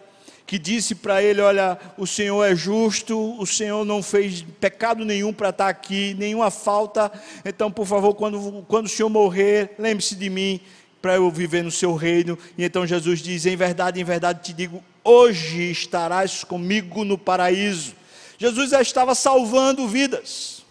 que 0.47 0.59
disse 0.59 0.95
para 0.95 1.23
ele: 1.23 1.41
Olha, 1.41 1.79
o 1.97 2.07
Senhor 2.07 2.45
é 2.45 2.55
justo, 2.55 3.41
o 3.41 3.47
Senhor 3.47 3.87
não 3.87 4.03
fez 4.03 4.43
pecado 4.61 5.03
nenhum 5.03 5.33
para 5.33 5.49
estar 5.49 5.69
aqui, 5.69 6.15
nenhuma 6.19 6.51
falta, 6.51 7.11
então, 7.43 7.73
por 7.73 7.87
favor, 7.87 8.13
quando, 8.15 8.63
quando 8.69 8.85
o 8.85 8.91
Senhor 8.91 9.09
morrer, 9.09 9.75
lembre-se 9.79 10.15
de 10.15 10.29
mim 10.29 10.61
para 11.01 11.15
eu 11.15 11.31
viver 11.31 11.65
no 11.65 11.71
seu 11.71 11.95
reino. 11.95 12.39
E 12.59 12.65
então 12.65 12.87
Jesus 12.87 13.21
diz: 13.21 13.47
Em 13.47 13.57
verdade, 13.57 13.99
em 13.99 14.05
verdade 14.05 14.43
te 14.43 14.53
digo, 14.53 14.85
hoje 15.03 15.71
estarás 15.71 16.45
comigo 16.45 17.03
no 17.03 17.17
paraíso. 17.17 17.95
Jesus 18.37 18.69
já 18.69 18.83
estava 18.83 19.15
salvando 19.15 19.89
vidas. 19.89 20.62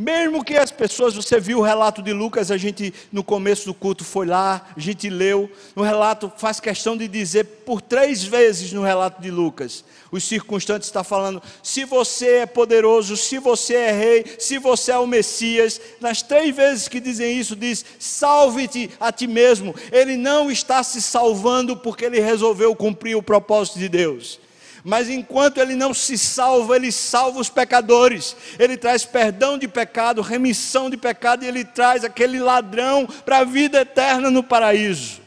Mesmo 0.00 0.42
que 0.42 0.56
as 0.56 0.70
pessoas, 0.70 1.14
você 1.14 1.38
viu 1.38 1.58
o 1.58 1.62
relato 1.62 2.00
de 2.00 2.10
Lucas, 2.10 2.50
a 2.50 2.56
gente 2.56 2.94
no 3.12 3.22
começo 3.22 3.66
do 3.66 3.74
culto 3.74 4.02
foi 4.02 4.24
lá, 4.24 4.66
a 4.74 4.80
gente 4.80 5.10
leu, 5.10 5.52
no 5.76 5.82
relato 5.82 6.32
faz 6.38 6.58
questão 6.58 6.96
de 6.96 7.06
dizer 7.06 7.44
por 7.66 7.82
três 7.82 8.24
vezes 8.24 8.72
no 8.72 8.80
relato 8.80 9.20
de 9.20 9.30
Lucas, 9.30 9.84
os 10.10 10.24
circunstantes 10.24 10.88
está 10.88 11.04
falando, 11.04 11.42
se 11.62 11.84
você 11.84 12.36
é 12.36 12.46
poderoso, 12.46 13.14
se 13.14 13.38
você 13.38 13.74
é 13.74 13.92
rei, 13.92 14.24
se 14.38 14.56
você 14.56 14.92
é 14.92 14.96
o 14.96 15.06
Messias, 15.06 15.78
nas 16.00 16.22
três 16.22 16.56
vezes 16.56 16.88
que 16.88 16.98
dizem 16.98 17.38
isso, 17.38 17.54
diz, 17.54 17.84
salve-te 17.98 18.90
a 18.98 19.12
ti 19.12 19.26
mesmo, 19.26 19.74
ele 19.92 20.16
não 20.16 20.50
está 20.50 20.82
se 20.82 21.02
salvando 21.02 21.76
porque 21.76 22.06
ele 22.06 22.20
resolveu 22.20 22.74
cumprir 22.74 23.18
o 23.18 23.22
propósito 23.22 23.78
de 23.78 23.90
Deus, 23.90 24.39
mas 24.84 25.08
enquanto 25.08 25.58
ele 25.58 25.74
não 25.74 25.92
se 25.92 26.16
salva, 26.16 26.76
ele 26.76 26.90
salva 26.90 27.40
os 27.40 27.50
pecadores, 27.50 28.36
ele 28.58 28.76
traz 28.76 29.04
perdão 29.04 29.58
de 29.58 29.68
pecado, 29.68 30.22
remissão 30.22 30.88
de 30.88 30.96
pecado, 30.96 31.44
e 31.44 31.48
ele 31.48 31.64
traz 31.64 32.04
aquele 32.04 32.38
ladrão 32.38 33.06
para 33.24 33.38
a 33.38 33.44
vida 33.44 33.80
eterna 33.80 34.30
no 34.30 34.42
paraíso. 34.42 35.20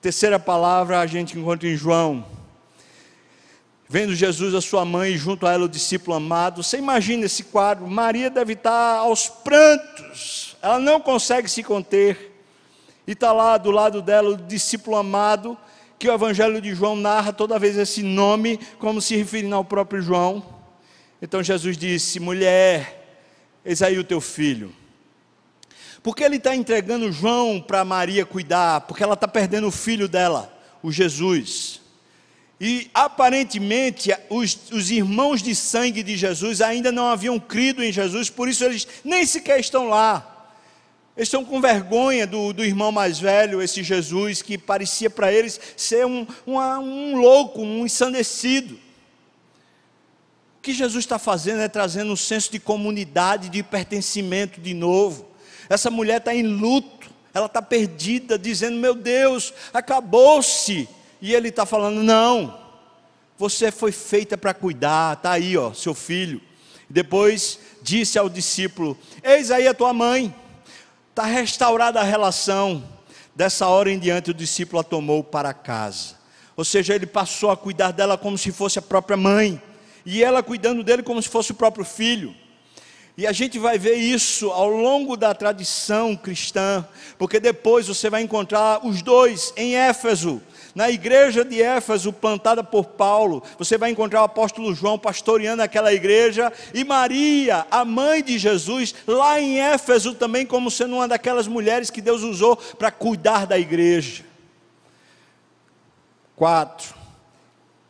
Terceira 0.00 0.38
palavra 0.38 1.00
a 1.00 1.06
gente 1.06 1.38
encontra 1.38 1.68
em 1.68 1.76
João. 1.76 2.26
Vendo 3.88 4.14
Jesus, 4.14 4.54
a 4.54 4.60
sua 4.60 4.84
mãe, 4.84 5.16
junto 5.16 5.46
a 5.46 5.52
ela 5.52 5.64
o 5.64 5.68
discípulo 5.68 6.16
amado, 6.16 6.62
você 6.62 6.78
imagina 6.78 7.26
esse 7.26 7.44
quadro? 7.44 7.86
Maria 7.86 8.28
deve 8.28 8.54
estar 8.54 8.98
aos 8.98 9.28
prantos, 9.28 10.56
ela 10.60 10.78
não 10.78 11.00
consegue 11.00 11.48
se 11.48 11.62
conter, 11.62 12.32
e 13.06 13.12
está 13.12 13.30
lá 13.30 13.56
do 13.56 13.70
lado 13.70 14.02
dela 14.02 14.30
o 14.30 14.36
discípulo 14.36 14.96
amado, 14.96 15.56
que 16.04 16.08
o 16.10 16.12
Evangelho 16.12 16.60
de 16.60 16.74
João 16.74 16.96
narra 16.96 17.32
toda 17.32 17.58
vez 17.58 17.78
esse 17.78 18.02
nome, 18.02 18.60
como 18.78 19.00
se 19.00 19.16
referindo 19.16 19.54
ao 19.54 19.64
próprio 19.64 20.02
João. 20.02 20.44
Então 21.22 21.42
Jesus 21.42 21.78
disse: 21.78 22.20
mulher, 22.20 23.22
eis 23.64 23.80
aí 23.80 23.98
o 23.98 24.04
teu 24.04 24.20
filho. 24.20 24.70
Porque 26.02 26.22
ele 26.22 26.36
está 26.36 26.54
entregando 26.54 27.10
João 27.10 27.58
para 27.58 27.86
Maria 27.86 28.26
cuidar, 28.26 28.82
porque 28.82 29.02
ela 29.02 29.14
está 29.14 29.26
perdendo 29.26 29.66
o 29.68 29.70
filho 29.70 30.06
dela, 30.06 30.54
o 30.82 30.92
Jesus. 30.92 31.80
E 32.60 32.90
aparentemente 32.92 34.14
os, 34.28 34.70
os, 34.72 34.90
irmãos 34.90 35.40
de 35.40 35.54
sangue 35.54 36.02
de 36.02 36.18
Jesus 36.18 36.60
ainda 36.60 36.92
não 36.92 37.06
haviam 37.06 37.40
crido 37.40 37.82
em 37.82 37.90
Jesus, 37.90 38.28
por 38.28 38.46
isso 38.46 38.62
eles 38.62 38.86
nem 39.02 39.24
sequer 39.24 39.58
estão 39.58 39.88
lá. 39.88 40.33
Eles 41.16 41.28
estão 41.28 41.44
com 41.44 41.60
vergonha 41.60 42.26
do, 42.26 42.52
do 42.52 42.64
irmão 42.64 42.90
mais 42.90 43.20
velho, 43.20 43.62
esse 43.62 43.84
Jesus, 43.84 44.42
que 44.42 44.58
parecia 44.58 45.08
para 45.08 45.32
eles 45.32 45.60
ser 45.76 46.04
um, 46.04 46.26
um 46.44 47.16
louco, 47.16 47.62
um 47.62 47.86
ensandecido. 47.86 48.74
O 50.58 50.62
que 50.62 50.72
Jesus 50.72 51.04
está 51.04 51.18
fazendo 51.18 51.60
é 51.60 51.68
trazendo 51.68 52.12
um 52.12 52.16
senso 52.16 52.50
de 52.50 52.58
comunidade, 52.58 53.48
de 53.48 53.62
pertencimento 53.62 54.60
de 54.60 54.74
novo. 54.74 55.28
Essa 55.68 55.88
mulher 55.88 56.16
está 56.18 56.34
em 56.34 56.42
luto, 56.42 57.08
ela 57.32 57.46
está 57.46 57.62
perdida, 57.62 58.36
dizendo: 58.36 58.76
Meu 58.76 58.94
Deus, 58.94 59.54
acabou-se. 59.72 60.88
E 61.22 61.32
ele 61.32 61.48
está 61.48 61.64
falando: 61.64 62.02
Não, 62.02 62.58
você 63.38 63.70
foi 63.70 63.92
feita 63.92 64.36
para 64.36 64.52
cuidar, 64.52 65.16
está 65.16 65.32
aí, 65.32 65.56
ó, 65.56 65.72
seu 65.72 65.94
filho. 65.94 66.40
Depois 66.90 67.60
disse 67.82 68.18
ao 68.18 68.28
discípulo: 68.28 68.98
Eis 69.22 69.52
aí 69.52 69.68
a 69.68 69.74
tua 69.74 69.92
mãe. 69.92 70.34
Está 71.14 71.26
restaurada 71.26 72.00
a 72.00 72.02
relação. 72.02 72.82
Dessa 73.36 73.68
hora 73.68 73.88
em 73.88 74.00
diante, 74.00 74.32
o 74.32 74.34
discípulo 74.34 74.80
a 74.80 74.82
tomou 74.82 75.22
para 75.22 75.54
casa. 75.54 76.16
Ou 76.56 76.64
seja, 76.64 76.92
ele 76.92 77.06
passou 77.06 77.52
a 77.52 77.56
cuidar 77.56 77.92
dela 77.92 78.18
como 78.18 78.36
se 78.36 78.50
fosse 78.50 78.80
a 78.80 78.82
própria 78.82 79.16
mãe, 79.16 79.62
e 80.04 80.24
ela 80.24 80.42
cuidando 80.42 80.82
dele 80.82 81.04
como 81.04 81.22
se 81.22 81.28
fosse 81.28 81.52
o 81.52 81.54
próprio 81.54 81.84
filho. 81.84 82.34
E 83.16 83.28
a 83.28 83.30
gente 83.30 83.60
vai 83.60 83.78
ver 83.78 83.94
isso 83.94 84.50
ao 84.50 84.68
longo 84.68 85.16
da 85.16 85.32
tradição 85.32 86.16
cristã, 86.16 86.84
porque 87.16 87.38
depois 87.38 87.86
você 87.86 88.10
vai 88.10 88.22
encontrar 88.22 88.84
os 88.84 89.00
dois 89.00 89.52
em 89.56 89.76
Éfeso, 89.76 90.42
na 90.74 90.90
igreja 90.90 91.44
de 91.44 91.62
Éfeso, 91.62 92.12
plantada 92.12 92.64
por 92.64 92.86
Paulo, 92.86 93.42
você 93.58 93.78
vai 93.78 93.90
encontrar 93.90 94.22
o 94.22 94.24
apóstolo 94.24 94.74
João 94.74 94.98
pastoreando 94.98 95.62
aquela 95.62 95.92
igreja, 95.92 96.52
e 96.74 96.82
Maria, 96.82 97.66
a 97.70 97.84
mãe 97.84 98.22
de 98.22 98.38
Jesus, 98.38 98.94
lá 99.06 99.40
em 99.40 99.60
Éfeso 99.60 100.14
também, 100.14 100.44
como 100.44 100.70
sendo 100.70 100.96
uma 100.96 101.06
daquelas 101.06 101.46
mulheres 101.46 101.90
que 101.90 102.00
Deus 102.00 102.22
usou 102.22 102.56
para 102.56 102.90
cuidar 102.90 103.46
da 103.46 103.58
igreja. 103.58 104.24
4. 106.34 106.94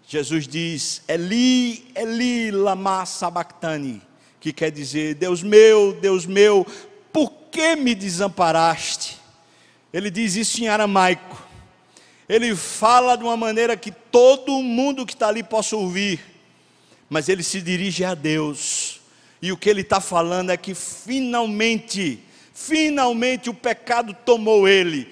Jesus 0.07 0.47
diz: 0.47 1.03
Eli, 1.09 1.91
Eli, 1.95 2.51
lama 2.51 3.07
sabachthani, 3.07 4.03
que 4.39 4.53
quer 4.53 4.70
dizer: 4.70 5.14
Deus 5.14 5.43
meu, 5.43 5.95
Deus 5.95 6.26
meu, 6.26 6.66
por 7.12 7.32
que 7.51 7.74
me 7.74 7.95
desamparaste? 7.95 9.18
Ele 9.93 10.11
diz 10.11 10.35
isso 10.37 10.62
em 10.62 10.68
aramaico. 10.68 11.43
Ele 12.28 12.54
fala 12.56 13.16
de 13.16 13.24
uma 13.24 13.36
maneira 13.36 13.76
que 13.76 13.90
todo 13.90 14.62
mundo 14.62 15.04
que 15.04 15.12
está 15.12 15.28
ali 15.28 15.42
possa 15.42 15.76
ouvir, 15.76 16.20
mas 17.08 17.28
ele 17.28 17.42
se 17.42 17.60
dirige 17.60 18.04
a 18.04 18.14
Deus, 18.14 19.00
e 19.42 19.52
o 19.52 19.56
que 19.56 19.68
ele 19.68 19.82
está 19.82 20.00
falando 20.00 20.50
é 20.50 20.56
que 20.56 20.74
finalmente, 20.74 22.18
finalmente 22.54 23.50
o 23.50 23.54
pecado 23.54 24.16
tomou 24.24 24.66
ele, 24.66 25.06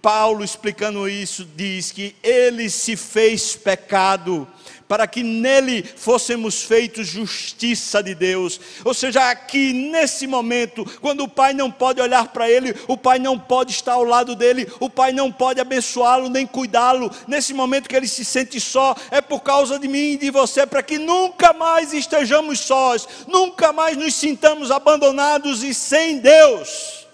Paulo 0.00 0.44
explicando 0.44 1.08
isso 1.08 1.44
diz 1.44 1.92
que 1.92 2.16
ele 2.22 2.68
se 2.68 2.96
fez 2.96 3.54
pecado 3.54 4.48
para 4.92 5.06
que 5.06 5.22
nele 5.22 5.82
fôssemos 5.82 6.64
feitos 6.64 7.06
justiça 7.06 8.02
de 8.02 8.14
Deus. 8.14 8.60
Ou 8.84 8.92
seja, 8.92 9.30
aqui 9.30 9.72
nesse 9.72 10.26
momento, 10.26 10.84
quando 11.00 11.24
o 11.24 11.28
pai 11.28 11.54
não 11.54 11.70
pode 11.70 11.98
olhar 11.98 12.28
para 12.28 12.50
ele, 12.50 12.76
o 12.86 12.94
pai 12.94 13.18
não 13.18 13.38
pode 13.38 13.72
estar 13.72 13.94
ao 13.94 14.04
lado 14.04 14.36
dele, 14.36 14.70
o 14.78 14.90
pai 14.90 15.10
não 15.10 15.32
pode 15.32 15.58
abençoá-lo 15.58 16.28
nem 16.28 16.46
cuidá-lo. 16.46 17.10
Nesse 17.26 17.54
momento 17.54 17.88
que 17.88 17.96
ele 17.96 18.06
se 18.06 18.22
sente 18.22 18.60
só, 18.60 18.94
é 19.10 19.22
por 19.22 19.40
causa 19.40 19.78
de 19.78 19.88
mim 19.88 20.12
e 20.12 20.18
de 20.18 20.30
você, 20.30 20.66
para 20.66 20.82
que 20.82 20.98
nunca 20.98 21.54
mais 21.54 21.94
estejamos 21.94 22.60
sós, 22.60 23.08
nunca 23.26 23.72
mais 23.72 23.96
nos 23.96 24.14
sintamos 24.14 24.70
abandonados 24.70 25.62
e 25.62 25.72
sem 25.72 26.18
Deus. 26.18 27.06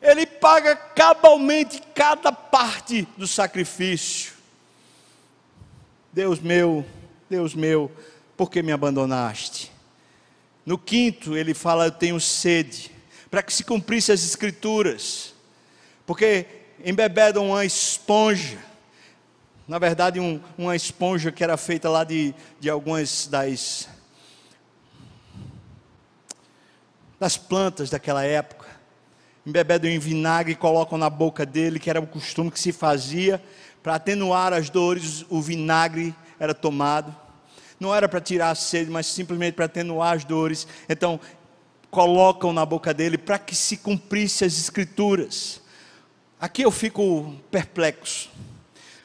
Ele 0.00 0.24
paga 0.24 0.76
cabalmente 0.76 1.82
cada 1.92 2.30
parte 2.30 3.08
do 3.16 3.26
sacrifício. 3.26 4.35
Deus 6.16 6.40
meu, 6.40 6.82
Deus 7.28 7.54
meu, 7.54 7.92
por 8.38 8.50
que 8.50 8.62
me 8.62 8.72
abandonaste? 8.72 9.70
No 10.64 10.78
quinto, 10.78 11.36
ele 11.36 11.52
fala: 11.52 11.88
Eu 11.88 11.90
tenho 11.90 12.18
sede, 12.18 12.90
para 13.30 13.42
que 13.42 13.52
se 13.52 13.62
cumprisse 13.62 14.10
as 14.10 14.24
escrituras, 14.24 15.34
porque 16.06 16.46
embeberam 16.82 17.50
uma 17.50 17.66
esponja, 17.66 18.56
na 19.68 19.78
verdade, 19.78 20.18
um, 20.18 20.40
uma 20.56 20.74
esponja 20.74 21.30
que 21.30 21.44
era 21.44 21.58
feita 21.58 21.90
lá 21.90 22.02
de, 22.02 22.34
de 22.58 22.70
algumas 22.70 23.26
das, 23.26 23.86
das 27.20 27.36
plantas 27.36 27.90
daquela 27.90 28.24
época. 28.24 28.64
Embebedam 29.44 29.90
em 29.90 29.98
vinagre 29.98 30.54
e 30.54 30.56
colocam 30.56 30.96
na 30.96 31.10
boca 31.10 31.44
dele, 31.44 31.78
que 31.78 31.90
era 31.90 32.00
o 32.00 32.06
costume 32.06 32.50
que 32.50 32.58
se 32.58 32.72
fazia, 32.72 33.38
para 33.86 33.94
atenuar 33.94 34.52
as 34.52 34.68
dores, 34.68 35.24
o 35.28 35.40
vinagre 35.40 36.12
era 36.40 36.52
tomado. 36.52 37.14
Não 37.78 37.94
era 37.94 38.08
para 38.08 38.20
tirar 38.20 38.50
a 38.50 38.54
sede, 38.56 38.90
mas 38.90 39.06
simplesmente 39.06 39.54
para 39.54 39.66
atenuar 39.66 40.16
as 40.16 40.24
dores. 40.24 40.66
Então, 40.88 41.20
colocam 41.88 42.52
na 42.52 42.66
boca 42.66 42.92
dele 42.92 43.16
para 43.16 43.38
que 43.38 43.54
se 43.54 43.76
cumprisse 43.76 44.44
as 44.44 44.58
escrituras. 44.58 45.62
Aqui 46.40 46.62
eu 46.62 46.72
fico 46.72 47.32
perplexo. 47.48 48.28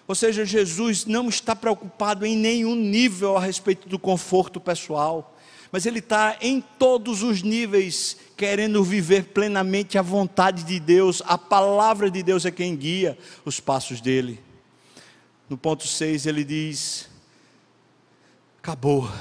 Ou 0.08 0.16
seja, 0.16 0.44
Jesus 0.46 1.06
não 1.06 1.30
está 1.30 1.56
preocupado 1.56 2.26
em 2.26 2.36
nenhum 2.36 2.76
nível 2.76 3.38
a 3.38 3.40
respeito 3.40 3.88
do 3.88 4.00
conforto 4.00 4.60
pessoal 4.60 5.38
mas 5.74 5.86
ele 5.86 6.00
está 6.00 6.36
em 6.42 6.60
todos 6.60 7.24
os 7.24 7.42
níveis, 7.42 8.18
querendo 8.36 8.84
viver 8.84 9.28
plenamente 9.28 9.98
a 9.98 10.02
vontade 10.02 10.66
de 10.66 10.82
Deus, 10.82 11.24
a 11.26 11.38
palavra 11.38 12.12
de 12.12 12.22
Deus 12.22 12.46
é 12.46 12.52
quem 12.52 12.76
guia 12.76 13.18
os 13.46 13.62
passos 13.62 14.02
dele. 14.02 14.51
No 15.52 15.58
ponto 15.58 15.86
6 15.86 16.28
ele 16.28 16.46
diz: 16.46 17.10
acabou, 18.58 19.12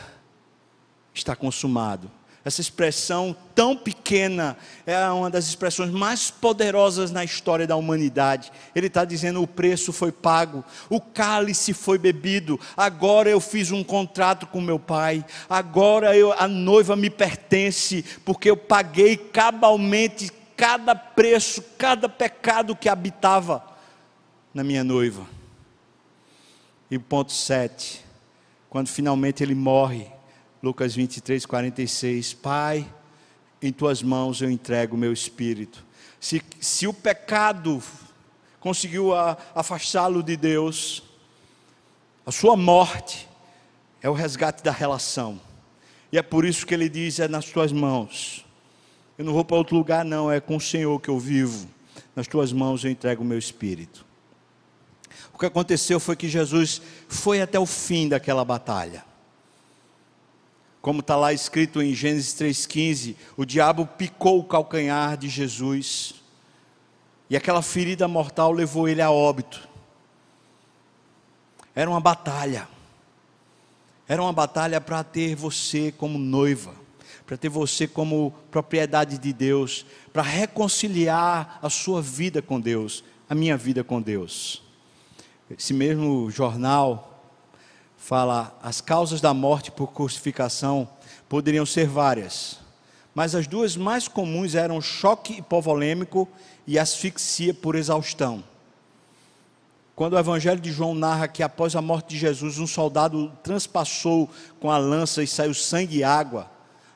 está 1.12 1.34
consumado. 1.34 2.08
Essa 2.44 2.60
expressão 2.60 3.36
tão 3.52 3.76
pequena 3.76 4.56
é 4.86 4.96
uma 5.10 5.28
das 5.28 5.48
expressões 5.48 5.90
mais 5.90 6.30
poderosas 6.30 7.10
na 7.10 7.24
história 7.24 7.66
da 7.66 7.74
humanidade. 7.74 8.52
Ele 8.76 8.86
está 8.86 9.04
dizendo: 9.04 9.42
o 9.42 9.46
preço 9.46 9.92
foi 9.92 10.12
pago, 10.12 10.64
o 10.88 11.00
cálice 11.00 11.72
foi 11.72 11.98
bebido, 11.98 12.60
agora 12.76 13.28
eu 13.28 13.40
fiz 13.40 13.72
um 13.72 13.82
contrato 13.82 14.46
com 14.46 14.60
meu 14.60 14.78
pai, 14.78 15.24
agora 15.48 16.16
eu, 16.16 16.32
a 16.34 16.46
noiva 16.46 16.94
me 16.94 17.10
pertence, 17.10 18.04
porque 18.24 18.48
eu 18.48 18.56
paguei 18.56 19.16
cabalmente 19.16 20.30
cada 20.56 20.94
preço, 20.94 21.60
cada 21.76 22.08
pecado 22.08 22.76
que 22.76 22.88
habitava 22.88 23.64
na 24.54 24.62
minha 24.62 24.84
noiva. 24.84 25.39
E 26.90 26.98
ponto 26.98 27.32
7, 27.32 28.04
quando 28.68 28.88
finalmente 28.88 29.42
ele 29.42 29.54
morre 29.54 30.10
Lucas 30.62 30.94
23, 30.94 31.46
46. 31.46 32.34
Pai, 32.34 32.86
em 33.62 33.72
tuas 33.72 34.02
mãos 34.02 34.42
eu 34.42 34.50
entrego 34.50 34.94
o 34.94 34.98
meu 34.98 35.12
espírito. 35.12 35.84
Se, 36.18 36.42
se 36.60 36.86
o 36.86 36.92
pecado 36.92 37.82
conseguiu 38.58 39.12
afastá-lo 39.54 40.22
de 40.22 40.36
Deus, 40.36 41.02
a 42.26 42.32
sua 42.32 42.56
morte 42.56 43.26
é 44.02 44.10
o 44.10 44.12
resgate 44.12 44.62
da 44.62 44.70
relação. 44.70 45.40
E 46.12 46.18
é 46.18 46.22
por 46.22 46.44
isso 46.44 46.66
que 46.66 46.74
ele 46.74 46.88
diz: 46.88 47.18
é 47.18 47.28
nas 47.28 47.46
tuas 47.46 47.72
mãos. 47.72 48.44
Eu 49.16 49.24
não 49.24 49.32
vou 49.32 49.44
para 49.44 49.56
outro 49.56 49.76
lugar, 49.76 50.04
não, 50.04 50.30
é 50.30 50.40
com 50.40 50.56
o 50.56 50.60
Senhor 50.60 50.98
que 51.00 51.08
eu 51.08 51.18
vivo. 51.18 51.68
Nas 52.16 52.26
tuas 52.26 52.52
mãos 52.52 52.84
eu 52.84 52.90
entrego 52.90 53.22
o 53.22 53.26
meu 53.26 53.38
espírito. 53.38 54.04
O 55.32 55.38
que 55.38 55.46
aconteceu 55.46 55.98
foi 56.00 56.16
que 56.16 56.28
Jesus 56.28 56.80
foi 57.08 57.40
até 57.40 57.58
o 57.58 57.66
fim 57.66 58.08
daquela 58.08 58.44
batalha. 58.44 59.04
Como 60.80 61.00
está 61.00 61.14
lá 61.14 61.32
escrito 61.32 61.82
em 61.82 61.94
Gênesis 61.94 62.34
3,15, 62.34 63.14
o 63.36 63.44
diabo 63.44 63.86
picou 63.86 64.38
o 64.38 64.44
calcanhar 64.44 65.16
de 65.16 65.28
Jesus, 65.28 66.14
e 67.28 67.36
aquela 67.36 67.60
ferida 67.60 68.08
mortal 68.08 68.50
levou 68.50 68.88
ele 68.88 69.02
a 69.02 69.10
óbito. 69.10 69.68
Era 71.74 71.88
uma 71.88 72.00
batalha, 72.00 72.66
era 74.08 74.22
uma 74.22 74.32
batalha 74.32 74.80
para 74.80 75.04
ter 75.04 75.36
você 75.36 75.92
como 75.92 76.18
noiva, 76.18 76.74
para 77.26 77.36
ter 77.36 77.48
você 77.48 77.86
como 77.86 78.34
propriedade 78.50 79.18
de 79.18 79.32
Deus, 79.32 79.84
para 80.12 80.22
reconciliar 80.22 81.58
a 81.62 81.70
sua 81.70 82.00
vida 82.00 82.40
com 82.40 82.58
Deus, 82.58 83.04
a 83.28 83.34
minha 83.34 83.56
vida 83.56 83.84
com 83.84 84.00
Deus. 84.00 84.69
Esse 85.58 85.74
mesmo 85.74 86.30
jornal 86.30 87.24
fala: 87.96 88.56
as 88.62 88.80
causas 88.80 89.20
da 89.20 89.34
morte 89.34 89.70
por 89.70 89.92
crucificação 89.92 90.88
poderiam 91.28 91.66
ser 91.66 91.88
várias, 91.88 92.58
mas 93.12 93.34
as 93.34 93.48
duas 93.48 93.76
mais 93.76 94.06
comuns 94.06 94.54
eram 94.54 94.80
choque 94.80 95.38
hipovolêmico 95.38 96.28
e 96.66 96.78
asfixia 96.78 97.52
por 97.52 97.74
exaustão. 97.74 98.44
Quando 99.96 100.14
o 100.14 100.18
Evangelho 100.18 100.60
de 100.60 100.70
João 100.70 100.94
narra 100.94 101.28
que 101.28 101.42
após 101.42 101.74
a 101.74 101.82
morte 101.82 102.10
de 102.10 102.18
Jesus, 102.18 102.58
um 102.58 102.66
soldado 102.66 103.30
transpassou 103.42 104.30
com 104.60 104.70
a 104.70 104.78
lança 104.78 105.22
e 105.22 105.26
saiu 105.26 105.52
sangue 105.52 105.98
e 105.98 106.04
água, 106.04 106.48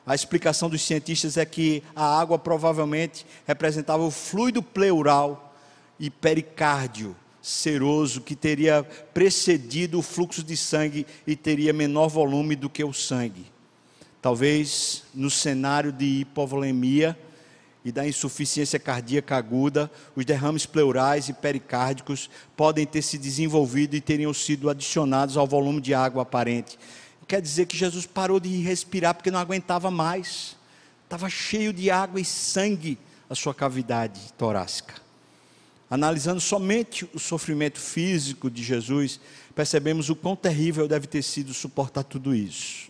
a 0.07 0.15
explicação 0.15 0.69
dos 0.69 0.81
cientistas 0.81 1.35
é 1.35 1.45
que 1.45 1.83
a 1.95 2.19
água 2.19 2.39
provavelmente 2.39 3.25
representava 3.45 4.01
o 4.01 4.09
fluido 4.09 4.63
pleural 4.63 5.53
e 5.99 6.09
pericárdio 6.09 7.15
seroso 7.45 8.21
que 8.21 8.35
teria 8.35 8.83
precedido 9.13 9.99
o 9.99 10.01
fluxo 10.01 10.43
de 10.43 10.57
sangue 10.57 11.05
e 11.27 11.35
teria 11.35 11.71
menor 11.71 12.07
volume 12.07 12.55
do 12.55 12.67
que 12.67 12.83
o 12.83 12.91
sangue. 12.91 13.45
Talvez 14.19 15.03
no 15.13 15.29
cenário 15.29 15.91
de 15.91 16.21
hipovolemia 16.21 17.15
e 17.83 17.91
da 17.91 18.07
insuficiência 18.07 18.79
cardíaca 18.79 19.37
aguda, 19.37 19.91
os 20.15 20.25
derrames 20.25 20.65
pleurais 20.65 21.29
e 21.29 21.33
pericárdicos 21.33 22.31
podem 22.57 22.83
ter 22.83 23.03
se 23.03 23.15
desenvolvido 23.15 23.95
e 23.95 24.01
teriam 24.01 24.33
sido 24.33 24.67
adicionados 24.67 25.37
ao 25.37 25.45
volume 25.45 25.79
de 25.79 25.93
água 25.93 26.23
aparente. 26.23 26.79
Quer 27.27 27.43
dizer 27.43 27.67
que 27.67 27.77
Jesus 27.77 28.07
parou 28.07 28.39
de 28.39 28.49
respirar 28.57 29.13
porque 29.13 29.29
não 29.29 29.39
aguentava 29.39 29.91
mais. 29.91 30.57
Estava 31.03 31.29
cheio 31.29 31.71
de 31.71 31.91
água 31.91 32.19
e 32.19 32.25
sangue 32.25 32.97
a 33.29 33.35
sua 33.35 33.53
cavidade 33.53 34.33
torácica. 34.35 35.04
Analisando 35.89 36.41
somente 36.41 37.07
o 37.13 37.19
sofrimento 37.19 37.79
físico 37.79 38.49
de 38.49 38.63
Jesus, 38.63 39.19
percebemos 39.53 40.09
o 40.09 40.15
quão 40.15 40.35
terrível 40.35 40.87
deve 40.87 41.05
ter 41.05 41.21
sido 41.21 41.53
suportar 41.53 42.03
tudo 42.03 42.33
isso. 42.33 42.89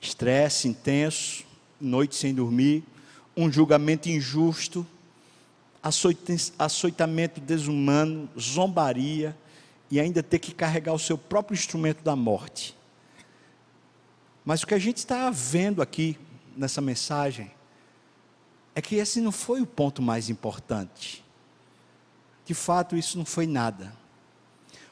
Estresse 0.00 0.68
intenso, 0.68 1.44
noite 1.80 2.14
sem 2.14 2.32
dormir, 2.32 2.84
um 3.36 3.50
julgamento 3.50 4.08
injusto, 4.08 4.86
açoitamento 6.58 7.40
desumano, 7.40 8.28
zombaria 8.38 9.36
e 9.90 10.00
ainda 10.00 10.22
ter 10.22 10.38
que 10.38 10.54
carregar 10.54 10.92
o 10.92 10.98
seu 10.98 11.18
próprio 11.18 11.54
instrumento 11.54 12.02
da 12.02 12.14
morte. 12.14 12.76
Mas 14.44 14.62
o 14.62 14.66
que 14.66 14.74
a 14.74 14.78
gente 14.78 14.98
está 14.98 15.28
vendo 15.30 15.82
aqui 15.82 16.16
nessa 16.56 16.80
mensagem 16.80 17.50
é 18.74 18.80
que 18.80 18.94
esse 18.94 19.20
não 19.20 19.32
foi 19.32 19.60
o 19.60 19.66
ponto 19.66 20.00
mais 20.00 20.30
importante. 20.30 21.25
De 22.46 22.54
fato, 22.54 22.96
isso 22.96 23.18
não 23.18 23.26
foi 23.26 23.46
nada. 23.46 23.92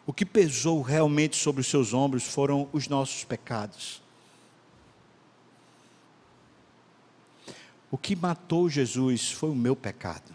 O 0.05 0.13
que 0.13 0.27
pesou 0.27 0.83
realmente 0.83 1.37
sobre 1.37 1.61
os 1.61 1.69
seus 1.69 1.95
ombros 1.95 2.25
foram 2.25 2.69
os 2.73 2.89
nossos 2.89 3.25
pecados. 3.25 4.03
O 7.91 7.97
que 7.97 8.17
matou 8.17 8.69
Jesus 8.69 9.31
foi 9.31 9.51
o 9.51 9.55
meu 9.55 9.77
pecado. 9.77 10.35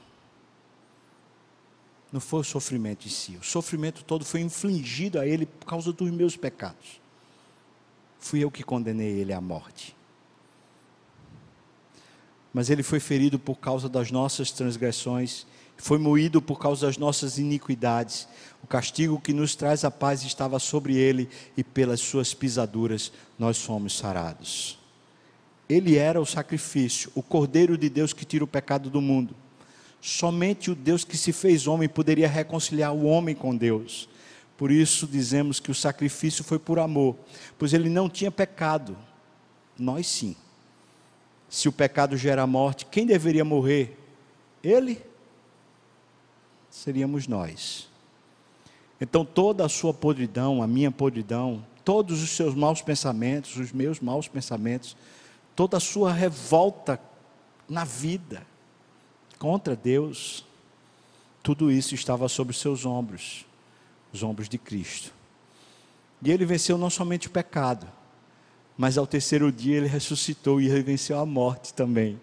Não 2.11 2.21
foi 2.21 2.39
o 2.39 2.43
sofrimento 2.43 3.05
em 3.05 3.09
si. 3.09 3.35
O 3.35 3.43
sofrimento 3.43 4.03
todo 4.03 4.23
foi 4.23 4.39
infligido 4.39 5.19
a 5.19 5.27
ele 5.27 5.45
por 5.45 5.65
causa 5.65 5.91
dos 5.91 6.09
meus 6.09 6.37
pecados. 6.37 7.01
Fui 8.17 8.43
eu 8.43 8.49
que 8.49 8.63
condenei 8.63 9.19
ele 9.19 9.33
à 9.33 9.41
morte. 9.41 9.95
Mas 12.53 12.69
ele 12.69 12.81
foi 12.81 12.99
ferido 12.99 13.37
por 13.37 13.57
causa 13.57 13.87
das 13.87 14.09
nossas 14.09 14.51
transgressões, 14.51 15.45
foi 15.81 15.97
moído 15.97 16.41
por 16.41 16.59
causa 16.59 16.87
das 16.87 16.97
nossas 16.97 17.37
iniquidades. 17.37 18.27
O 18.61 18.67
castigo 18.67 19.19
que 19.19 19.31
nos 19.31 19.55
traz 19.55 19.85
a 19.85 19.89
paz 19.89 20.23
estava 20.23 20.59
sobre 20.59 20.95
ele, 20.95 21.29
e 21.55 21.63
pelas 21.63 22.01
suas 22.01 22.33
pisaduras 22.33 23.11
nós 23.37 23.61
fomos 23.61 23.97
sarados. 23.97 24.77
Ele 25.69 25.95
era 25.95 26.19
o 26.19 26.25
sacrifício, 26.25 27.09
o 27.15 27.23
Cordeiro 27.23 27.77
de 27.77 27.89
Deus 27.89 28.11
que 28.11 28.25
tira 28.25 28.43
o 28.43 28.47
pecado 28.47 28.89
do 28.89 28.99
mundo. 28.99 29.33
Somente 30.01 30.69
o 30.69 30.75
Deus 30.75 31.05
que 31.05 31.17
se 31.17 31.31
fez 31.31 31.65
homem 31.65 31.87
poderia 31.87 32.27
reconciliar 32.27 32.93
o 32.93 33.05
homem 33.05 33.33
com 33.33 33.55
Deus. 33.55 34.09
Por 34.57 34.71
isso 34.71 35.07
dizemos 35.07 35.61
que 35.61 35.71
o 35.71 35.75
sacrifício 35.75 36.43
foi 36.43 36.59
por 36.59 36.79
amor, 36.79 37.15
pois 37.57 37.71
ele 37.71 37.87
não 37.87 38.09
tinha 38.09 38.29
pecado. 38.29 38.97
Nós 39.77 40.07
sim. 40.07 40.35
Se 41.49 41.69
o 41.69 41.71
pecado 41.71 42.17
gera 42.17 42.45
morte, 42.45 42.85
quem 42.85 43.05
deveria 43.05 43.45
morrer? 43.45 43.97
Ele? 44.61 45.08
Seríamos 46.83 47.27
nós. 47.27 47.89
Então 49.01 49.25
toda 49.25 49.65
a 49.65 49.69
sua 49.69 49.93
podridão, 49.93 50.63
a 50.63 50.67
minha 50.67 50.89
podridão, 50.89 51.65
todos 51.83 52.23
os 52.23 52.29
seus 52.29 52.55
maus 52.55 52.81
pensamentos, 52.81 53.57
os 53.57 53.73
meus 53.73 53.99
maus 53.99 54.29
pensamentos, 54.29 54.95
toda 55.55 55.75
a 55.75 55.79
sua 55.81 56.13
revolta 56.13 56.97
na 57.67 57.83
vida 57.83 58.47
contra 59.37 59.75
Deus, 59.75 60.45
tudo 61.43 61.69
isso 61.69 61.95
estava 61.95 62.29
sobre 62.29 62.51
os 62.51 62.59
seus 62.59 62.85
ombros 62.85 63.45
os 64.11 64.23
ombros 64.23 64.47
de 64.49 64.57
Cristo. 64.57 65.13
E 66.21 66.31
ele 66.31 66.45
venceu 66.45 66.77
não 66.77 66.89
somente 66.89 67.27
o 67.27 67.31
pecado, 67.31 67.87
mas 68.77 68.97
ao 68.97 69.05
terceiro 69.05 69.51
dia 69.51 69.77
ele 69.77 69.87
ressuscitou 69.87 70.59
e 70.61 70.69
ele 70.69 70.81
venceu 70.81 71.19
a 71.19 71.25
morte 71.25 71.73
também. 71.73 72.19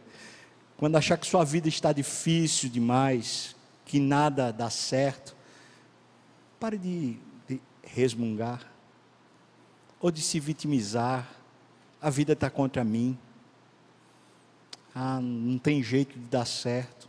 Quando 0.77 0.97
achar 0.97 1.17
que 1.17 1.27
sua 1.27 1.45
vida 1.45 1.69
está 1.69 1.93
difícil 1.93 2.69
demais, 2.69 3.56
que 3.87 4.01
nada 4.01 4.53
dá 4.53 4.68
certo, 4.68 5.34
pare 6.61 6.76
de, 6.76 7.16
de 7.49 7.61
resmungar 7.82 8.61
ou 10.01 10.11
de 10.11 10.20
se 10.20 10.39
vitimizar. 10.39 11.26
A 12.03 12.11
vida 12.11 12.34
está 12.34 12.51
contra 12.51 12.84
mim. 12.84 13.16
Ah, 14.95 15.20
não 15.20 15.57
tem 15.57 15.82
jeito 15.82 16.18
de 16.18 16.26
dar 16.26 16.45
certo. 16.45 17.09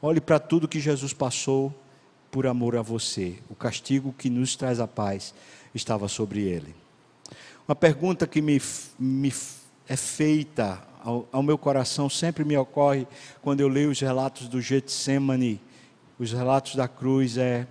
Olhe 0.00 0.20
para 0.20 0.38
tudo 0.38 0.68
que 0.68 0.80
Jesus 0.80 1.12
passou 1.12 1.74
por 2.30 2.46
amor 2.46 2.76
a 2.76 2.82
você. 2.82 3.38
O 3.50 3.54
castigo 3.54 4.14
que 4.16 4.30
nos 4.30 4.54
traz 4.54 4.78
a 4.78 4.86
paz 4.86 5.34
estava 5.74 6.08
sobre 6.08 6.42
ele. 6.42 6.74
Uma 7.66 7.74
pergunta 7.74 8.26
que 8.26 8.40
me, 8.40 8.62
me 8.98 9.32
é 9.88 9.96
feita 9.96 10.87
ao, 11.02 11.28
ao, 11.32 11.42
meu 11.42 11.56
coração 11.56 12.08
sempre 12.08 12.44
me 12.44 12.56
ocorre 12.56 13.06
quando 13.42 13.60
eu 13.60 13.68
leio 13.68 13.90
os 13.90 14.00
relatos 14.00 14.48
do 14.48 14.60
Getsemane, 14.60 15.60
os 16.18 16.32
relatos 16.32 16.74
da 16.74 16.88
cruz 16.88 17.36
é: 17.36 17.66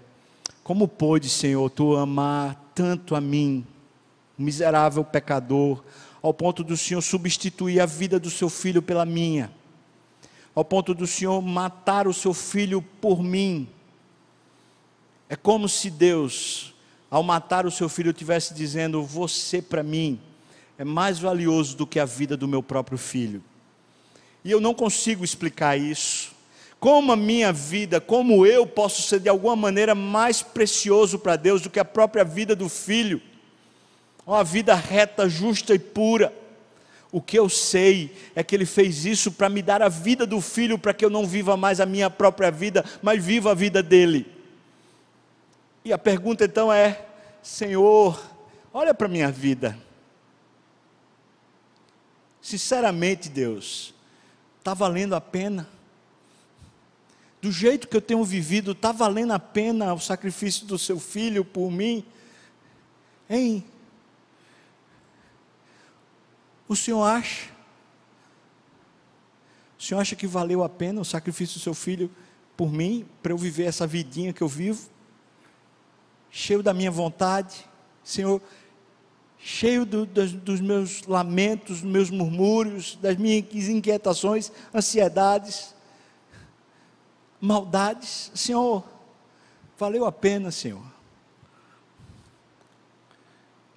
como 0.63 0.87
pôde, 0.87 1.29
Senhor, 1.29 1.69
tu 1.69 1.95
amar 1.95 2.71
tanto 2.73 3.15
a 3.15 3.21
mim, 3.21 3.65
miserável 4.37 5.03
pecador, 5.03 5.83
ao 6.21 6.33
ponto 6.33 6.63
do 6.63 6.75
Senhor 6.75 7.01
substituir 7.01 7.79
a 7.79 7.85
vida 7.85 8.19
do 8.19 8.29
seu 8.29 8.49
filho 8.49 8.81
pela 8.81 9.05
minha, 9.05 9.51
ao 10.53 10.65
ponto 10.65 10.93
do 10.93 11.07
Senhor 11.07 11.41
matar 11.41 12.07
o 12.07 12.13
seu 12.13 12.33
filho 12.33 12.81
por 12.81 13.21
mim? 13.21 13.67
É 15.29 15.35
como 15.35 15.67
se 15.67 15.89
Deus, 15.89 16.73
ao 17.11 17.21
matar 17.21 17.65
o 17.65 17.71
seu 17.71 17.89
filho, 17.89 18.11
estivesse 18.11 18.53
dizendo: 18.53 19.03
Você 19.03 19.61
para 19.61 19.83
mim 19.83 20.19
é 20.77 20.83
mais 20.83 21.19
valioso 21.19 21.75
do 21.75 21.87
que 21.87 21.99
a 21.99 22.05
vida 22.05 22.37
do 22.37 22.47
meu 22.47 22.61
próprio 22.61 22.97
filho. 22.97 23.43
E 24.43 24.51
eu 24.51 24.61
não 24.61 24.73
consigo 24.73 25.25
explicar 25.25 25.77
isso. 25.77 26.31
Como 26.79 27.11
a 27.11 27.15
minha 27.15 27.51
vida, 27.51 27.99
como 27.99 28.45
eu 28.45 28.67
posso 28.67 29.01
ser 29.01 29.19
de 29.19 29.27
alguma 29.27 29.55
maneira 29.55 29.95
mais 29.95 30.43
precioso 30.43 31.17
para 31.17 31.35
Deus 31.35 31.61
do 31.61 31.69
que 31.69 31.79
a 31.79 31.85
própria 31.85 32.23
vida 32.23 32.55
do 32.55 32.69
filho? 32.69 33.19
Uma 34.25 34.43
vida 34.43 34.75
reta, 34.75 35.27
justa 35.27 35.73
e 35.73 35.79
pura. 35.79 36.31
O 37.11 37.19
que 37.21 37.39
eu 37.39 37.49
sei 37.49 38.15
é 38.35 38.43
que 38.43 38.55
Ele 38.55 38.65
fez 38.65 39.05
isso 39.05 39.31
para 39.31 39.49
me 39.49 39.63
dar 39.63 39.81
a 39.81 39.89
vida 39.89 40.25
do 40.27 40.39
filho, 40.39 40.77
para 40.77 40.93
que 40.93 41.03
eu 41.03 41.09
não 41.09 41.25
viva 41.25 41.57
mais 41.57 41.79
a 41.79 41.85
minha 41.85 42.09
própria 42.09 42.51
vida, 42.51 42.85
mas 43.01 43.23
viva 43.23 43.51
a 43.51 43.55
vida 43.55 43.81
dele. 43.81 44.27
E 45.83 45.91
a 45.91 45.97
pergunta 45.97 46.45
então 46.45 46.71
é: 46.71 47.05
Senhor, 47.41 48.21
olha 48.71 48.93
para 48.93 49.07
a 49.07 49.09
minha 49.09 49.31
vida. 49.31 49.86
Sinceramente, 52.47 53.27
Deus, 53.27 53.93
está 54.57 54.73
valendo 54.73 55.13
a 55.13 55.19
pena? 55.19 55.67
Do 57.41 57.51
jeito 57.51 57.89
que 57.89 57.97
eu 57.97 58.01
tenho 58.01 58.23
vivido, 58.23 58.71
está 58.71 58.93
valendo 58.93 59.33
a 59.33 59.39
pena 59.39 59.93
o 59.93 59.99
sacrifício 59.99 60.65
do 60.65 60.79
seu 60.79 60.97
filho 60.97 61.43
por 61.43 61.69
mim? 61.69 62.05
Hein? 63.29 63.65
O 66.69 66.73
senhor 66.73 67.03
acha? 67.03 67.49
O 69.77 69.83
senhor 69.83 69.99
acha 69.99 70.15
que 70.15 70.25
valeu 70.25 70.63
a 70.63 70.69
pena 70.69 71.01
o 71.01 71.03
sacrifício 71.03 71.59
do 71.59 71.61
seu 71.61 71.73
filho 71.73 72.09
por 72.55 72.71
mim, 72.71 73.05
para 73.21 73.33
eu 73.33 73.37
viver 73.37 73.65
essa 73.65 73.85
vidinha 73.85 74.31
que 74.31 74.41
eu 74.41 74.47
vivo? 74.47 74.89
cheio 76.31 76.63
da 76.63 76.73
minha 76.73 76.89
vontade, 76.91 77.65
Senhor, 78.05 78.41
cheio 79.39 79.85
do, 79.85 80.05
dos, 80.05 80.33
dos 80.33 80.59
meus 80.59 81.03
lamentos, 81.03 81.81
dos 81.81 81.89
meus 81.89 82.09
murmúrios, 82.09 82.97
das 83.01 83.17
minhas 83.17 83.45
inquietações, 83.69 84.51
ansiedades, 84.73 85.73
maldades. 87.39 88.31
Senhor, 88.33 88.83
valeu 89.77 90.05
a 90.05 90.11
pena, 90.11 90.51
Senhor. 90.51 90.83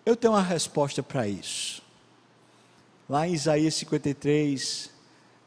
Eu 0.04 0.16
tenho 0.16 0.32
uma 0.32 0.42
resposta 0.42 1.02
para 1.02 1.28
isso. 1.28 1.82
Lá 3.08 3.28
em 3.28 3.34
Isaías 3.34 3.74
53, 3.74 4.90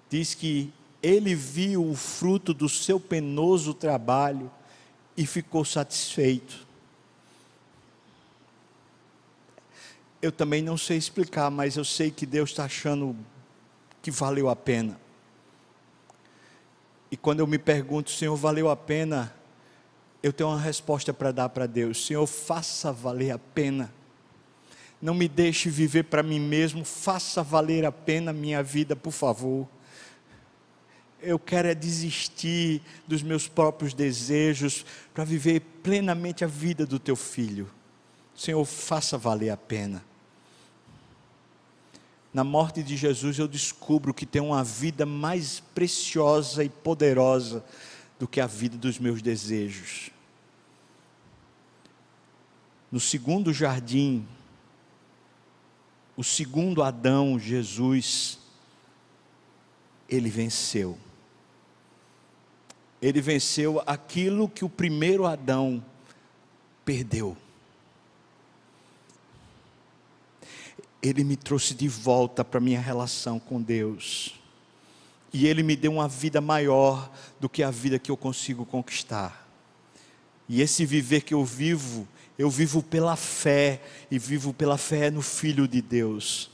diz 0.09 0.33
que 0.33 0.71
ele 1.01 1.35
viu 1.35 1.89
o 1.89 1.95
fruto 1.95 2.53
do 2.53 2.69
seu 2.69 2.99
penoso 2.99 3.73
trabalho 3.73 4.51
e 5.17 5.25
ficou 5.25 5.65
satisfeito. 5.65 6.65
Eu 10.23 10.31
também 10.31 10.61
não 10.61 10.77
sei 10.77 10.95
explicar, 10.95 11.51
mas 11.51 11.75
eu 11.75 11.83
sei 11.83 12.09
que 12.09 12.25
Deus 12.25 12.51
está 12.51 12.63
achando 12.63 13.13
que 14.01 14.09
valeu 14.09 14.47
a 14.47 14.55
pena. 14.55 14.97
E 17.11 17.17
quando 17.17 17.41
eu 17.41 17.45
me 17.45 17.59
pergunto, 17.59 18.09
Senhor, 18.09 18.33
valeu 18.37 18.69
a 18.69 18.75
pena? 18.75 19.35
Eu 20.23 20.31
tenho 20.31 20.49
uma 20.49 20.61
resposta 20.61 21.13
para 21.13 21.33
dar 21.33 21.49
para 21.49 21.67
Deus: 21.67 22.05
Senhor, 22.05 22.25
faça 22.25 22.89
valer 22.89 23.31
a 23.31 23.37
pena. 23.37 23.93
Não 25.01 25.13
me 25.13 25.27
deixe 25.27 25.69
viver 25.69 26.03
para 26.03 26.23
mim 26.23 26.39
mesmo, 26.39 26.85
faça 26.85 27.43
valer 27.43 27.83
a 27.83 27.91
pena 27.91 28.31
a 28.31 28.33
minha 28.33 28.63
vida, 28.63 28.95
por 28.95 29.11
favor. 29.11 29.67
Eu 31.21 31.37
quero 31.37 31.67
é 31.67 31.75
desistir 31.75 32.81
dos 33.05 33.21
meus 33.21 33.49
próprios 33.49 33.93
desejos 33.93 34.85
para 35.13 35.25
viver 35.25 35.59
plenamente 35.83 36.45
a 36.45 36.47
vida 36.47 36.85
do 36.85 36.97
teu 36.97 37.17
filho. 37.17 37.69
Senhor, 38.33 38.63
faça 38.63 39.17
valer 39.17 39.49
a 39.49 39.57
pena 39.57 40.01
na 42.33 42.43
morte 42.43 42.81
de 42.81 42.97
Jesus 42.97 43.37
eu 43.37 43.47
descubro 43.47 44.13
que 44.13 44.25
tem 44.25 44.41
uma 44.41 44.63
vida 44.63 45.05
mais 45.05 45.59
preciosa 45.59 46.63
e 46.63 46.69
poderosa 46.69 47.63
do 48.17 48.27
que 48.27 48.41
a 48.41 48.47
vida 48.47 48.75
dos 48.75 48.97
meus 48.97 49.21
desejos. 49.21 50.09
No 52.91 52.99
segundo 52.99 53.53
jardim, 53.53 54.25
o 56.15 56.23
segundo 56.23 56.81
Adão, 56.81 57.37
Jesus, 57.39 58.39
ele 60.07 60.29
venceu. 60.29 60.97
Ele 63.01 63.19
venceu 63.19 63.81
aquilo 63.85 64.47
que 64.47 64.63
o 64.63 64.69
primeiro 64.69 65.25
Adão 65.25 65.83
perdeu. 66.85 67.35
Ele 71.03 71.25
me 71.25 71.35
trouxe 71.35 71.73
de 71.73 71.89
volta 71.89 72.45
para 72.45 72.61
minha 72.61 72.79
relação 72.79 73.37
com 73.37 73.61
Deus. 73.61 74.39
E 75.33 75.45
Ele 75.45 75.61
me 75.61 75.75
deu 75.75 75.91
uma 75.91 76.07
vida 76.07 76.39
maior 76.39 77.11
do 77.41 77.49
que 77.49 77.61
a 77.61 77.69
vida 77.69 77.99
que 77.99 78.09
eu 78.09 78.15
consigo 78.15 78.65
conquistar. 78.65 79.45
E 80.47 80.61
esse 80.61 80.85
viver 80.85 81.21
que 81.21 81.33
eu 81.33 81.43
vivo, 81.43 82.07
eu 82.39 82.49
vivo 82.49 82.81
pela 82.81 83.17
fé, 83.17 83.81
e 84.09 84.17
vivo 84.17 84.53
pela 84.53 84.77
fé 84.77 85.11
no 85.11 85.21
Filho 85.21 85.67
de 85.67 85.81
Deus. 85.81 86.49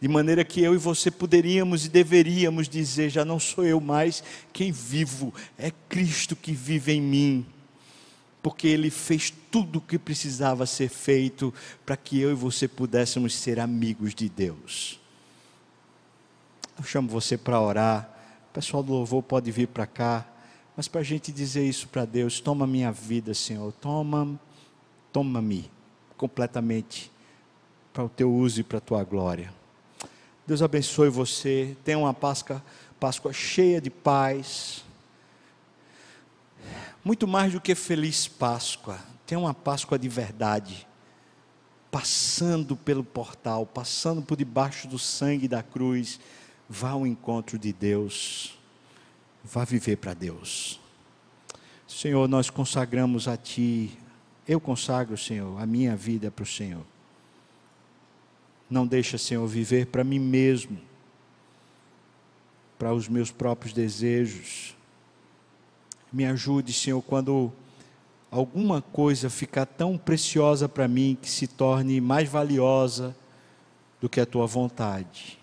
De 0.00 0.06
maneira 0.06 0.44
que 0.44 0.62
eu 0.62 0.72
e 0.72 0.78
você 0.78 1.10
poderíamos 1.10 1.84
e 1.84 1.88
deveríamos 1.88 2.68
dizer: 2.68 3.10
já 3.10 3.24
não 3.24 3.40
sou 3.40 3.64
eu 3.64 3.80
mais 3.80 4.22
quem 4.52 4.70
vivo, 4.70 5.34
é 5.58 5.72
Cristo 5.88 6.36
que 6.36 6.52
vive 6.52 6.92
em 6.92 7.02
mim 7.02 7.46
porque 8.42 8.68
Ele 8.68 8.90
fez 8.90 9.30
tudo 9.50 9.78
o 9.78 9.82
que 9.82 9.98
precisava 9.98 10.66
ser 10.66 10.88
feito 10.88 11.52
para 11.84 11.96
que 11.96 12.20
eu 12.20 12.30
e 12.30 12.34
você 12.34 12.66
pudéssemos 12.66 13.34
ser 13.34 13.60
amigos 13.60 14.14
de 14.14 14.28
Deus. 14.28 15.00
Eu 16.78 16.84
chamo 16.84 17.08
você 17.08 17.36
para 17.36 17.60
orar, 17.60 18.08
o 18.50 18.54
pessoal 18.54 18.82
do 18.82 18.92
louvor 18.92 19.22
pode 19.22 19.50
vir 19.50 19.68
para 19.68 19.86
cá, 19.86 20.26
mas 20.76 20.88
para 20.88 21.02
a 21.02 21.04
gente 21.04 21.30
dizer 21.30 21.68
isso 21.68 21.88
para 21.88 22.04
Deus: 22.04 22.40
toma 22.40 22.66
minha 22.66 22.90
vida, 22.90 23.34
Senhor, 23.34 23.72
toma, 23.72 24.40
toma-me 25.12 25.70
completamente 26.16 27.10
para 27.92 28.04
o 28.04 28.08
teu 28.08 28.32
uso 28.32 28.60
e 28.60 28.64
para 28.64 28.78
a 28.78 28.80
tua 28.80 29.04
glória. 29.04 29.52
Deus 30.46 30.62
abençoe 30.62 31.10
você, 31.10 31.76
tenha 31.84 31.98
uma 31.98 32.14
Páscoa, 32.14 32.62
Páscoa 32.98 33.32
cheia 33.32 33.80
de 33.80 33.90
paz 33.90 34.84
muito 37.04 37.26
mais 37.26 37.52
do 37.52 37.60
que 37.60 37.74
feliz 37.74 38.28
Páscoa, 38.28 38.98
tem 39.26 39.36
uma 39.36 39.54
Páscoa 39.54 39.98
de 39.98 40.08
verdade, 40.08 40.86
passando 41.90 42.76
pelo 42.76 43.02
portal, 43.02 43.66
passando 43.66 44.22
por 44.22 44.36
debaixo 44.36 44.86
do 44.86 44.98
sangue 44.98 45.48
da 45.48 45.62
cruz, 45.62 46.20
vá 46.68 46.90
ao 46.90 47.06
encontro 47.06 47.58
de 47.58 47.72
Deus, 47.72 48.58
vá 49.44 49.64
viver 49.64 49.96
para 49.96 50.14
Deus. 50.14 50.80
Senhor, 51.86 52.28
nós 52.28 52.48
consagramos 52.48 53.26
a 53.26 53.36
Ti, 53.36 53.98
eu 54.46 54.60
consagro, 54.60 55.18
Senhor, 55.18 55.60
a 55.60 55.66
minha 55.66 55.96
vida 55.96 56.30
para 56.30 56.42
o 56.42 56.46
Senhor. 56.46 56.84
Não 58.68 58.86
deixa, 58.86 59.18
Senhor, 59.18 59.46
viver 59.48 59.86
para 59.86 60.04
mim 60.04 60.20
mesmo, 60.20 60.80
para 62.78 62.94
os 62.94 63.08
meus 63.08 63.32
próprios 63.32 63.72
desejos, 63.72 64.76
me 66.12 66.24
ajude, 66.26 66.72
Senhor, 66.72 67.00
quando 67.02 67.52
alguma 68.30 68.80
coisa 68.80 69.28
ficar 69.28 69.66
tão 69.66 69.98
preciosa 69.98 70.68
para 70.68 70.86
mim 70.86 71.18
que 71.20 71.28
se 71.28 71.46
torne 71.46 72.00
mais 72.00 72.28
valiosa 72.28 73.14
do 74.00 74.08
que 74.08 74.20
a 74.20 74.26
tua 74.26 74.46
vontade. 74.46 75.38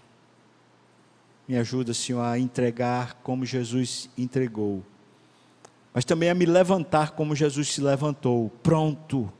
Me 1.48 1.58
ajuda, 1.58 1.94
Senhor, 1.94 2.22
a 2.22 2.40
entregar 2.40 3.16
como 3.24 3.46
Jesus 3.46 4.10
entregou, 4.18 4.84
mas 5.94 6.06
também 6.06 6.30
a 6.30 6.36
me 6.36 6.46
levantar 6.46 7.12
como 7.12 7.36
Jesus 7.36 7.74
se 7.74 7.82
levantou, 7.82 8.52
pronto 8.62 9.32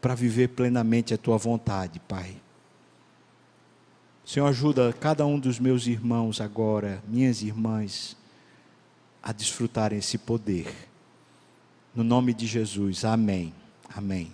para 0.00 0.14
viver 0.14 0.48
plenamente 0.48 1.14
a 1.14 1.18
tua 1.18 1.38
vontade, 1.38 2.00
Pai. 2.00 2.36
Senhor, 4.24 4.46
ajuda 4.46 4.92
cada 4.92 5.26
um 5.26 5.38
dos 5.38 5.58
meus 5.58 5.86
irmãos 5.86 6.40
agora, 6.40 7.02
minhas 7.06 7.42
irmãs, 7.42 8.16
a 9.22 9.32
desfrutarem 9.32 9.98
esse 9.98 10.18
poder. 10.18 10.66
No 11.94 12.02
nome 12.02 12.34
de 12.34 12.46
Jesus, 12.46 13.04
amém. 13.04 13.54
Amém. 13.94 14.32